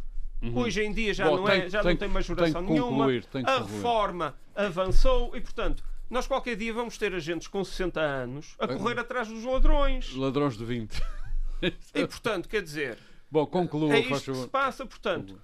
Hoje 0.55 0.83
em 0.83 0.91
dia 0.91 1.13
já, 1.13 1.25
Bom, 1.29 1.37
não, 1.37 1.43
tem- 1.45 1.61
é, 1.61 1.69
já 1.69 1.81
tem- 1.83 1.91
não 1.91 1.97
tem 1.97 2.09
majoração 2.09 2.63
tem 2.63 2.73
nenhuma. 2.73 2.91
concluir, 2.97 3.25
tem 3.25 3.43
que 3.43 3.49
a 3.49 3.59
reforma 3.59 4.35
avançou 4.55 5.35
e, 5.35 5.41
portanto, 5.41 5.83
nós 6.09 6.27
qualquer 6.27 6.55
dia 6.55 6.73
vamos 6.73 6.97
ter 6.97 7.13
agentes 7.13 7.47
com 7.47 7.63
60 7.63 7.99
anos 7.99 8.55
a 8.59 8.67
correr 8.67 8.99
atrás 8.99 9.27
dos 9.27 9.43
ladrões. 9.43 10.13
Ladrões 10.15 10.57
de 10.57 10.65
20. 10.65 11.01
E, 11.61 12.05
portanto, 12.07 12.47
quer 12.47 12.61
dizer, 12.61 12.97
Bom, 13.31 13.45
conclua, 13.45 13.95
é 13.95 13.99
isto 13.99 14.31
que 14.31 14.37
se 14.37 14.47
passa. 14.47 14.85
Portanto, 14.85 15.41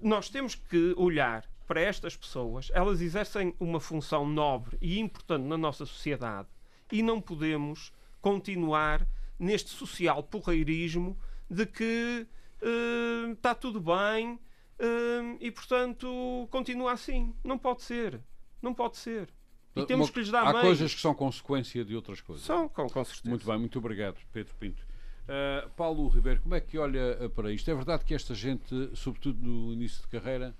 nós 0.00 0.28
temos 0.28 0.54
que 0.54 0.94
olhar 0.96 1.44
para 1.66 1.80
estas 1.80 2.16
pessoas. 2.16 2.70
Elas 2.74 3.00
exercem 3.00 3.54
uma 3.60 3.80
função 3.80 4.26
nobre 4.26 4.76
e 4.80 4.98
importante 4.98 5.44
na 5.44 5.56
nossa 5.56 5.86
sociedade 5.86 6.48
e 6.90 7.02
não 7.02 7.20
podemos 7.20 7.92
continuar 8.20 9.06
neste 9.38 9.70
social 9.70 10.22
porreirismo 10.22 11.18
de 11.50 11.66
que 11.66 12.26
eh, 12.60 13.32
está 13.32 13.54
tudo 13.54 13.80
bem 13.80 14.38
eh, 14.78 15.36
e, 15.40 15.50
portanto, 15.50 16.48
continua 16.50 16.92
assim. 16.92 17.34
Não 17.44 17.58
pode 17.58 17.82
ser. 17.82 18.20
Não 18.60 18.74
pode 18.74 18.96
ser. 18.96 19.28
E 19.76 19.84
temos 19.86 20.10
que 20.10 20.20
lhes 20.20 20.30
dar 20.30 20.42
Há 20.42 20.52
meios. 20.52 20.60
coisas 20.60 20.94
que 20.94 21.00
são 21.00 21.14
consequência 21.14 21.84
de 21.84 21.96
outras 21.96 22.20
coisas. 22.20 22.44
São, 22.44 22.68
com, 22.68 22.88
com 22.88 23.04
certeza. 23.04 23.28
Muito 23.28 23.46
bem, 23.46 23.58
muito 23.58 23.78
obrigado, 23.78 24.16
Pedro 24.32 24.54
Pinto. 24.54 24.86
Uh, 25.24 25.68
Paulo 25.70 26.06
Ribeiro, 26.08 26.40
como 26.42 26.54
é 26.54 26.60
que 26.60 26.78
olha 26.78 27.18
uh, 27.20 27.30
para 27.30 27.50
isto? 27.50 27.70
É 27.70 27.74
verdade 27.74 28.04
que 28.04 28.14
esta 28.14 28.34
gente, 28.34 28.90
sobretudo 28.94 29.42
no 29.42 29.72
início 29.72 30.02
de 30.02 30.08
carreira, 30.08 30.54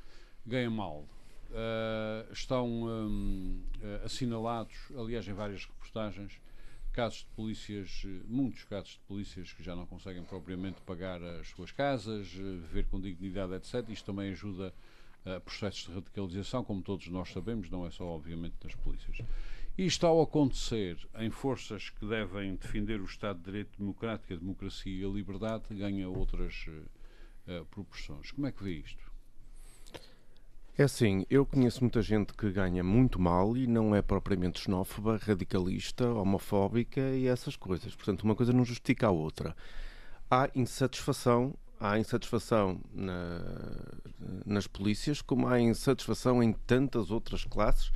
ganha 0.44 0.70
mal. 0.70 1.04
Uh, 1.50 2.32
estão 2.32 2.66
um, 2.66 3.62
assinalados, 4.04 4.74
aliás, 4.98 5.28
em 5.28 5.32
várias 5.34 5.66
reportagens, 5.66 6.40
casos 6.92 7.18
de 7.18 7.26
polícias, 7.36 8.06
muitos 8.26 8.64
casos 8.64 8.92
de 8.92 9.00
polícias 9.06 9.52
que 9.52 9.62
já 9.62 9.76
não 9.76 9.84
conseguem 9.84 10.24
propriamente 10.24 10.80
pagar 10.80 11.22
as 11.22 11.48
suas 11.48 11.70
casas, 11.70 12.28
viver 12.28 12.86
com 12.86 13.00
dignidade, 13.00 13.52
etc. 13.54 13.88
Isto 13.90 14.06
também 14.06 14.32
ajuda 14.32 14.72
a 15.24 15.40
processos 15.40 15.86
de 15.86 15.92
radicalização, 15.92 16.62
como 16.62 16.82
todos 16.82 17.08
nós 17.08 17.30
sabemos, 17.30 17.70
não 17.70 17.86
é 17.86 17.90
só, 17.90 18.04
obviamente, 18.04 18.56
das 18.62 18.74
polícias. 18.74 19.18
Isto 19.76 20.06
ao 20.06 20.22
acontecer 20.22 20.96
em 21.18 21.30
forças 21.30 21.90
que 21.90 22.06
devem 22.06 22.54
defender 22.54 23.00
o 23.00 23.04
Estado 23.04 23.38
de 23.38 23.44
Direito 23.46 23.78
Democrático, 23.78 24.32
a 24.32 24.36
democracia 24.36 25.02
e 25.02 25.04
a 25.04 25.08
liberdade, 25.08 25.74
ganha 25.74 26.08
outras 26.08 26.66
uh, 27.48 27.64
proporções. 27.66 28.30
Como 28.30 28.46
é 28.46 28.52
que 28.52 28.62
vê 28.62 28.74
isto? 28.74 29.12
É 30.76 30.82
assim, 30.82 31.24
eu 31.30 31.46
conheço 31.46 31.80
muita 31.82 32.02
gente 32.02 32.34
que 32.34 32.50
ganha 32.50 32.82
muito 32.82 33.20
mal 33.20 33.56
e 33.56 33.66
não 33.66 33.94
é 33.94 34.02
propriamente 34.02 34.60
xenófoba, 34.60 35.16
radicalista, 35.16 36.08
homofóbica 36.12 37.00
e 37.00 37.26
essas 37.26 37.56
coisas. 37.56 37.94
Portanto, 37.94 38.22
uma 38.22 38.34
coisa 38.34 38.52
não 38.52 38.64
justifica 38.64 39.06
a 39.06 39.10
outra. 39.10 39.56
Há 40.28 40.50
insatisfação, 40.54 41.54
há 41.80 41.98
insatisfação 41.98 42.80
na, 42.92 43.40
nas 44.46 44.66
polícias, 44.66 45.20
como 45.22 45.46
há 45.48 45.60
insatisfação 45.60 46.42
em 46.42 46.52
tantas 46.52 47.10
outras 47.10 47.44
classes 47.44 47.90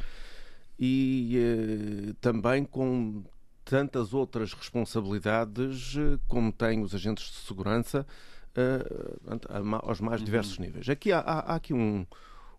e 0.78 1.36
eh, 1.36 2.14
também 2.20 2.64
com 2.64 3.24
tantas 3.64 4.14
outras 4.14 4.52
responsabilidades 4.52 5.94
eh, 5.96 6.18
como 6.28 6.52
têm 6.52 6.82
os 6.82 6.94
agentes 6.94 7.30
de 7.30 7.36
segurança 7.46 8.06
eh, 8.54 8.84
aos 9.82 10.00
mais 10.00 10.22
diversos 10.22 10.58
níveis. 10.58 10.88
Aqui 10.88 11.12
há, 11.12 11.18
há- 11.20 11.52
há 11.52 11.54
aqui 11.56 11.74
um, 11.74 12.06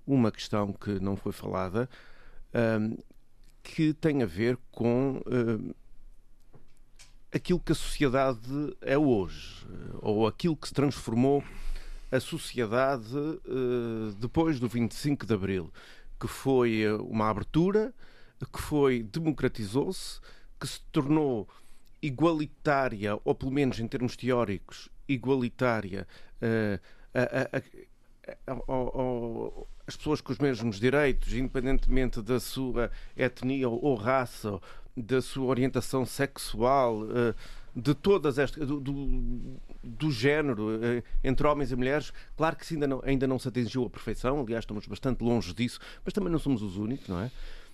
uma 0.06 0.32
questão 0.32 0.74
que 0.74 1.00
não 1.00 1.16
foi 1.16 1.32
falada 1.32 1.90
ahm, 2.54 2.96
que 3.64 3.94
tem 3.94 4.24
a 4.24 4.26
ver 4.26 4.58
com 4.72 5.22
aquilo 7.34 7.60
que 7.60 7.72
a 7.72 7.76
sociedade 7.76 8.76
é 8.82 8.98
hoje, 8.98 9.66
eh, 9.70 9.96
ou 10.02 10.28
aquilo 10.28 10.56
que 10.56 10.68
se 10.68 10.74
transformou 10.74 11.44
a 12.12 12.20
sociedade 12.20 13.06
eh, 13.16 14.14
depois 14.20 14.60
do 14.60 14.68
25 14.68 15.26
de 15.26 15.34
Abril, 15.34 15.72
que 16.20 16.28
foi 16.28 16.82
eh, 16.82 16.94
uma 16.94 17.30
abertura, 17.30 17.94
que 18.54 18.62
foi 18.62 19.04
democratizou-se, 19.04 20.20
que 20.60 20.68
se 20.68 20.80
tornou 20.92 21.48
igualitária, 22.02 23.20
ou 23.24 23.36
pelo 23.36 23.52
menos 23.52 23.80
em 23.80 23.88
termos 23.88 24.16
teóricos, 24.16 24.90
igualitária 25.08 26.08
eh, 26.42 26.80
a- 27.14 27.58
a- 27.58 28.54
a- 28.54 28.64
ao- 28.68 29.68
as 29.90 29.98
pessoas 29.98 30.22
com 30.22 30.32
os 30.32 30.38
mesmos 30.38 30.80
direitos, 30.80 31.34
independentemente 31.34 32.22
da 32.22 32.40
sua 32.40 32.92
etnia 33.18 33.68
ou 33.68 33.96
raça, 33.96 34.60
da 34.96 35.22
sua 35.22 35.46
orientação 35.48 36.06
sexual, 36.06 37.06
eh, 37.12 37.34
de 37.76 37.96
todas 37.96 38.38
estas 38.38 38.68
do, 38.68 38.80
do, 38.80 39.58
do 39.84 40.12
género 40.12 40.80
eh, 40.84 41.04
entre 41.24 41.48
homens 41.48 41.72
e 41.72 41.76
mulheres, 41.76 42.14
claro 42.38 42.56
que 42.56 42.72
ainda 42.74 42.88
não, 42.88 43.02
ainda 43.04 43.28
não 43.28 43.40
se 43.40 43.48
atingiu 43.48 43.86
a 43.86 43.90
perfeição, 43.90 44.40
aliás, 44.42 44.64
estamos 44.64 44.86
bastante 44.86 45.24
longe 45.24 45.54
disso, 45.54 45.80
mas 46.06 46.14
também 46.14 46.32
não 46.32 46.40
somos 46.40 46.62
os 46.62 46.78
únicos, 46.78 47.08
não 47.08 47.22
é? 47.22 47.32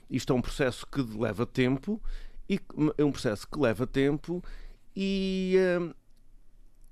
Isto 0.09 0.32
é 0.32 0.36
um 0.36 0.41
processo 0.41 0.88
que 0.88 1.01
leva 1.01 1.45
tempo 1.45 2.01
e 2.49 2.59
é 2.97 3.03
um 3.03 3.11
processo 3.11 3.47
que 3.47 3.59
leva 3.59 3.86
tempo 3.86 4.41
e 4.95 5.55
eh, 5.57 5.93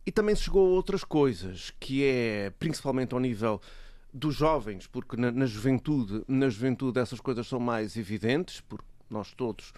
e 0.05 0.11
também 0.11 0.35
se 0.35 0.43
chegou 0.43 0.67
a 0.67 0.71
outras 0.71 1.05
coisas, 1.05 1.71
que 1.79 2.03
é 2.03 2.51
principalmente 2.59 3.13
ao 3.13 3.21
nível 3.21 3.61
dos 4.13 4.35
jovens, 4.35 4.85
porque 4.87 5.17
na, 5.17 5.31
na 5.31 5.45
juventude, 5.45 6.23
na 6.27 6.47
juventude 6.49 6.99
essas 6.99 7.19
coisas 7.19 7.47
são 7.47 7.59
mais 7.59 7.97
evidentes, 7.97 8.61
porque 8.61 8.85
nós 9.09 9.33
todos 9.33 9.73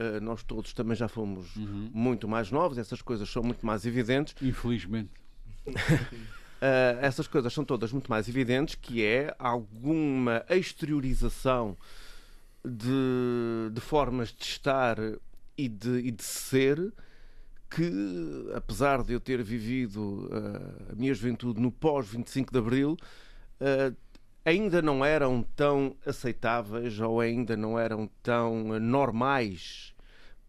eh, 0.00 0.18
nós 0.20 0.42
todos 0.42 0.72
também 0.72 0.96
já 0.96 1.08
fomos 1.08 1.54
muito 1.92 2.26
mais 2.26 2.50
novos, 2.50 2.78
essas 2.78 3.02
coisas 3.02 3.28
são 3.28 3.42
muito 3.42 3.64
mais 3.66 3.84
evidentes. 3.84 4.34
Infelizmente. 4.40 5.10
Uh, 5.66 5.74
essas 7.02 7.26
coisas 7.26 7.52
são 7.52 7.64
todas 7.66 7.92
muito 7.92 8.10
mais 8.10 8.26
evidentes, 8.26 8.76
que 8.76 9.04
é 9.04 9.34
alguma 9.38 10.42
exteriorização 10.48 11.76
de, 12.64 13.70
de 13.72 13.80
formas 13.80 14.32
de 14.32 14.42
estar 14.42 14.96
e 15.56 15.68
de, 15.68 15.98
e 15.98 16.10
de 16.10 16.22
ser 16.22 16.92
que, 17.68 17.92
apesar 18.54 19.02
de 19.02 19.12
eu 19.12 19.20
ter 19.20 19.42
vivido 19.42 20.28
uh, 20.30 20.92
a 20.92 20.94
minha 20.94 21.12
juventude 21.12 21.60
no 21.60 21.70
pós-25 21.70 22.50
de 22.50 22.58
Abril, 22.58 22.96
uh, 23.60 23.96
ainda 24.44 24.80
não 24.80 25.04
eram 25.04 25.42
tão 25.54 25.96
aceitáveis 26.04 26.98
ou 27.00 27.20
ainda 27.20 27.56
não 27.56 27.78
eram 27.78 28.08
tão 28.22 28.78
normais 28.80 29.94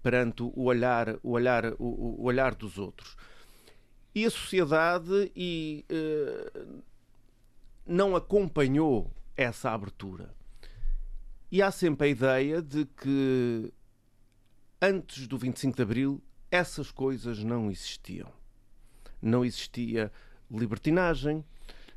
perante 0.01 0.41
o 0.41 0.64
olhar, 0.64 1.18
o 1.22 1.32
olhar, 1.32 1.74
o, 1.78 2.22
o 2.22 2.24
olhar 2.24 2.55
dos 2.55 2.78
outros. 2.78 3.16
E 4.14 4.26
a 4.26 4.30
sociedade 4.30 5.32
e, 5.36 5.86
uh, 5.89 6.82
não 7.86 8.16
acompanhou 8.16 9.12
essa 9.38 9.72
abertura. 9.72 10.34
E 11.51 11.62
há 11.62 11.72
sempre 11.72 12.07
a 12.07 12.09
ideia 12.09 12.62
de 12.62 12.86
que 12.86 13.72
antes 14.82 15.28
do 15.28 15.38
25 15.38 15.76
de 15.76 15.84
Abril 15.84 16.24
essas 16.49 16.91
coisas 16.91 17.43
não 17.43 17.72
existiam. 17.72 18.32
Não 19.22 19.45
existia 19.45 20.12
libertinagem. 20.49 21.45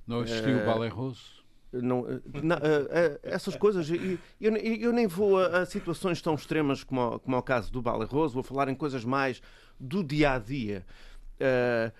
Não 0.06 0.20
uh, 0.20 0.22
o 0.22 0.66
balé 0.66 0.88
rosso. 0.88 1.44
Não, 1.72 2.08
eh, 2.08 2.20
não, 2.42 2.56
uh, 2.56 3.18
essas 3.22 3.56
coisas, 3.56 3.88
eu, 3.90 4.18
eu, 4.56 4.92
nem 4.92 5.06
vou 5.06 5.40
a, 5.40 5.58
a, 5.58 5.66
situações 5.66 6.22
tão 6.22 6.34
extremas 6.34 6.84
como, 6.84 7.18
como 7.18 7.34
é 7.34 7.38
o 7.38 7.42
caso 7.42 7.72
do 7.72 7.82
balé 7.82 8.04
roso, 8.04 8.34
vou 8.34 8.42
falar 8.42 8.68
em 8.68 8.74
coisas 8.74 9.04
mais 9.04 9.42
do 9.78 10.04
dia 10.04 10.34
a 10.34 10.38
dia. 10.38 10.86
Uh, 11.34 11.92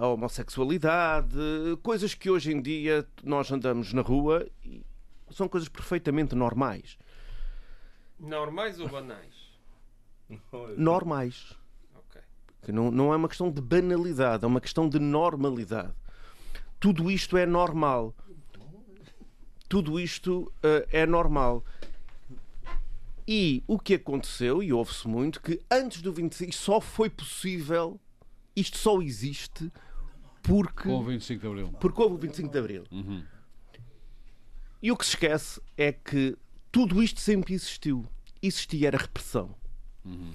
a 0.00 0.08
homossexualidade, 0.08 1.36
coisas 1.82 2.12
que 2.12 2.28
hoje 2.28 2.52
em 2.52 2.60
dia 2.60 3.06
nós 3.22 3.50
andamos 3.50 3.92
na 3.92 4.02
rua 4.02 4.46
e 4.64 4.84
são 5.30 5.48
coisas 5.48 5.68
perfeitamente 5.68 6.34
normais. 6.34 6.98
Normais 8.18 8.80
ou 8.80 8.88
banais? 8.88 9.34
Normais. 10.76 11.56
Okay. 12.08 12.74
Não, 12.74 12.90
não 12.90 13.12
é 13.12 13.16
uma 13.16 13.28
questão 13.28 13.50
de 13.50 13.60
banalidade, 13.60 14.44
é 14.44 14.46
uma 14.46 14.60
questão 14.60 14.88
de 14.88 14.98
normalidade. 14.98 15.94
Tudo 16.84 17.10
isto 17.10 17.38
é 17.38 17.46
normal. 17.46 18.14
Tudo 19.70 19.98
isto 19.98 20.52
uh, 20.58 20.86
é 20.92 21.06
normal. 21.06 21.64
E 23.26 23.64
o 23.66 23.78
que 23.78 23.94
aconteceu, 23.94 24.62
e 24.62 24.70
ouve-se 24.70 25.08
muito, 25.08 25.40
que 25.40 25.62
antes 25.70 26.02
do 26.02 26.12
25 26.12 26.54
só 26.54 26.82
foi 26.82 27.08
possível 27.08 27.98
isto 28.54 28.76
só 28.76 29.00
existe 29.00 29.72
porque. 30.42 30.86
O 30.86 31.02
25 31.02 31.40
de 31.40 31.46
Abril. 31.46 31.72
Porque 31.80 32.02
houve 32.02 32.16
o 32.16 32.18
25 32.18 32.52
de 32.52 32.58
Abril. 32.58 32.84
Uhum. 32.92 33.24
E 34.82 34.92
o 34.92 34.96
que 34.98 35.06
se 35.06 35.12
esquece 35.12 35.62
é 35.78 35.90
que 35.90 36.36
tudo 36.70 37.02
isto 37.02 37.18
sempre 37.18 37.54
existiu. 37.54 38.04
Existia 38.42 38.88
era 38.88 38.98
repressão. 38.98 39.54
Uhum. 40.04 40.34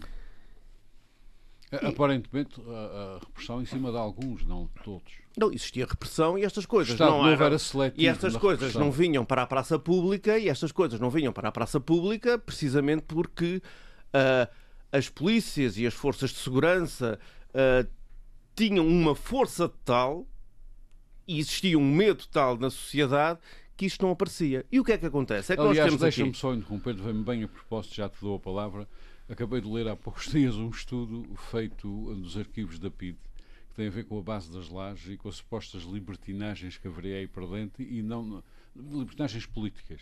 Aparentemente, 1.71 2.59
a, 2.61 3.15
a, 3.15 3.19
repressão 3.19 3.61
em 3.61 3.65
cima 3.65 3.91
de 3.91 3.97
alguns, 3.97 4.43
não 4.45 4.65
de 4.65 4.83
todos. 4.83 5.13
Não, 5.37 5.51
existia 5.51 5.85
repressão 5.85 6.37
e 6.37 6.43
estas 6.43 6.65
coisas 6.65 6.97
não, 6.97 7.23
não 7.23 7.29
era 7.29 7.59
seletivo 7.59 8.01
E 8.01 8.07
estas 8.07 8.35
coisas 8.35 8.59
repressão. 8.59 8.81
não 8.81 8.91
vinham 8.91 9.23
para 9.23 9.43
a 9.43 9.47
praça 9.47 9.77
pública 9.77 10.37
e 10.37 10.49
estas 10.49 10.71
coisas 10.71 10.99
não 10.99 11.09
vinham 11.09 11.31
para 11.31 11.49
a 11.49 11.51
praça 11.51 11.79
pública 11.79 12.39
precisamente 12.39 13.03
porque 13.03 13.61
uh, 14.07 14.51
as 14.91 15.09
polícias 15.09 15.77
e 15.77 15.85
as 15.85 15.93
forças 15.93 16.31
de 16.31 16.37
segurança 16.37 17.19
uh, 17.49 17.87
tinham 18.55 18.85
uma 18.87 19.13
força 19.13 19.71
tal 19.85 20.25
e 21.27 21.39
existia 21.39 21.77
um 21.77 21.93
medo 21.93 22.25
tal 22.31 22.57
na 22.57 22.71
sociedade 22.71 23.39
que 23.77 23.85
isto 23.85 24.03
não 24.03 24.11
aparecia. 24.11 24.65
E 24.69 24.79
o 24.79 24.83
que 24.83 24.91
é 24.91 24.97
que 24.97 25.05
acontece? 25.05 25.53
É 25.53 25.55
que 25.55 25.61
Aliás, 25.61 25.95
deixa-me 25.95 26.33
só 26.33 26.53
interromper, 26.53 26.95
vem-me 26.95 27.23
bem 27.23 27.43
a 27.43 27.47
propósito, 27.47 27.95
já 27.95 28.09
te 28.09 28.19
dou 28.19 28.35
a 28.35 28.39
palavra. 28.39 28.85
Acabei 29.29 29.61
de 29.61 29.67
ler 29.67 29.87
há 29.87 29.95
poucos 29.95 30.27
dias 30.31 30.55
um 30.55 30.69
estudo 30.69 31.23
feito 31.51 31.87
nos 31.87 32.37
arquivos 32.37 32.79
da 32.79 32.89
PID 32.89 33.17
que 33.69 33.75
tem 33.75 33.87
a 33.87 33.91
ver 33.91 34.05
com 34.05 34.17
a 34.17 34.21
base 34.21 34.51
das 34.51 34.69
lajes 34.69 35.13
e 35.13 35.17
com 35.17 35.29
as 35.29 35.35
supostas 35.35 35.83
libertinagens 35.83 36.77
que 36.77 36.87
haveria 36.87 37.17
aí 37.17 37.27
para 37.27 37.45
dentro 37.45 37.83
e 37.83 38.01
não 38.01 38.43
libertinagens 38.75 39.45
políticas 39.45 40.01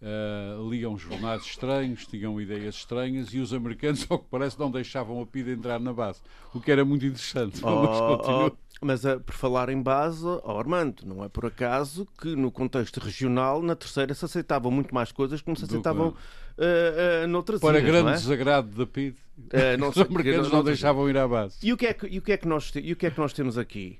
uh, 0.00 0.68
liam 0.68 0.96
jornais 0.98 1.42
estranhos, 1.42 2.06
tinham 2.06 2.40
ideias 2.40 2.76
estranhas 2.76 3.32
e 3.32 3.38
os 3.38 3.52
americanos, 3.52 4.06
ao 4.10 4.18
que 4.18 4.26
parece, 4.30 4.58
não 4.58 4.70
deixavam 4.70 5.20
a 5.20 5.26
PIDE 5.26 5.52
entrar 5.52 5.78
na 5.80 5.92
base, 5.92 6.20
o 6.54 6.60
que 6.60 6.70
era 6.70 6.84
muito 6.84 7.06
interessante. 7.06 7.60
Oh, 7.64 8.46
oh, 8.46 8.50
mas 8.80 9.04
uh, 9.04 9.20
por 9.20 9.34
falar 9.34 9.68
em 9.68 9.80
base, 9.80 10.24
oh, 10.24 10.58
Armando, 10.58 11.06
não 11.06 11.24
é 11.24 11.28
por 11.28 11.46
acaso 11.46 12.06
que 12.20 12.34
no 12.36 12.50
contexto 12.50 12.98
regional, 12.98 13.62
na 13.62 13.74
terceira, 13.74 14.14
se 14.14 14.24
aceitavam 14.24 14.70
muito 14.70 14.94
mais 14.94 15.10
coisas 15.12 15.40
como 15.40 15.56
se 15.56 15.64
aceitavam 15.64 16.08
uh, 16.08 17.24
uh, 17.24 17.26
noutras 17.26 17.60
Para 17.60 17.78
ilhas, 17.78 17.90
grande 17.90 18.10
é? 18.10 18.12
desagrado 18.14 18.68
da 18.68 18.86
PIDE, 18.86 19.18
uh, 19.38 19.88
os 19.88 19.98
americanos 19.98 20.48
não, 20.48 20.58
não 20.58 20.64
deixavam 20.64 21.08
ir 21.08 21.16
à 21.16 21.26
base. 21.26 21.58
E 21.62 21.72
o 21.72 21.76
que 21.76 21.86
é 21.86 21.94
que, 21.94 22.06
e 22.06 22.18
o 22.18 22.22
que, 22.22 22.32
é 22.32 22.36
que, 22.36 22.46
nós, 22.46 22.72
e 22.74 22.92
o 22.92 22.96
que, 22.96 23.06
é 23.06 23.10
que 23.10 23.18
nós 23.18 23.32
temos 23.32 23.56
aqui? 23.56 23.98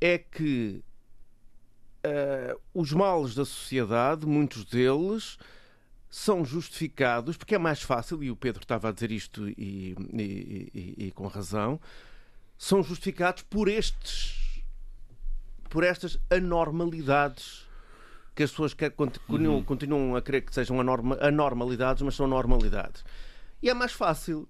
É 0.00 0.18
que 0.18 0.82
os 2.72 2.90
males 2.92 3.34
da 3.34 3.44
sociedade, 3.44 4.24
muitos 4.24 4.64
deles, 4.64 5.36
são 6.08 6.44
justificados, 6.44 7.36
porque 7.36 7.54
é 7.54 7.58
mais 7.58 7.82
fácil, 7.82 8.22
e 8.22 8.30
o 8.30 8.36
Pedro 8.36 8.62
estava 8.62 8.88
a 8.88 8.92
dizer 8.92 9.12
isto 9.12 9.46
e, 9.48 9.94
e, 10.12 10.70
e, 10.74 11.06
e 11.06 11.10
com 11.10 11.26
razão, 11.26 11.78
são 12.58 12.82
justificados 12.82 13.42
por 13.44 13.68
estes 13.68 14.36
por 15.70 15.84
estas 15.84 16.18
anormalidades 16.30 17.66
que 18.34 18.42
as 18.42 18.50
pessoas 18.50 18.74
continuam, 18.96 19.56
uhum. 19.56 19.64
continuam 19.64 20.16
a 20.16 20.22
crer 20.22 20.42
que 20.42 20.54
sejam 20.54 20.78
anormalidades, 20.80 22.02
mas 22.02 22.14
são 22.14 22.26
normalidades. 22.26 23.04
E 23.62 23.68
é 23.68 23.74
mais 23.74 23.92
fácil 23.92 24.48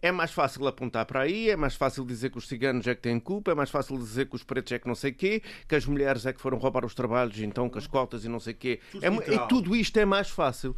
é 0.00 0.10
mais 0.10 0.32
fácil 0.32 0.66
apontar 0.66 1.06
para 1.06 1.20
aí, 1.20 1.48
é 1.48 1.56
mais 1.56 1.76
fácil 1.76 2.04
dizer 2.04 2.30
que 2.30 2.38
os 2.38 2.48
ciganos 2.48 2.88
é 2.88 2.94
que 2.94 3.02
têm 3.02 3.20
culpa, 3.20 3.52
é 3.52 3.54
mais 3.54 3.70
fácil 3.70 3.96
dizer 3.96 4.28
que 4.28 4.34
os 4.34 4.42
pretos 4.42 4.72
é 4.72 4.78
que 4.80 4.88
não 4.88 4.96
sei 4.96 5.12
quê, 5.12 5.40
que 5.68 5.76
as 5.76 5.86
mulheres 5.86 6.26
é 6.26 6.32
que 6.32 6.40
foram 6.40 6.58
roubar 6.58 6.84
os 6.84 6.92
trabalhos, 6.92 7.38
então 7.38 7.70
que 7.70 7.78
as 7.78 7.86
cotas 7.86 8.24
e 8.24 8.28
não 8.28 8.40
sei 8.40 8.52
quê. 8.52 8.80
Tudo 8.90 9.04
é, 9.04 9.34
e 9.34 9.48
tudo 9.48 9.76
isto 9.76 9.96
é 9.98 10.04
mais 10.04 10.28
fácil. 10.28 10.74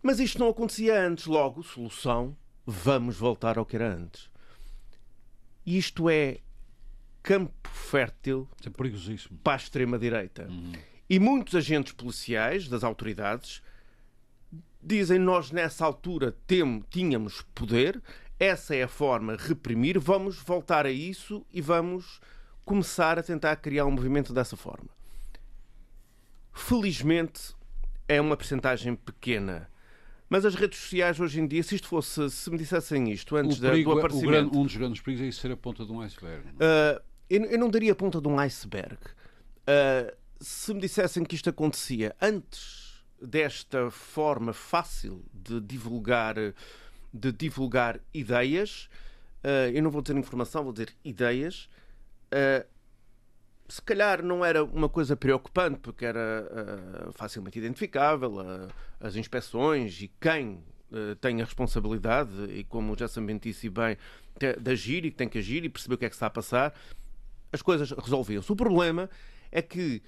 Mas 0.00 0.20
isto 0.20 0.38
não 0.38 0.48
acontecia 0.48 1.00
antes. 1.00 1.26
Logo, 1.26 1.64
solução, 1.64 2.36
vamos 2.64 3.16
voltar 3.16 3.58
ao 3.58 3.66
que 3.66 3.74
era 3.74 3.92
antes. 3.92 4.30
Isto 5.64 6.10
é 6.10 6.38
campo 7.22 7.68
fértil 7.68 8.48
é 8.64 8.70
para 9.42 9.52
a 9.52 9.56
extrema-direita. 9.56 10.48
Uhum. 10.48 10.72
E 11.08 11.18
muitos 11.18 11.54
agentes 11.54 11.92
policiais, 11.92 12.68
das 12.68 12.82
autoridades, 12.82 13.62
dizem 14.82 15.18
nós 15.18 15.50
nessa 15.50 15.84
altura 15.84 16.32
tem, 16.46 16.84
tínhamos 16.90 17.42
poder, 17.54 18.02
essa 18.38 18.74
é 18.74 18.82
a 18.82 18.88
forma 18.88 19.36
de 19.36 19.46
reprimir, 19.46 19.98
vamos 19.98 20.38
voltar 20.38 20.84
a 20.84 20.90
isso 20.90 21.46
e 21.52 21.60
vamos 21.60 22.20
começar 22.64 23.18
a 23.18 23.22
tentar 23.22 23.56
criar 23.56 23.86
um 23.86 23.90
movimento 23.90 24.32
dessa 24.32 24.56
forma. 24.56 24.88
Felizmente 26.52 27.54
é 28.08 28.20
uma 28.20 28.36
percentagem 28.36 28.94
pequena. 28.94 29.70
Mas 30.32 30.46
as 30.46 30.54
redes 30.54 30.78
sociais 30.78 31.20
hoje 31.20 31.40
em 31.42 31.46
dia, 31.46 31.62
se 31.62 31.74
isto 31.74 31.86
fosse, 31.86 32.30
se 32.30 32.50
me 32.50 32.56
dissessem 32.56 33.12
isto 33.12 33.36
antes 33.36 33.58
perigo, 33.58 33.92
do 33.92 33.98
aparecimento. 33.98 34.30
Grande, 34.30 34.56
um 34.56 34.62
dos 34.62 34.74
grandes 34.74 35.02
perigos 35.02 35.24
é 35.26 35.28
isso 35.28 35.42
ser 35.42 35.52
a 35.52 35.56
ponta 35.58 35.84
de 35.84 35.92
um 35.92 36.00
iceberg. 36.00 36.48
Uh, 36.52 37.02
eu, 37.28 37.44
eu, 37.44 37.58
não 37.58 37.68
daria 37.68 37.92
a 37.92 37.94
ponta 37.94 38.18
de 38.18 38.26
um 38.26 38.38
iceberg. 38.38 38.96
Uh, 38.96 40.10
se 40.40 40.72
me 40.72 40.80
dissessem 40.80 41.22
que 41.22 41.34
isto 41.34 41.50
acontecia 41.50 42.16
antes 42.18 43.04
desta 43.20 43.90
forma 43.90 44.54
fácil 44.54 45.22
de 45.34 45.60
divulgar, 45.60 46.36
de 47.12 47.30
divulgar 47.30 48.00
ideias, 48.14 48.88
uh, 49.44 49.68
eu 49.70 49.82
não 49.82 49.90
vou 49.90 50.00
dizer 50.00 50.16
informação, 50.16 50.64
vou 50.64 50.72
dizer 50.72 50.94
ideias, 51.04 51.68
se 53.72 53.80
calhar 53.80 54.22
não 54.22 54.44
era 54.44 54.62
uma 54.62 54.86
coisa 54.86 55.16
preocupante, 55.16 55.80
porque 55.80 56.04
era 56.04 56.46
uh, 57.08 57.12
facilmente 57.12 57.58
identificável, 57.58 58.34
as 59.00 59.16
inspeções 59.16 59.98
e 60.02 60.08
quem 60.20 60.62
tem 61.22 61.40
a 61.40 61.44
responsabilidade, 61.46 62.30
e 62.50 62.64
como 62.64 62.94
já 62.98 63.08
se 63.08 63.18
disse 63.38 63.70
bem, 63.70 63.96
de 64.60 64.70
agir 64.70 65.06
e 65.06 65.10
que 65.10 65.16
tem 65.16 65.26
que 65.26 65.38
agir 65.38 65.64
e 65.64 65.70
perceber 65.70 65.94
o 65.94 65.98
que 65.98 66.04
é 66.04 66.08
que 66.10 66.14
está 66.14 66.26
a 66.26 66.30
passar, 66.30 66.74
as 67.50 67.62
coisas 67.62 67.90
resolviam-se. 67.92 68.52
O 68.52 68.56
problema 68.56 69.08
é 69.50 69.62
que 69.62 70.02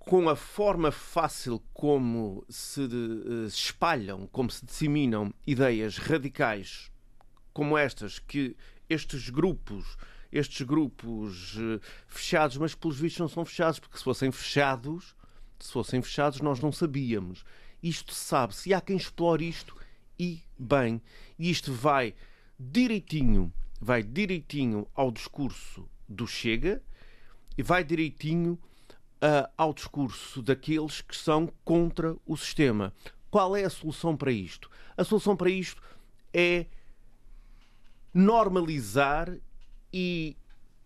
com 0.00 0.28
a 0.28 0.34
forma 0.34 0.90
fácil 0.90 1.62
como 1.72 2.44
se 2.48 2.80
uh, 2.80 3.46
espalham, 3.46 4.26
como 4.32 4.50
se 4.50 4.66
disseminam 4.66 5.32
ideias 5.46 5.96
radicais 5.96 6.90
como 7.52 7.76
estas, 7.76 8.20
que 8.20 8.56
estes 8.88 9.30
grupos, 9.30 9.96
estes 10.30 10.66
grupos 10.66 11.56
uh, 11.56 11.80
fechados, 12.06 12.56
mas 12.56 12.74
pelos 12.74 12.98
vistos 12.98 13.20
não 13.20 13.28
são 13.28 13.44
fechados, 13.44 13.78
porque 13.78 13.98
se 13.98 14.04
fossem 14.04 14.30
fechados, 14.30 15.14
se 15.58 15.72
fossem 15.72 16.02
fechados, 16.02 16.40
nós 16.40 16.60
não 16.60 16.72
sabíamos. 16.72 17.44
Isto 17.82 18.14
sabe-se, 18.14 18.70
e 18.70 18.74
há 18.74 18.80
quem 18.80 18.96
explore 18.96 19.48
isto 19.48 19.74
e 20.18 20.42
bem. 20.58 21.00
E 21.38 21.50
isto 21.50 21.72
vai 21.72 22.14
direitinho, 22.58 23.52
vai 23.80 24.02
direitinho 24.02 24.86
ao 24.94 25.10
discurso 25.10 25.88
do 26.08 26.26
Chega, 26.26 26.82
e 27.56 27.62
vai 27.62 27.82
direitinho 27.82 28.52
uh, 28.52 29.50
ao 29.56 29.72
discurso 29.72 30.42
daqueles 30.42 31.00
que 31.00 31.16
são 31.16 31.52
contra 31.64 32.16
o 32.24 32.36
sistema. 32.36 32.92
Qual 33.30 33.56
é 33.56 33.64
a 33.64 33.70
solução 33.70 34.16
para 34.16 34.32
isto? 34.32 34.70
A 34.96 35.04
solução 35.04 35.36
para 35.36 35.50
isto 35.50 35.82
é 36.32 36.66
normalizar 38.12 39.36
e 39.92 40.36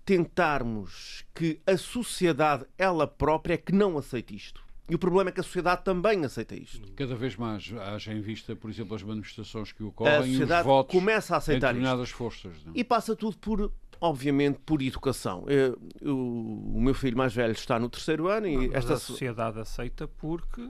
tentarmos 0.05 1.25
que 1.35 1.61
a 1.67 1.77
sociedade, 1.77 2.65
ela 2.77 3.07
própria, 3.07 3.55
é 3.55 3.57
que 3.57 3.73
não 3.73 3.97
aceite 3.99 4.35
isto. 4.35 4.63
E 4.89 4.95
o 4.95 4.99
problema 4.99 5.31
é 5.31 5.33
que 5.33 5.41
a 5.41 5.43
sociedade 5.43 5.85
também 5.85 6.25
aceita 6.25 6.55
isto. 6.55 6.93
Cada 6.95 7.15
vez 7.15 7.37
mais, 7.37 7.73
haja 7.73 8.13
em 8.13 8.21
vista, 8.21 8.55
por 8.55 8.69
exemplo, 8.69 8.95
as 8.95 9.03
manifestações 9.03 9.73
que 9.73 9.83
ocorrem 9.83 10.15
a 10.15 10.23
sociedade 10.23 10.53
e 10.53 10.61
os 10.61 10.67
votos 10.67 10.93
começa 10.93 11.35
a 11.35 11.39
aceitar 11.39 11.71
em 11.71 11.79
determinadas 11.79 12.09
isto. 12.09 12.17
forças. 12.19 12.65
Não? 12.65 12.73
E 12.75 12.85
passa 12.85 13.15
tudo 13.15 13.39
por, 13.39 13.73
obviamente, 14.01 14.59
por 14.67 14.83
educação. 14.83 15.45
Eu, 15.49 15.79
eu, 16.01 16.19
o 16.19 16.81
meu 16.81 16.95
filho 16.95 17.17
mais 17.17 17.33
velho 17.33 17.53
está 17.53 17.79
no 17.79 17.89
terceiro 17.89 18.29
ano 18.29 18.47
e 18.47 18.69
Mas 18.69 18.79
esta 18.79 18.95
a 18.95 18.99
sociedade 18.99 19.61
aceita 19.61 20.07
porque 20.07 20.69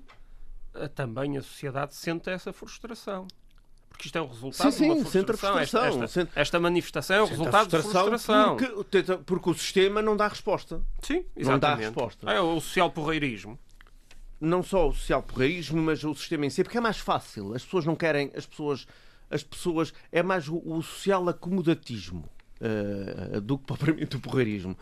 eh, 0.74 0.88
também 0.88 1.36
a 1.36 1.42
sociedade 1.42 1.94
sente 1.94 2.30
essa 2.30 2.52
frustração. 2.52 3.26
Porque 3.92 4.06
isto 4.06 4.16
é 4.16 4.20
o 4.22 4.26
resultado 4.26 4.72
Sim, 4.72 4.78
de 4.78 4.90
uma 4.90 5.04
sim, 5.04 5.10
sente 5.10 5.30
a 5.30 5.36
frustração. 5.36 5.58
Esta, 5.58 5.80
frustração. 5.80 6.22
esta, 6.22 6.40
esta 6.40 6.60
manifestação 6.60 7.16
é 7.16 7.22
o 7.22 7.26
resultado 7.26 7.68
de 7.68 7.82
frustração. 7.82 8.56
Porque, 8.56 9.02
porque 9.24 9.50
o 9.50 9.54
sistema 9.54 10.00
não 10.02 10.16
dá 10.16 10.26
resposta. 10.28 10.80
Sim, 11.02 11.24
Não 11.36 11.58
dá 11.58 11.68
exatamente. 11.68 11.84
resposta. 11.84 12.30
É 12.30 12.40
o 12.40 12.60
social 12.60 12.90
porreirismo. 12.90 13.58
não 14.40 14.62
só 14.62 14.88
o 14.88 14.92
social 14.92 15.22
porreirismo, 15.22 15.80
mas 15.80 16.02
o 16.02 16.14
sistema 16.14 16.46
em 16.46 16.50
si, 16.50 16.64
porque 16.64 16.78
é 16.78 16.80
mais 16.80 16.98
fácil. 16.98 17.54
As 17.54 17.62
pessoas 17.64 17.84
não 17.84 17.94
querem, 17.94 18.32
as 18.34 18.44
pessoas, 18.46 18.86
as 19.30 19.42
pessoas 19.44 19.92
é 20.10 20.22
mais 20.22 20.48
o, 20.48 20.56
o 20.64 20.82
social 20.82 21.28
acomodatismo 21.28 22.24
eh, 22.60 23.40
do 23.40 23.58
que 23.58 23.66
propriamente 23.72 24.16
o 24.16 24.20
porreirismo. 24.20 24.76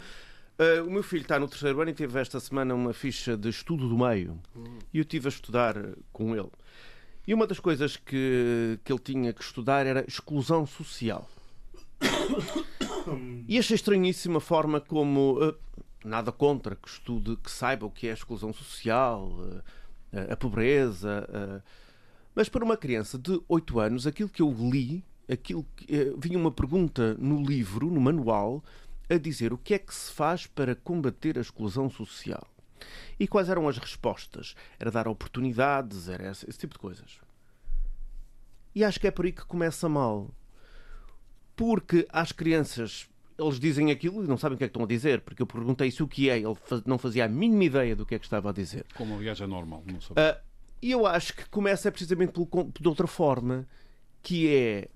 Eh, 0.59 0.81
o 0.83 0.91
meu 0.91 1.03
filho 1.03 1.23
está 1.23 1.39
no 1.39 1.49
terceiro 1.49 1.81
ano 1.81 1.91
e 1.91 1.95
teve 1.95 2.19
esta 2.19 2.39
semana 2.41 2.75
uma 2.75 2.93
ficha 2.95 3.37
de 3.37 3.49
estudo 3.49 3.89
do 3.89 3.99
meio 3.99 4.39
e 4.95 4.99
eu 4.99 5.03
estive 5.03 5.27
a 5.27 5.31
estudar 5.31 5.75
com 6.13 6.35
ele. 6.35 6.49
E 7.31 7.35
uma 7.35 7.47
das 7.47 7.61
coisas 7.61 7.97
que, 7.97 8.81
que 8.85 8.93
ele 8.93 8.99
tinha 8.99 9.33
que 9.33 9.41
estudar 9.41 9.87
era 9.87 10.05
exclusão 10.05 10.67
social. 10.67 11.31
E 13.47 13.57
achei 13.57 13.77
estranhíssima 13.77 14.39
a 14.39 14.41
forma 14.41 14.81
como. 14.81 15.39
eh, 15.41 15.55
nada 16.05 16.33
contra 16.33 16.75
que 16.75 16.89
estude, 16.89 17.37
que 17.37 17.49
saiba 17.49 17.87
o 17.87 17.91
que 17.91 18.09
é 18.09 18.11
a 18.11 18.15
exclusão 18.15 18.53
social, 18.53 19.33
eh, 20.13 20.27
a 20.29 20.37
pobreza. 20.37 21.25
eh, 21.33 21.63
mas 22.35 22.49
para 22.49 22.65
uma 22.65 22.77
criança 22.77 23.17
de 23.17 23.41
8 23.49 23.79
anos, 23.79 24.09
aquilo 24.09 24.29
que 24.29 24.43
eu 24.43 24.51
li, 24.51 25.05
aquilo 25.31 25.65
que, 25.77 26.13
vinha 26.19 26.37
uma 26.37 26.51
pergunta 26.51 27.15
no 27.15 27.45
livro, 27.45 27.93
no 27.93 28.01
manual, 28.01 28.61
a 29.09 29.17
dizer 29.17 29.53
o 29.53 29.59
que 29.59 29.75
é 29.75 29.79
que 29.79 29.95
se 29.95 30.11
faz 30.11 30.49
para 30.49 30.75
combater 30.75 31.39
a 31.39 31.41
exclusão 31.41 31.89
social. 31.89 32.50
E 33.19 33.27
quais 33.29 33.49
eram 33.49 33.69
as 33.69 33.79
respostas? 33.79 34.55
Era 34.79 34.91
dar 34.91 35.07
oportunidades, 35.09 36.09
era 36.09 36.31
esse, 36.31 36.49
esse 36.49 36.59
tipo 36.59 36.75
de 36.75 36.79
coisas. 36.79 37.19
E 38.75 38.85
acho 38.85 39.01
que 39.01 39.07
é 39.07 39.11
por 39.11 39.25
aí 39.25 39.33
que 39.33 39.45
começa 39.45 39.89
mal. 39.89 40.31
Porque 41.57 42.07
às 42.11 42.33
crianças 42.33 43.09
eles 43.39 43.59
dizem 43.59 43.91
aquilo 43.91 44.23
e 44.23 44.27
não 44.29 44.37
sabem 44.37 44.55
o 44.55 44.59
que 44.59 44.65
é 44.65 44.67
que 44.67 44.71
estão 44.71 44.85
a 44.85 44.87
dizer, 44.87 45.23
porque 45.23 45.41
eu 45.41 45.47
perguntei-se 45.47 46.03
o 46.03 46.09
que 46.09 46.29
é, 46.29 46.37
ele 46.39 46.55
não 46.85 46.99
fazia 46.99 47.25
a 47.25 47.29
mínima 47.29 47.65
ideia 47.65 47.97
do 47.97 48.05
que 48.05 48.15
é 48.15 48.19
que 48.19 48.27
estava 48.27 48.51
a 48.51 48.53
dizer. 48.53 48.85
Como, 48.95 49.17
aliás, 49.17 49.41
é 49.41 49.47
normal. 49.47 49.83
Não 49.87 49.99
sabe. 50.01 50.21
Ah, 50.21 50.39
E 50.83 50.91
eu 50.91 51.07
acho 51.07 51.35
que 51.35 51.49
começa 51.49 51.91
precisamente 51.91 52.33
pelo 52.33 52.47
con- 52.47 52.71
de 52.79 52.87
outra 52.87 53.07
forma, 53.07 53.67
que 54.23 54.47
é 54.55 54.89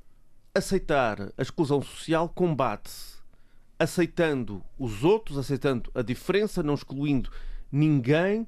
aceitar 0.55 1.33
a 1.39 1.43
exclusão 1.43 1.81
social 1.83 2.29
combate-se 2.29 3.15
aceitando 3.79 4.63
os 4.79 5.03
outros, 5.03 5.37
aceitando 5.37 5.91
a 5.95 6.01
diferença, 6.03 6.63
não 6.63 6.75
excluindo 6.75 7.31
ninguém. 7.75 8.47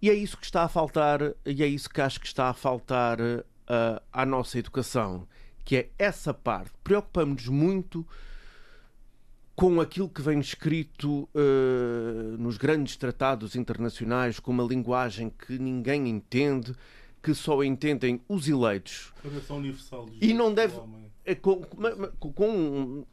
E 0.00 0.10
é 0.10 0.14
isso 0.14 0.36
que 0.36 0.44
está 0.44 0.62
a 0.62 0.68
faltar, 0.68 1.20
e 1.44 1.62
é 1.62 1.66
isso 1.66 1.88
que 1.88 2.00
acho 2.00 2.20
que 2.20 2.26
está 2.26 2.50
a 2.50 2.54
faltar 2.54 3.18
ah, 3.66 4.02
à 4.12 4.26
nossa 4.26 4.58
educação, 4.58 5.26
que 5.64 5.76
é 5.76 5.90
essa 5.98 6.32
parte. 6.32 6.72
Preocupamos-nos 6.84 7.48
muito 7.48 8.06
com 9.56 9.80
aquilo 9.80 10.08
que 10.08 10.20
vem 10.20 10.38
escrito 10.38 11.26
eh, 11.34 12.36
nos 12.38 12.58
grandes 12.58 12.94
tratados 12.98 13.56
internacionais, 13.56 14.38
com 14.38 14.50
uma 14.50 14.62
linguagem 14.62 15.30
que 15.30 15.58
ninguém 15.58 16.08
entende, 16.08 16.74
que 17.22 17.34
só 17.34 17.64
entendem 17.64 18.20
os 18.28 18.46
eleitos. 18.46 19.14
Declaração 19.16 19.56
Universal 19.56 20.06
dos 20.06 20.18
E 20.20 20.34
não 20.34 20.52
deve-. 20.52 20.78
É 21.28 21.34
com, 21.34 21.60
com- 21.60 22.32
com- 22.32 23.06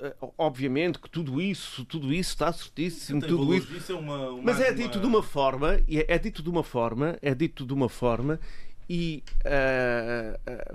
eh, 0.00 0.16
obviamente 0.38 0.98
que 0.98 1.10
tudo 1.10 1.38
isso, 1.40 1.84
tudo 1.84 2.12
isso 2.12 2.30
está 2.30 2.50
certíssimo, 2.50 3.20
Tem 3.20 3.28
tudo 3.28 3.44
valores, 3.44 3.64
isso. 3.64 3.76
isso 3.76 3.92
é 3.92 3.94
uma, 3.94 4.30
uma- 4.30 4.42
Mas 4.42 4.58
é 4.60 4.68
uma- 4.70 4.74
dito 4.74 4.98
de 4.98 5.06
uma 5.06 5.22
forma, 5.22 5.78
e 5.86 5.98
é, 5.98 6.06
é 6.08 6.18
dito 6.18 6.42
de 6.42 6.48
uma 6.48 6.64
forma, 6.64 7.18
é 7.20 7.34
dito 7.34 7.66
de 7.66 7.74
uma 7.74 7.88
forma, 7.90 8.40
e 8.88 9.22
ah, 9.44 10.40
ah, 10.46 10.74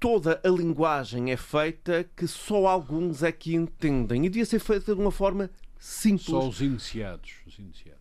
toda 0.00 0.40
a 0.42 0.48
linguagem 0.48 1.30
é 1.30 1.36
feita 1.36 2.08
que 2.16 2.26
só 2.26 2.66
alguns 2.66 3.22
é 3.22 3.30
que 3.30 3.54
entendem. 3.54 4.24
E 4.24 4.28
devia 4.30 4.46
ser 4.46 4.60
feita 4.60 4.94
de 4.94 5.00
uma 5.00 5.10
forma 5.12 5.50
simples. 5.78 6.26
Só 6.26 6.48
os 6.48 6.60
iniciados. 6.62 7.32
Os 7.46 7.58
iniciados. 7.58 7.98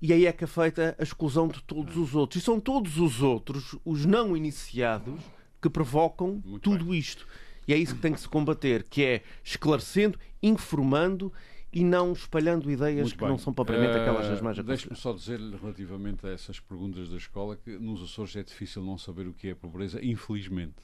E 0.00 0.12
aí 0.12 0.26
é 0.26 0.32
que 0.32 0.44
é 0.44 0.46
feita 0.46 0.94
a 0.96 1.02
exclusão 1.02 1.48
de 1.48 1.60
todos 1.64 1.96
os 1.96 2.14
outros. 2.14 2.40
E 2.40 2.44
são 2.44 2.60
todos 2.60 2.98
os 2.98 3.20
outros, 3.20 3.74
os 3.84 4.06
não 4.06 4.36
iniciados, 4.36 5.20
que 5.60 5.68
provocam 5.68 6.40
Muito 6.44 6.60
tudo 6.70 6.94
isto. 6.94 7.26
E 7.68 7.74
é 7.74 7.76
isso 7.76 7.94
que 7.94 8.00
tem 8.00 8.14
que 8.14 8.20
se 8.20 8.28
combater, 8.28 8.82
que 8.82 9.04
é 9.04 9.22
esclarecendo, 9.44 10.18
informando 10.42 11.30
e 11.70 11.84
não 11.84 12.12
espalhando 12.12 12.70
ideias 12.70 13.12
que 13.12 13.20
não 13.20 13.36
são 13.36 13.52
propriamente 13.52 13.98
aquelas 13.98 14.26
das 14.26 14.40
mais 14.40 14.56
Deixe-me 14.56 14.94
aconselhadas. 14.94 14.98
só 14.98 15.12
dizer-lhe 15.12 15.54
relativamente 15.54 16.26
a 16.26 16.30
essas 16.30 16.58
perguntas 16.58 17.10
da 17.10 17.18
escola 17.18 17.56
que 17.56 17.78
nos 17.78 18.02
Açores 18.02 18.34
é 18.36 18.42
difícil 18.42 18.82
não 18.82 18.96
saber 18.96 19.26
o 19.28 19.34
que 19.34 19.48
é 19.48 19.54
pobreza, 19.54 20.02
infelizmente. 20.02 20.76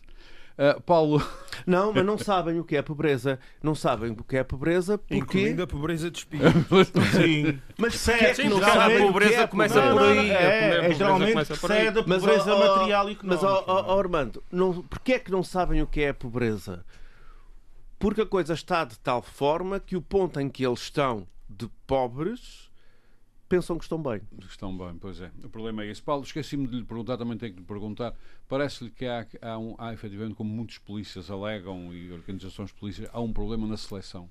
Eh, 0.56 0.78
Paulo, 0.86 1.20
Não, 1.66 1.92
mas 1.92 2.04
não 2.06 2.16
sabem 2.16 2.60
o 2.60 2.64
que 2.64 2.76
é 2.76 2.82
pobreza. 2.82 3.40
Não 3.62 3.74
sabem 3.74 4.12
o 4.12 4.22
que 4.22 4.36
é 4.36 4.44
pobreza 4.44 4.96
porque... 4.96 5.16
Incluindo 5.16 5.62
a 5.64 5.66
pobreza 5.66 6.10
de 6.10 6.18
espírito. 6.18 6.48
Sim. 7.12 7.60
Mas 7.76 7.94
Certo, 7.96 8.36
porque 8.36 8.42
é 8.42 8.48
não 8.50 8.58
a 8.58 8.60
sabem 8.70 8.96
que 8.98 9.02
pobreza 9.02 9.34
é 9.34 9.46
começa 9.48 9.74
pobreza? 9.82 9.92
por 9.94 10.02
aí. 10.02 10.16
Não, 10.16 10.24
não, 10.24 10.36
A 10.36 10.40
é, 10.40 10.90
é 10.90 10.94
geralmente 10.94 11.38
aí. 11.38 11.44
precede 11.44 11.98
a 11.98 12.04
Mas, 12.06 12.20
pobreza 12.22 12.54
ó, 12.54 12.76
material 12.78 13.10
e 13.10 13.18
Mas, 13.22 13.42
económica. 13.42 13.46
ó, 13.46 13.64
ó, 13.66 13.82
não 13.82 13.88
é? 13.90 13.92
ó, 13.94 13.98
Armando, 13.98 14.42
não, 14.52 14.82
porquê 14.82 15.14
é 15.14 15.18
que 15.18 15.30
não 15.32 15.42
sabem 15.42 15.82
o 15.82 15.86
que 15.86 16.02
é 16.02 16.10
a 16.10 16.14
pobreza? 16.14 16.84
Porque 17.98 18.20
a 18.20 18.26
coisa 18.26 18.54
está 18.54 18.84
de 18.84 18.98
tal 18.98 19.22
forma 19.22 19.80
que 19.80 19.96
o 19.96 20.02
ponto 20.02 20.38
em 20.38 20.48
que 20.48 20.64
eles 20.64 20.80
estão 20.80 21.26
de 21.48 21.68
pobres 21.86 22.70
pensam 23.48 23.76
que 23.78 23.84
estão 23.84 24.02
bem. 24.02 24.20
estão 24.48 24.76
bem, 24.76 24.94
pois 25.00 25.20
é. 25.20 25.30
O 25.44 25.48
problema 25.48 25.82
é 25.84 25.90
esse. 25.90 26.02
Paulo, 26.02 26.22
esqueci-me 26.24 26.66
de 26.66 26.76
lhe 26.76 26.84
perguntar, 26.84 27.16
também 27.16 27.36
tenho 27.38 27.52
que 27.54 27.60
lhe 27.60 27.66
perguntar. 27.66 28.14
Parece-lhe 28.48 28.90
que 28.90 29.06
há, 29.06 29.26
há, 29.42 29.58
um, 29.58 29.74
há, 29.78 29.92
efetivamente, 29.92 30.34
como 30.34 30.50
muitos 30.52 30.78
polícias 30.78 31.30
alegam 31.30 31.92
e 31.94 32.10
organizações 32.12 32.68
de 32.70 32.74
polícia, 32.74 33.08
há 33.12 33.20
um 33.20 33.32
problema 33.32 33.66
na 33.66 33.76
seleção. 33.76 34.28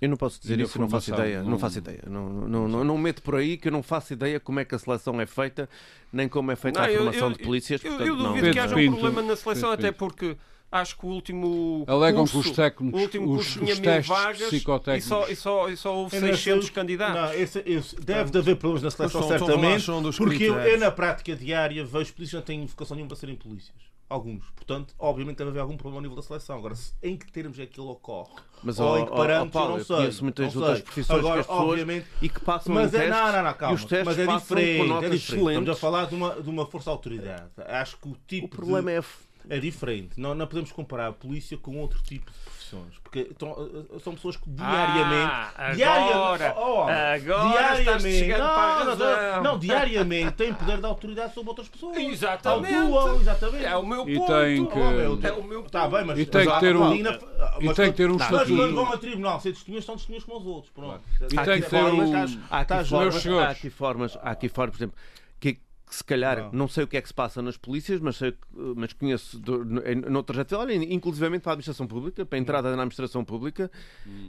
Eu 0.00 0.08
não 0.08 0.16
posso 0.16 0.40
dizer 0.40 0.58
isso, 0.58 0.76
eu 0.78 0.80
não 0.80 0.88
faço 0.90 1.12
ideia. 1.14 1.42
Não, 1.44 1.50
não- 1.50 1.58
faço 1.60 1.78
ideia. 1.78 2.02
Não, 2.08 2.28
não, 2.48 2.66
não, 2.68 2.82
não 2.84 2.98
meto 2.98 3.22
por 3.22 3.36
aí 3.36 3.56
que 3.56 3.68
eu 3.68 3.72
não 3.72 3.84
faço 3.84 4.12
ideia 4.12 4.40
como 4.40 4.58
é 4.58 4.64
que 4.64 4.74
a 4.74 4.78
seleção 4.78 5.20
é 5.20 5.26
feita, 5.26 5.68
nem 6.12 6.28
como 6.28 6.50
é 6.50 6.56
feita 6.56 6.80
Não, 6.80 6.86
a 6.86 6.90
eu- 6.90 6.96
formação 7.04 7.28
eu- 7.30 7.36
de 7.36 7.42
polícias. 7.44 7.84
Eu, 7.84 7.90
portanto, 7.92 8.08
eu 8.08 8.16
não. 8.16 8.22
duvido 8.30 8.46
que 8.48 8.52
Pedro 8.52 8.62
haja 8.62 8.76
um 8.76 8.90
problema 8.92 9.22
na 9.22 9.36
seleção, 9.36 9.70
até 9.70 9.92
porque 9.92 10.36
acho 10.72 10.96
que 10.98 11.06
o 11.06 11.08
último. 11.10 11.84
Alegam 11.86 12.22
curso, 12.26 12.42
que 12.42 12.48
os 12.50 12.56
técnicos, 12.56 12.98
o 13.00 13.02
último 13.04 13.24
os, 13.30 13.36
curso 13.36 13.48
os 13.50 13.64
tinha 13.64 13.74
mil 13.74 13.84
testes 13.84 14.08
vagas 14.08 14.52
e 14.52 15.00
só, 15.02 15.28
e, 15.28 15.36
só, 15.36 15.68
e 15.68 15.76
só 15.76 15.94
houve 15.94 16.16
Eu 16.16 16.20
não 16.22 16.28
600 16.28 16.64
sei- 16.64 16.74
candidatos. 16.74 17.14
Não, 17.14 17.34
esse- 17.40 17.62
esse- 17.66 17.96
deve 18.00 18.30
de 18.30 18.38
haver 18.38 18.56
problemas 18.56 18.82
na 18.82 18.90
seleção, 18.90 19.28
certamente. 19.28 19.84
porque 20.16 20.44
eu, 20.44 20.54
eu, 20.58 20.78
na 20.78 20.90
prática 20.90 21.36
diária, 21.36 21.84
vejo 21.84 22.12
polícias 22.14 22.30
que 22.30 22.36
não 22.36 22.42
têm 22.58 22.66
vocação 22.66 22.94
nenhuma 22.96 23.08
para 23.08 23.16
serem 23.18 23.36
polícias. 23.36 23.76
Alguns. 24.08 24.44
Portanto, 24.54 24.94
obviamente 24.98 25.38
deve 25.38 25.50
haver 25.50 25.60
algum 25.60 25.74
problema 25.74 25.98
ao 25.98 26.02
nível 26.02 26.16
da 26.16 26.22
seleção. 26.22 26.58
Agora, 26.58 26.74
se- 26.74 26.92
em 27.02 27.16
que 27.16 27.32
termos 27.32 27.58
é 27.58 27.64
que 27.64 27.80
ele 27.80 27.88
ocorre? 27.88 28.28
Mas, 28.62 28.78
Ou 28.78 28.86
ó, 28.86 28.98
em 28.98 29.04
que 29.06 29.10
ó, 29.10 29.14
ó, 29.14 29.16
parâmetros, 29.16 29.52
Paulo, 29.52 29.72
eu 29.74 29.78
não 29.78 29.84
sei. 29.84 29.96
conheço 29.96 30.22
muitas 30.22 30.54
outras 30.56 30.74
sei. 30.76 30.82
profissões 30.84 31.18
Agora, 31.18 31.34
que 31.34 31.40
as 31.40 31.46
pessoas 31.46 31.68
obviamente, 31.70 32.06
e 32.20 32.28
que 32.28 32.40
passam 32.40 32.74
Mas 32.74 32.92
em 32.92 32.96
é, 32.96 33.00
testes 33.00 33.16
não, 33.22 33.32
não, 33.32 33.42
não, 33.42 33.50
e 33.50 33.54
calma. 33.54 33.74
os 33.74 33.84
testes 33.86 34.06
Mas 34.06 34.18
é 34.18 34.26
passam 34.26 34.40
diferente, 34.56 34.78
com 34.78 34.84
é 34.84 34.86
notas 34.88 35.10
diferente. 35.20 35.48
Estamos 35.48 35.68
a 35.70 35.74
falar 35.76 36.04
de 36.06 36.14
uma, 36.14 36.30
de 36.42 36.50
uma 36.50 36.66
força-autoridade. 36.66 37.44
Acho 37.66 37.96
que 37.96 38.08
o 38.08 38.16
tipo 38.26 38.46
O 38.46 38.50
problema 38.50 38.90
de... 38.90 38.96
é 38.98 39.02
É 39.50 39.58
diferente. 39.58 40.18
Não, 40.20 40.34
não 40.34 40.46
podemos 40.46 40.72
comparar 40.72 41.08
a 41.08 41.12
polícia 41.12 41.56
com 41.58 41.76
outro 41.78 42.00
tipo 42.02 42.30
de 42.30 42.38
profissões. 42.38 42.94
Porque 43.02 43.18
estão- 43.30 43.54
são 44.02 44.14
pessoas 44.14 44.36
que 44.36 44.48
diariamente. 44.48 45.32
Ah, 45.56 45.72
diariamente 45.74 46.12
agora, 46.14 46.54
oh, 46.56 46.74
oh, 46.76 46.82
agora 46.88 48.00
chegando 48.00 48.42
não, 48.42 48.96
não, 48.96 49.42
não, 49.42 49.58
diariamente 49.58 50.32
têm 50.32 50.54
poder 50.54 50.78
de 50.78 50.86
autoridade 50.86 51.34
sobre 51.34 51.50
outras 51.50 51.68
pessoas. 51.68 51.96
Exatamente. 51.98 52.74
Atuam, 52.74 53.20
exatamente. 53.20 53.64
É 53.64 53.76
o 53.76 53.86
meu 53.86 54.08
E 54.08 54.16
ponto. 54.16 54.32
tem 54.32 54.66
que- 54.66 54.72
Oh, 54.78 54.90
meu, 54.90 55.18
É 55.22 55.32
o 55.32 55.44
meu 55.44 55.62
Está 55.66 55.88
bem, 55.88 56.04
mas 56.04 56.18
E 56.18 56.26
tem 56.26 56.42
que 56.42 56.48
mas 56.48 56.60
ter 56.60 56.76
um- 56.76 56.94
e 56.94 57.02
mas 57.02 57.76
tem 57.76 57.90
que 57.90 57.96
ter 57.96 58.10
um 58.10 58.14
mas 58.16 58.22
estatuto. 58.30 58.56
quando 58.56 58.74
vão 58.74 58.92
a 58.92 58.96
tribunal 58.96 59.40
ser 59.40 59.52
testemunhas, 59.52 59.84
são 59.84 59.96
testemunhas 59.96 60.24
como 60.24 60.38
os 60.38 60.46
outros. 60.46 60.72
Pronto. 60.72 61.00
E 61.20 61.38
Há 61.38 61.44
tem 61.44 61.54
aqui 61.54 61.62
que 61.64 61.70
ter 61.70 61.78
formas, 61.80 62.10
um- 62.34 62.40
há 62.50 62.58
aqui 62.60 63.70
formas, 63.70 64.16
há 64.22 64.30
aqui 64.30 64.48
formas, 64.48 64.76
por 64.76 64.78
exemplo, 64.78 64.96
se 65.96 66.04
calhar 66.04 66.38
Não. 66.44 66.52
não. 66.52 66.68
sei 66.68 66.84
o 66.84 66.86
que 66.86 66.96
é 66.96 67.02
que 67.02 67.08
se 67.08 67.14
passa 67.14 67.40
nas 67.42 67.56
polícias, 67.56 68.00
mas, 68.00 68.16
sei, 68.16 68.32
que- 68.32 68.38
mas 68.76 68.92
conheço 68.92 69.38
do, 69.38 69.62
em, 69.86 69.96
noutra 69.96 70.34
trajetória, 70.34 70.74
olha, 70.76 70.84
inclusivamente 70.94 71.42
para 71.42 71.52
a 71.52 71.54
administração 71.54 71.86
pública, 71.86 72.24
para 72.24 72.38
a 72.38 72.40
entrada 72.40 72.68
na 72.76 72.82
administração 72.82 73.24
pública, 73.24 73.70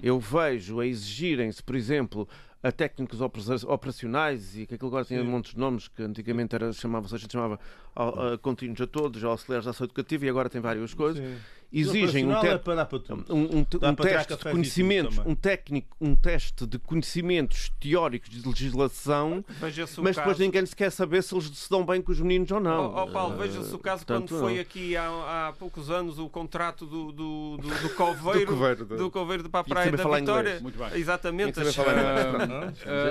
eu 0.01 0.19
vejo 0.19 0.79
a 0.79 0.85
exigirem-se, 0.87 1.61
por 1.63 1.75
exemplo, 1.75 2.27
a 2.61 2.71
técnicos 2.71 3.19
opera- 3.21 3.55
operacionais 3.67 4.57
e 4.57 4.65
que 4.65 4.75
aquilo 4.75 4.87
agora 4.89 5.03
tinha 5.05 5.21
Sim. 5.21 5.27
montes 5.27 5.53
de 5.53 5.59
nomes 5.59 5.87
que 5.89 6.01
antigamente 6.01 6.55
era, 6.55 6.71
chamava, 6.73 7.07
gente 7.17 7.31
chamava 7.31 7.59
a, 7.95 8.33
a 8.33 8.37
contínuos 8.37 8.79
a 8.81 8.87
todos, 8.87 9.23
auxiliares 9.23 9.63
de 9.65 9.69
ação 9.69 9.85
educativa 9.85 10.25
e 10.25 10.29
agora 10.29 10.49
tem 10.49 10.61
várias 10.61 10.93
coisas. 10.93 11.23
Sim. 11.23 11.35
Exigem 11.75 12.31
um, 12.31 12.39
te- 12.39 12.45
é 12.45 12.57
para 12.59 12.85
para 12.85 12.99
um, 13.31 13.35
um 13.35 13.65
um 13.89 13.95
teste 13.95 14.35
de 14.37 14.43
conhecimentos, 14.43 15.17
um 15.25 15.33
técnico, 15.33 15.97
um 15.99 16.15
teste 16.15 16.67
de 16.67 16.77
conhecimentos 16.77 17.71
teóricos 17.79 18.29
de 18.29 18.47
legislação, 18.47 19.43
mas 19.59 19.75
caso. 19.75 20.15
depois 20.17 20.37
ninguém 20.37 20.63
se 20.67 20.75
quer 20.75 20.91
saber 20.91 21.23
se 21.23 21.33
eles 21.33 21.45
se 21.49 21.67
dão 21.71 21.83
bem 21.83 21.99
com 21.99 22.11
os 22.11 22.19
meninos 22.19 22.51
ou 22.51 22.59
não. 22.59 22.91
Ó 22.93 23.03
ó, 23.03 23.07
Paulo, 23.07 23.33
Eh, 23.41 23.47
veja-se 23.47 23.73
o 23.73 23.79
caso 23.79 24.05
portanto, 24.05 24.29
quando 24.29 24.39
foi 24.41 24.53
não. 24.53 24.61
aqui 24.61 24.95
há, 24.95 25.47
há 25.47 25.53
poucos 25.53 25.89
anos 25.89 26.19
o 26.19 26.29
contrato 26.29 26.85
do, 26.85 27.11
do, 27.11 27.57
do, 27.57 27.67
do 27.67 27.89
Coveiro, 27.97 28.39
Do 28.41 28.45
Coveiro, 28.45 28.85
do 28.85 29.09
Coveiro 29.09 29.49
para 29.49 29.59
a 29.61 29.63
de 29.63 29.69
Praia 29.69 29.91
da 29.91 29.97
Vitória. 29.97 30.19
inglês. 30.41 30.61
Muito 30.61 30.77
bem. 30.77 30.89
Exatamente. 30.93 31.59
As- 31.59 31.67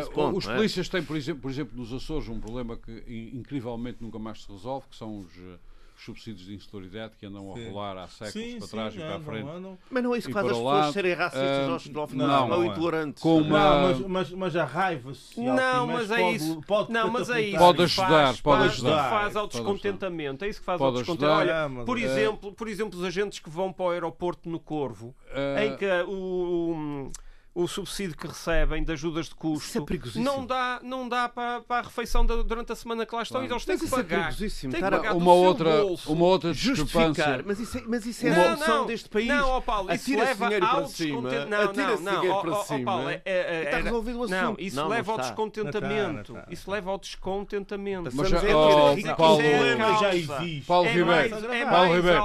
Esse 0.03 0.11
ponto, 0.13 0.39
os 0.39 0.47
é? 0.47 0.55
polícias 0.55 0.89
têm, 0.89 1.03
por 1.03 1.17
exemplo, 1.17 1.43
por 1.43 1.51
exemplo, 1.51 1.77
nos 1.77 1.93
Açores, 1.93 2.29
um 2.29 2.39
problema 2.39 2.77
que 2.77 3.31
incrivelmente 3.35 3.99
nunca 4.01 4.21
mais 4.21 4.43
se 4.43 4.53
resolve, 4.53 4.72
que 4.81 4.97
são 4.97 5.19
os, 5.19 5.27
eh, 5.37 5.59
os 5.97 6.05
subsídios 6.05 6.47
de 6.47 6.55
insularidade 6.55 7.13
que 7.19 7.27
andam 7.27 7.53
a 7.53 7.55
Sim. 7.57 7.69
rolar 7.71 7.97
há 7.99 8.09
séculos 8.09 8.33
Sim, 8.33 8.59
para 8.59 8.67
sim, 8.67 8.77
trás 8.77 8.95
e 8.95 8.99
para 8.99 9.17
a 9.17 9.21
frente. 9.21 9.49
andam. 9.49 9.79
Mas 9.91 10.03
não 10.03 10.15
é 10.15 10.19
isso 10.19 10.27
que 10.29 10.33
faz 10.35 10.47
as 10.47 10.53
pessoas 10.53 10.75
lado, 10.81 10.93
serem 10.93 11.15
racistas 11.15 11.69
ah, 11.69 11.73
ou 11.73 11.79
xenófobas 11.79 12.27
não, 12.27 12.43
ou 12.43 12.49
não 12.49 12.63
é. 12.63 12.67
intolerantes. 12.67 13.23
Com 13.23 13.39
uma- 13.41 13.59
Não, 13.59 13.83
mas, 13.83 14.01
mas, 14.09 14.31
mas 14.33 14.57
a 14.57 14.65
raiva 14.65 15.15
social 15.15 15.55
Não, 15.57 15.87
mas 15.87 16.11
é 16.11 16.17
pode- 16.19 16.37
isso. 16.37 16.61
Pode 16.67 16.93
Não, 16.93 17.11
mas 17.11 17.31
é 17.31 17.41
isso. 17.43 17.59
Pode 17.59 17.83
ajudar, 17.83 18.09
faz, 18.09 18.41
pode 18.41 18.63
ajudar. 18.65 19.11
Faz 19.11 19.37
ao 19.37 19.47
descontentamento. 19.47 20.45
É 20.45 20.49
isso 20.49 20.59
que 20.61 20.67
faz 20.67 20.79
Pode 20.79 20.97
ao 20.97 21.03
descontentamento. 21.03 21.77
Olha, 21.77 21.85
por 21.85 21.99
eh, 21.99 22.03
exemplo, 22.03 22.53
por 22.53 22.69
exemplo, 22.69 22.99
os 22.99 23.05
agentes 23.05 23.39
que 23.39 23.49
vão 23.51 23.73
para 23.73 23.85
o 23.87 23.91
aeroporto 23.91 24.49
no 24.49 24.59
Corvo, 24.59 25.15
Ah, 25.33 25.65
em 25.65 25.77
que 25.77 25.87
o, 26.09 27.11
o, 27.55 27.69
subsídio 27.69 28.17
que 28.17 28.27
recebem 28.27 28.83
de 28.83 28.93
ajudas 28.93 29.27
de 29.29 29.35
custo 29.35 29.79
é 29.79 30.21
não 30.21 30.47
dá, 30.47 30.81
não 30.83 31.09
dá 31.09 31.29
para, 31.29 31.61
para 31.61 31.79
a 31.81 31.83
refeição 31.83 32.25
da- 32.25 32.43
durante 32.43 32.73
a 32.73 32.75
semana 32.75 33.05
que 33.05 33.15
lá 33.15 33.23
estão 33.23 33.41
Claro. 33.41 33.53
e 33.53 33.55
eles 33.55 33.65
têm 33.65 33.75
Mas 33.75 33.81
que 33.81 33.87
isso 33.87 33.95
é 33.95 34.03
pagar. 34.03 34.17
perigosíssimo. 34.19 34.73
Têm 34.73 34.81
que 34.81 34.87
a- 34.87 34.91
pagar 34.91 35.15
uma, 35.17 35.33
outra, 35.33 35.83
bolso. 35.83 36.13
uma 36.13 36.25
outra 36.25 36.53
Justificar, 36.53 37.43
mas 37.45 37.61
isso 37.61 37.79
é, 37.79 37.83
mas 37.87 38.07
isso 38.07 38.27
é 38.27 38.31
a 38.31 38.35
Não, 38.37 38.45
solução 38.57 38.79
não, 38.79 38.87
deste 38.87 39.09
país. 39.09 39.29
Não, 39.29 39.49
ó 39.49 39.61
Paulo, 39.61 39.93
isso 39.93 40.11
leva 40.17 40.45
dinheiro 40.47 40.67
ao 40.67 40.77
para 40.77 40.87
cima, 40.89 41.29
descontentamento. 41.31 41.77
Não, 41.77 41.87
não, 41.87 42.01
não, 42.25 42.41
para 42.41 42.51
ó, 42.51 42.55
ó, 42.61 42.65
cima. 42.65 42.85
Paulo, 42.85 43.09
é- 43.11 43.23
é- 43.25 43.63
Está 43.65 43.77
era- 43.77 43.85
resolvido 43.85 44.21
o 44.23 44.27
Não, 44.29 44.39
assunto. 44.45 44.61
isso 44.61 44.77
Não, 44.77 44.83
não 44.85 44.91
leva 44.91 45.13
ao 45.13 45.17
está. 45.19 45.29
descontentamento. 45.29 45.83
Não 45.93 46.21
está, 46.21 46.33
não 46.33 46.41
está. 46.41 46.53
Isso 46.53 46.71
leva 46.71 46.91
ao 46.91 46.99
descontentamento. 46.99 48.11
Mas 48.15 48.29
já- 48.29 48.39
a 48.39 48.41
ter 48.41 48.55
oh, 48.55 48.95
riqueza. 48.95 49.13
O 49.13 49.17
Paulo, 49.17 49.41
é 49.43 49.73
a 49.83 49.95
já 49.97 50.15
existe. 50.15 50.65
Paulo 50.67 50.87
é 50.89 50.93
Ribeiro, 50.93 51.53
é 51.53 51.65
Paulo 51.67 51.95
Ribeiro, 51.97 52.21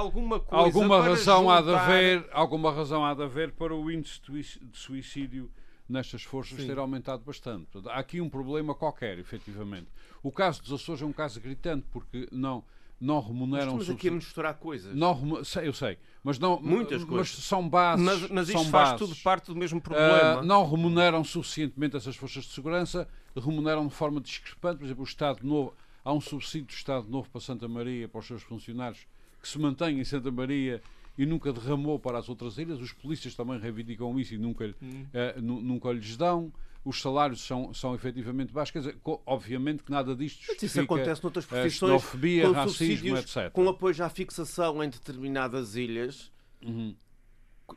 alguma 0.50 1.02
razão 1.02 1.50
há 1.50 1.60
de 1.60 1.74
haver, 1.74 2.28
alguma 2.32 2.72
razão 2.72 3.04
há 3.04 3.14
de 3.14 3.22
haver 3.22 3.52
para 3.52 3.74
o 3.74 3.90
índice 3.90 4.20
de 4.20 4.26
suic- 4.26 4.58
de 4.64 4.78
suicídio 5.18 5.50
nestas 5.88 6.22
forças 6.22 6.60
Sim. 6.60 6.66
ter 6.66 6.78
aumentado 6.78 7.22
bastante. 7.24 7.66
Portanto, 7.72 7.90
há 7.92 7.98
aqui 7.98 8.20
um 8.20 8.28
problema 8.28 8.74
qualquer, 8.74 9.18
efetivamente. 9.18 9.86
O 10.22 10.30
caso 10.30 10.62
dos 10.62 10.72
Açores 10.72 11.00
é 11.02 11.04
um 11.06 11.12
caso 11.12 11.40
gritante 11.40 11.86
porque 11.90 12.28
não 12.30 12.62
não 13.00 13.20
remuneram 13.20 13.78
Estamos 13.78 13.90
aqui 13.90 14.08
a 14.08 14.10
misturar 14.10 14.54
coisas. 14.54 14.92
não 14.92 15.44
sei, 15.44 15.68
eu 15.68 15.72
sei, 15.72 15.96
mas 16.20 16.36
não 16.36 16.60
Muitas 16.60 17.02
mas 17.02 17.08
coisas. 17.08 17.44
são 17.44 17.68
bases, 17.68 18.04
Mas, 18.04 18.28
mas 18.28 18.48
isto 18.48 18.64
faz 18.64 18.90
bases. 18.90 18.98
tudo 18.98 19.14
parte 19.22 19.46
do 19.46 19.54
mesmo 19.54 19.78
Ah, 19.78 19.80
problema. 19.82 20.42
não 20.42 20.68
remuneram 20.68 21.22
suficientemente 21.22 21.96
essas 21.96 22.16
forças 22.16 22.42
de 22.42 22.50
segurança, 22.52 23.08
remuneram 23.36 23.86
de 23.86 23.94
forma 23.94 24.20
discrepante. 24.20 24.78
Por 24.78 24.84
exemplo, 24.84 25.04
o 25.04 25.06
Estado 25.06 25.46
Novo, 25.46 25.74
há 26.04 26.12
um 26.12 26.20
subsídio 26.20 26.66
do 26.66 26.72
Estado 26.72 27.08
Novo 27.08 27.30
para 27.30 27.40
Santa 27.40 27.68
Maria, 27.68 28.08
para 28.08 28.18
os 28.18 28.26
seus 28.26 28.42
funcionários, 28.42 29.06
que 29.40 29.48
se 29.48 29.60
mantém 29.60 30.00
em 30.00 30.04
Santa 30.04 30.32
Maria 30.32 30.82
e 31.18 31.26
nunca 31.26 31.52
derramou 31.52 31.98
para 31.98 32.16
as 32.18 32.28
outras 32.28 32.56
ilhas. 32.56 32.80
Os 32.80 32.92
polícias 32.92 33.34
também 33.34 33.58
reivindicam 33.58 34.18
isso 34.18 34.34
e 34.34 34.38
nunca, 34.38 34.72
eh, 35.12 35.34
nu- 35.40 35.60
nunca 35.60 35.90
lhes 35.92 36.16
dão. 36.16 36.52
Os 36.84 37.02
salários 37.02 37.40
são, 37.42 37.74
são 37.74 37.94
efetivamente 37.94 38.52
baixos. 38.52 38.70
Quer 38.72 38.78
dizer, 38.78 38.98
obviamente 39.26 39.82
que 39.82 39.90
nada 39.90 40.14
disto 40.14 40.44
Mas 40.48 40.62
isso 40.62 40.80
acontece 40.80 41.22
noutras 41.22 41.44
a 41.44 41.48
profissões 41.48 42.02
com 42.46 42.52
racismo, 42.54 43.16
etc. 43.18 43.50
com 43.52 43.68
apoio 43.68 44.04
à 44.04 44.08
fixação 44.08 44.82
em 44.82 44.88
determinadas 44.88 45.74
ilhas. 45.74 46.30
Uhum. 46.64 46.94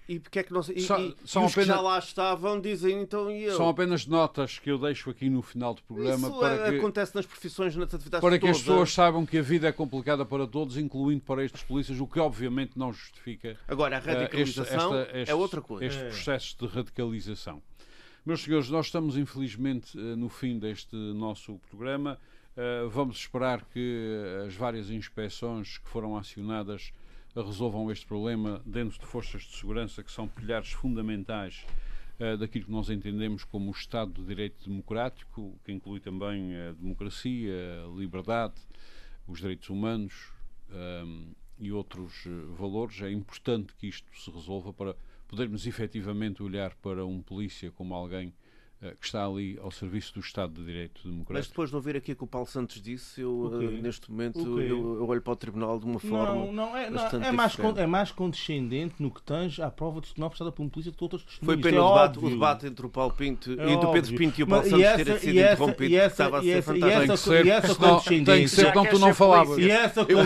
E 0.07 0.19
porque 0.19 0.39
é 0.39 0.43
que 0.43 0.53
não? 0.53 0.61
E, 0.73 0.81
Só- 0.81 0.99
e- 0.99 1.15
são 1.25 1.43
e 1.43 1.45
apenas- 1.47 1.67
já 1.67 1.81
lá 1.81 1.99
estavam 1.99 2.59
dizem 2.61 3.01
então 3.01 3.29
e 3.29 3.43
eu. 3.43 3.57
São 3.57 3.67
apenas 3.69 4.05
notas 4.05 4.57
que 4.57 4.71
eu 4.71 4.77
deixo 4.77 5.09
aqui 5.09 5.29
no 5.29 5.41
final 5.41 5.73
do 5.73 5.81
programa 5.83 6.29
Isso 6.29 6.39
para 6.39 6.67
é- 6.67 6.71
que, 6.71 6.77
acontece 6.77 7.13
nas 7.15 7.25
profissões, 7.25 7.75
nas 7.75 7.93
atividades 7.93 8.21
para 8.27 8.39
que 8.39 8.47
as 8.47 8.57
todas. 8.57 8.61
pessoas 8.67 8.93
saibam 8.93 9.25
que 9.25 9.37
a 9.37 9.41
vida 9.41 9.67
é 9.67 9.71
complicada 9.71 10.25
para 10.25 10.47
todos, 10.47 10.77
incluindo 10.77 11.21
para 11.21 11.43
estes 11.43 11.61
polícias, 11.63 11.99
o 11.99 12.07
que 12.07 12.19
obviamente 12.19 12.77
não 12.79 12.93
justifica 12.93 13.57
Agora, 13.67 13.95
a 13.95 13.99
eh, 13.99 14.01
este- 14.01 14.09
radicalização 14.11 14.95
esta- 14.95 15.11
é 15.17 15.21
estes- 15.23 15.35
outra 15.35 15.61
coisa. 15.61 15.85
Estes 15.85 16.01
É. 16.01 16.07
processos 16.09 16.55
de 16.55 16.65
radicalização. 16.67 17.61
Meus 18.25 18.41
senhores, 18.43 18.69
nós 18.69 18.85
estamos 18.85 19.17
infelizmente 19.17 19.97
eh, 19.97 20.15
no 20.15 20.29
fim 20.29 20.57
deste 20.57 20.95
nosso 20.95 21.59
programa. 21.69 22.17
Eh, 22.55 22.85
Vamos 22.91 23.17
esperar 23.17 23.63
que 23.73 24.21
as 24.47 24.53
várias 24.55 24.89
inspeções 24.89 25.77
que 25.79 25.87
foram 25.89 26.17
acionadas 26.17 26.91
resolvam 27.35 27.89
este 27.91 28.05
problema 28.05 28.61
dentro 28.65 28.99
de 28.99 29.05
forças 29.05 29.43
de 29.43 29.55
segurança 29.55 30.03
que 30.03 30.11
são 30.11 30.27
pilares 30.27 30.71
fundamentais 30.71 31.65
eh, 32.19 32.35
daquilo 32.37 32.65
que 32.65 32.71
nós 32.71 32.89
entendemos 32.89 33.43
como 33.43 33.69
o 33.69 33.73
Estado 33.73 34.13
de 34.13 34.23
Direito 34.23 34.69
Democrático, 34.69 35.57
que 35.63 35.71
inclui 35.71 35.99
também 35.99 36.55
a 36.55 36.73
democracia, 36.73 37.53
a 37.85 37.97
liberdade, 37.97 38.55
os 39.27 39.39
direitos 39.39 39.69
humanos 39.69 40.31
ehm, 40.69 41.31
e 41.57 41.71
outros 41.71 42.25
eh, 42.27 42.29
valores. 42.57 43.01
É 43.01 43.11
importante 43.11 43.73
que 43.75 43.87
isto 43.87 44.07
se 44.13 44.29
resolva 44.29 44.73
para 44.73 44.95
podermos 45.27 45.65
efetivamente 45.65 46.43
olhar 46.43 46.75
para 46.75 47.05
um 47.05 47.21
polícia 47.21 47.71
como 47.71 47.95
alguém 47.95 48.33
que 48.99 49.05
está 49.05 49.23
ali 49.27 49.59
ao 49.61 49.69
serviço 49.69 50.11
do 50.15 50.19
Estado 50.21 50.53
de 50.53 50.65
Direito 50.65 51.01
Mas 51.05 51.11
Democrático. 51.13 51.49
depois 51.51 51.69
de 51.69 51.75
ouvir 51.75 51.95
aqui 51.95 52.13
o 52.13 52.15
que 52.15 52.23
o 52.23 52.27
Paulo 52.27 52.47
Santos 52.47 52.81
disse, 52.81 53.21
eu 53.21 53.45
O 53.45 53.59
quê? 53.59 53.65
eh, 53.65 53.81
neste 53.81 54.09
momento 54.09 54.39
O 54.39 54.55
quê? 54.57 54.63
eu, 54.63 54.95
eu 54.95 55.07
olho 55.07 55.21
para 55.21 55.33
o 55.33 55.35
tribunal 55.35 55.79
de 55.79 55.85
uma 55.85 55.99
forma. 55.99 56.33
Não, 56.33 56.51
não, 56.51 56.75
é, 56.77 56.89
não, 56.89 57.05
é, 57.23 57.31
mais, 57.31 57.55
con- 57.55 57.75
é 57.77 57.85
mais 57.85 58.11
condescendente 58.11 58.95
no 58.97 59.11
que 59.11 59.21
tange 59.21 59.61
à 59.61 59.69
prova 59.69 60.01
de 60.01 60.09
não 60.17 60.29
prestada 60.29 60.51
por 60.51 60.63
um 60.63 60.69
polícia 60.69 60.91
que 60.91 61.03
outras 61.03 61.21
Foi 61.21 61.57
testemunhas. 61.57 61.61
pena 61.61 61.77
Isto 61.77 61.85
o, 61.85 61.89
é 61.91 62.01
debate, 62.07 62.25
o 62.25 62.29
debate 62.31 62.65
entre 62.65 62.85
o 62.85 62.89
Paulo 62.89 63.13
Pinto 63.13 63.51
É 63.51 63.73
e 63.73 63.77
do 63.79 63.91
Pedro. 63.91 64.15
Pinto 64.17 64.39
e 64.39 64.43
o 64.43 64.47
Paulo 64.47 64.61
Mas- 64.63 64.69
Santos 64.71 64.85
essa- 64.85 64.97
terem 65.05 65.19
sido 65.19 65.33
e 65.35 65.39
essa- 65.39 65.53
interrompido, 65.53 65.91
e 65.91 65.95
essa- 65.95 66.07
estava 66.07 66.39
a 66.39 66.41
e 66.41 66.43
ser 66.45 66.49
essa- 66.51 66.73
fantástico. 66.73 66.91
essa- 66.91 67.05
Tem 67.07 67.15
que 67.15 67.17
ser, 67.23 67.45
e 67.45 67.49
essa 67.51 67.67
senão- 67.67 67.77
tem 67.77 67.87
que 67.99 68.03
condescendência- 68.09 68.63
ser, 68.63 68.69
então 68.69 68.85
tu 68.87 68.97
não 68.99 69.13
falavas. 69.13 69.57
E 69.59 69.69
essa, 69.69 70.01
Eu 70.09 70.19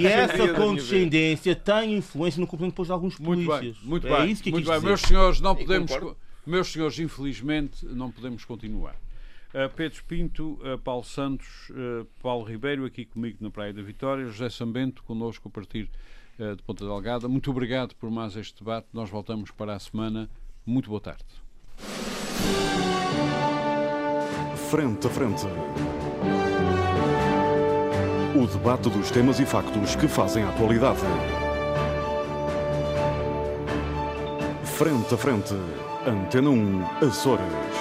e 0.00 0.06
essa 0.08 0.48
condescendência 0.54 1.54
tem 1.54 1.94
influência 1.96 2.40
no 2.40 2.46
comportamento 2.48 2.72
depois 2.72 2.88
de 2.88 2.92
alguns 2.92 3.18
Muito 3.18 3.46
polícias. 3.46 3.76
bem, 3.78 3.88
muito 3.88 4.06
é 4.08 4.16
bem. 4.18 4.30
isso 4.32 4.42
que 4.42 4.48
eu 4.48 4.52
muito 4.54 4.68
bem. 4.68 4.80
Meus 4.80 5.00
senhores, 5.02 5.40
não 5.40 5.54
podemos. 5.54 5.92
Meus 6.46 6.68
senhores, 6.68 6.98
infelizmente, 7.00 7.84
não 7.84 8.08
podemos 8.10 8.44
continuar. 8.44 8.94
Uh, 9.52 9.68
Pedro 9.74 10.04
Pinto, 10.04 10.60
uh, 10.62 10.78
Paulo 10.78 11.02
Santos, 11.02 11.70
uh, 11.70 12.06
Paulo 12.22 12.44
Ribeiro, 12.44 12.84
aqui 12.84 13.04
comigo 13.04 13.38
na 13.40 13.50
Praia 13.50 13.72
da 13.72 13.82
Vitória, 13.82 14.24
José 14.26 14.48
Sambento, 14.48 15.02
connosco 15.02 15.48
a 15.48 15.50
partir 15.50 15.90
de 16.38 16.62
Ponta 16.64 16.84
Delgada. 16.84 17.26
Muito 17.28 17.50
obrigado 17.50 17.94
por 17.94 18.10
mais 18.10 18.36
este 18.36 18.58
debate. 18.58 18.88
Nós 18.92 19.08
voltamos 19.08 19.50
para 19.50 19.74
a 19.74 19.78
semana. 19.78 20.28
Muito 20.66 20.90
boa 20.90 21.00
tarde. 21.00 21.24
Frente 24.70 25.06
a 25.06 25.10
frente. 25.10 25.46
O 28.38 28.46
debate 28.46 28.90
dos 28.90 29.10
temas 29.10 29.40
e 29.40 29.46
factos 29.46 29.96
que 29.96 30.06
fazem 30.06 30.44
a 30.44 30.50
atualidade. 30.50 31.00
Frente 34.76 35.14
a 35.14 35.16
frente. 35.16 35.54
Antena 36.06 36.50
1, 36.50 36.84
Açores. 37.02 37.75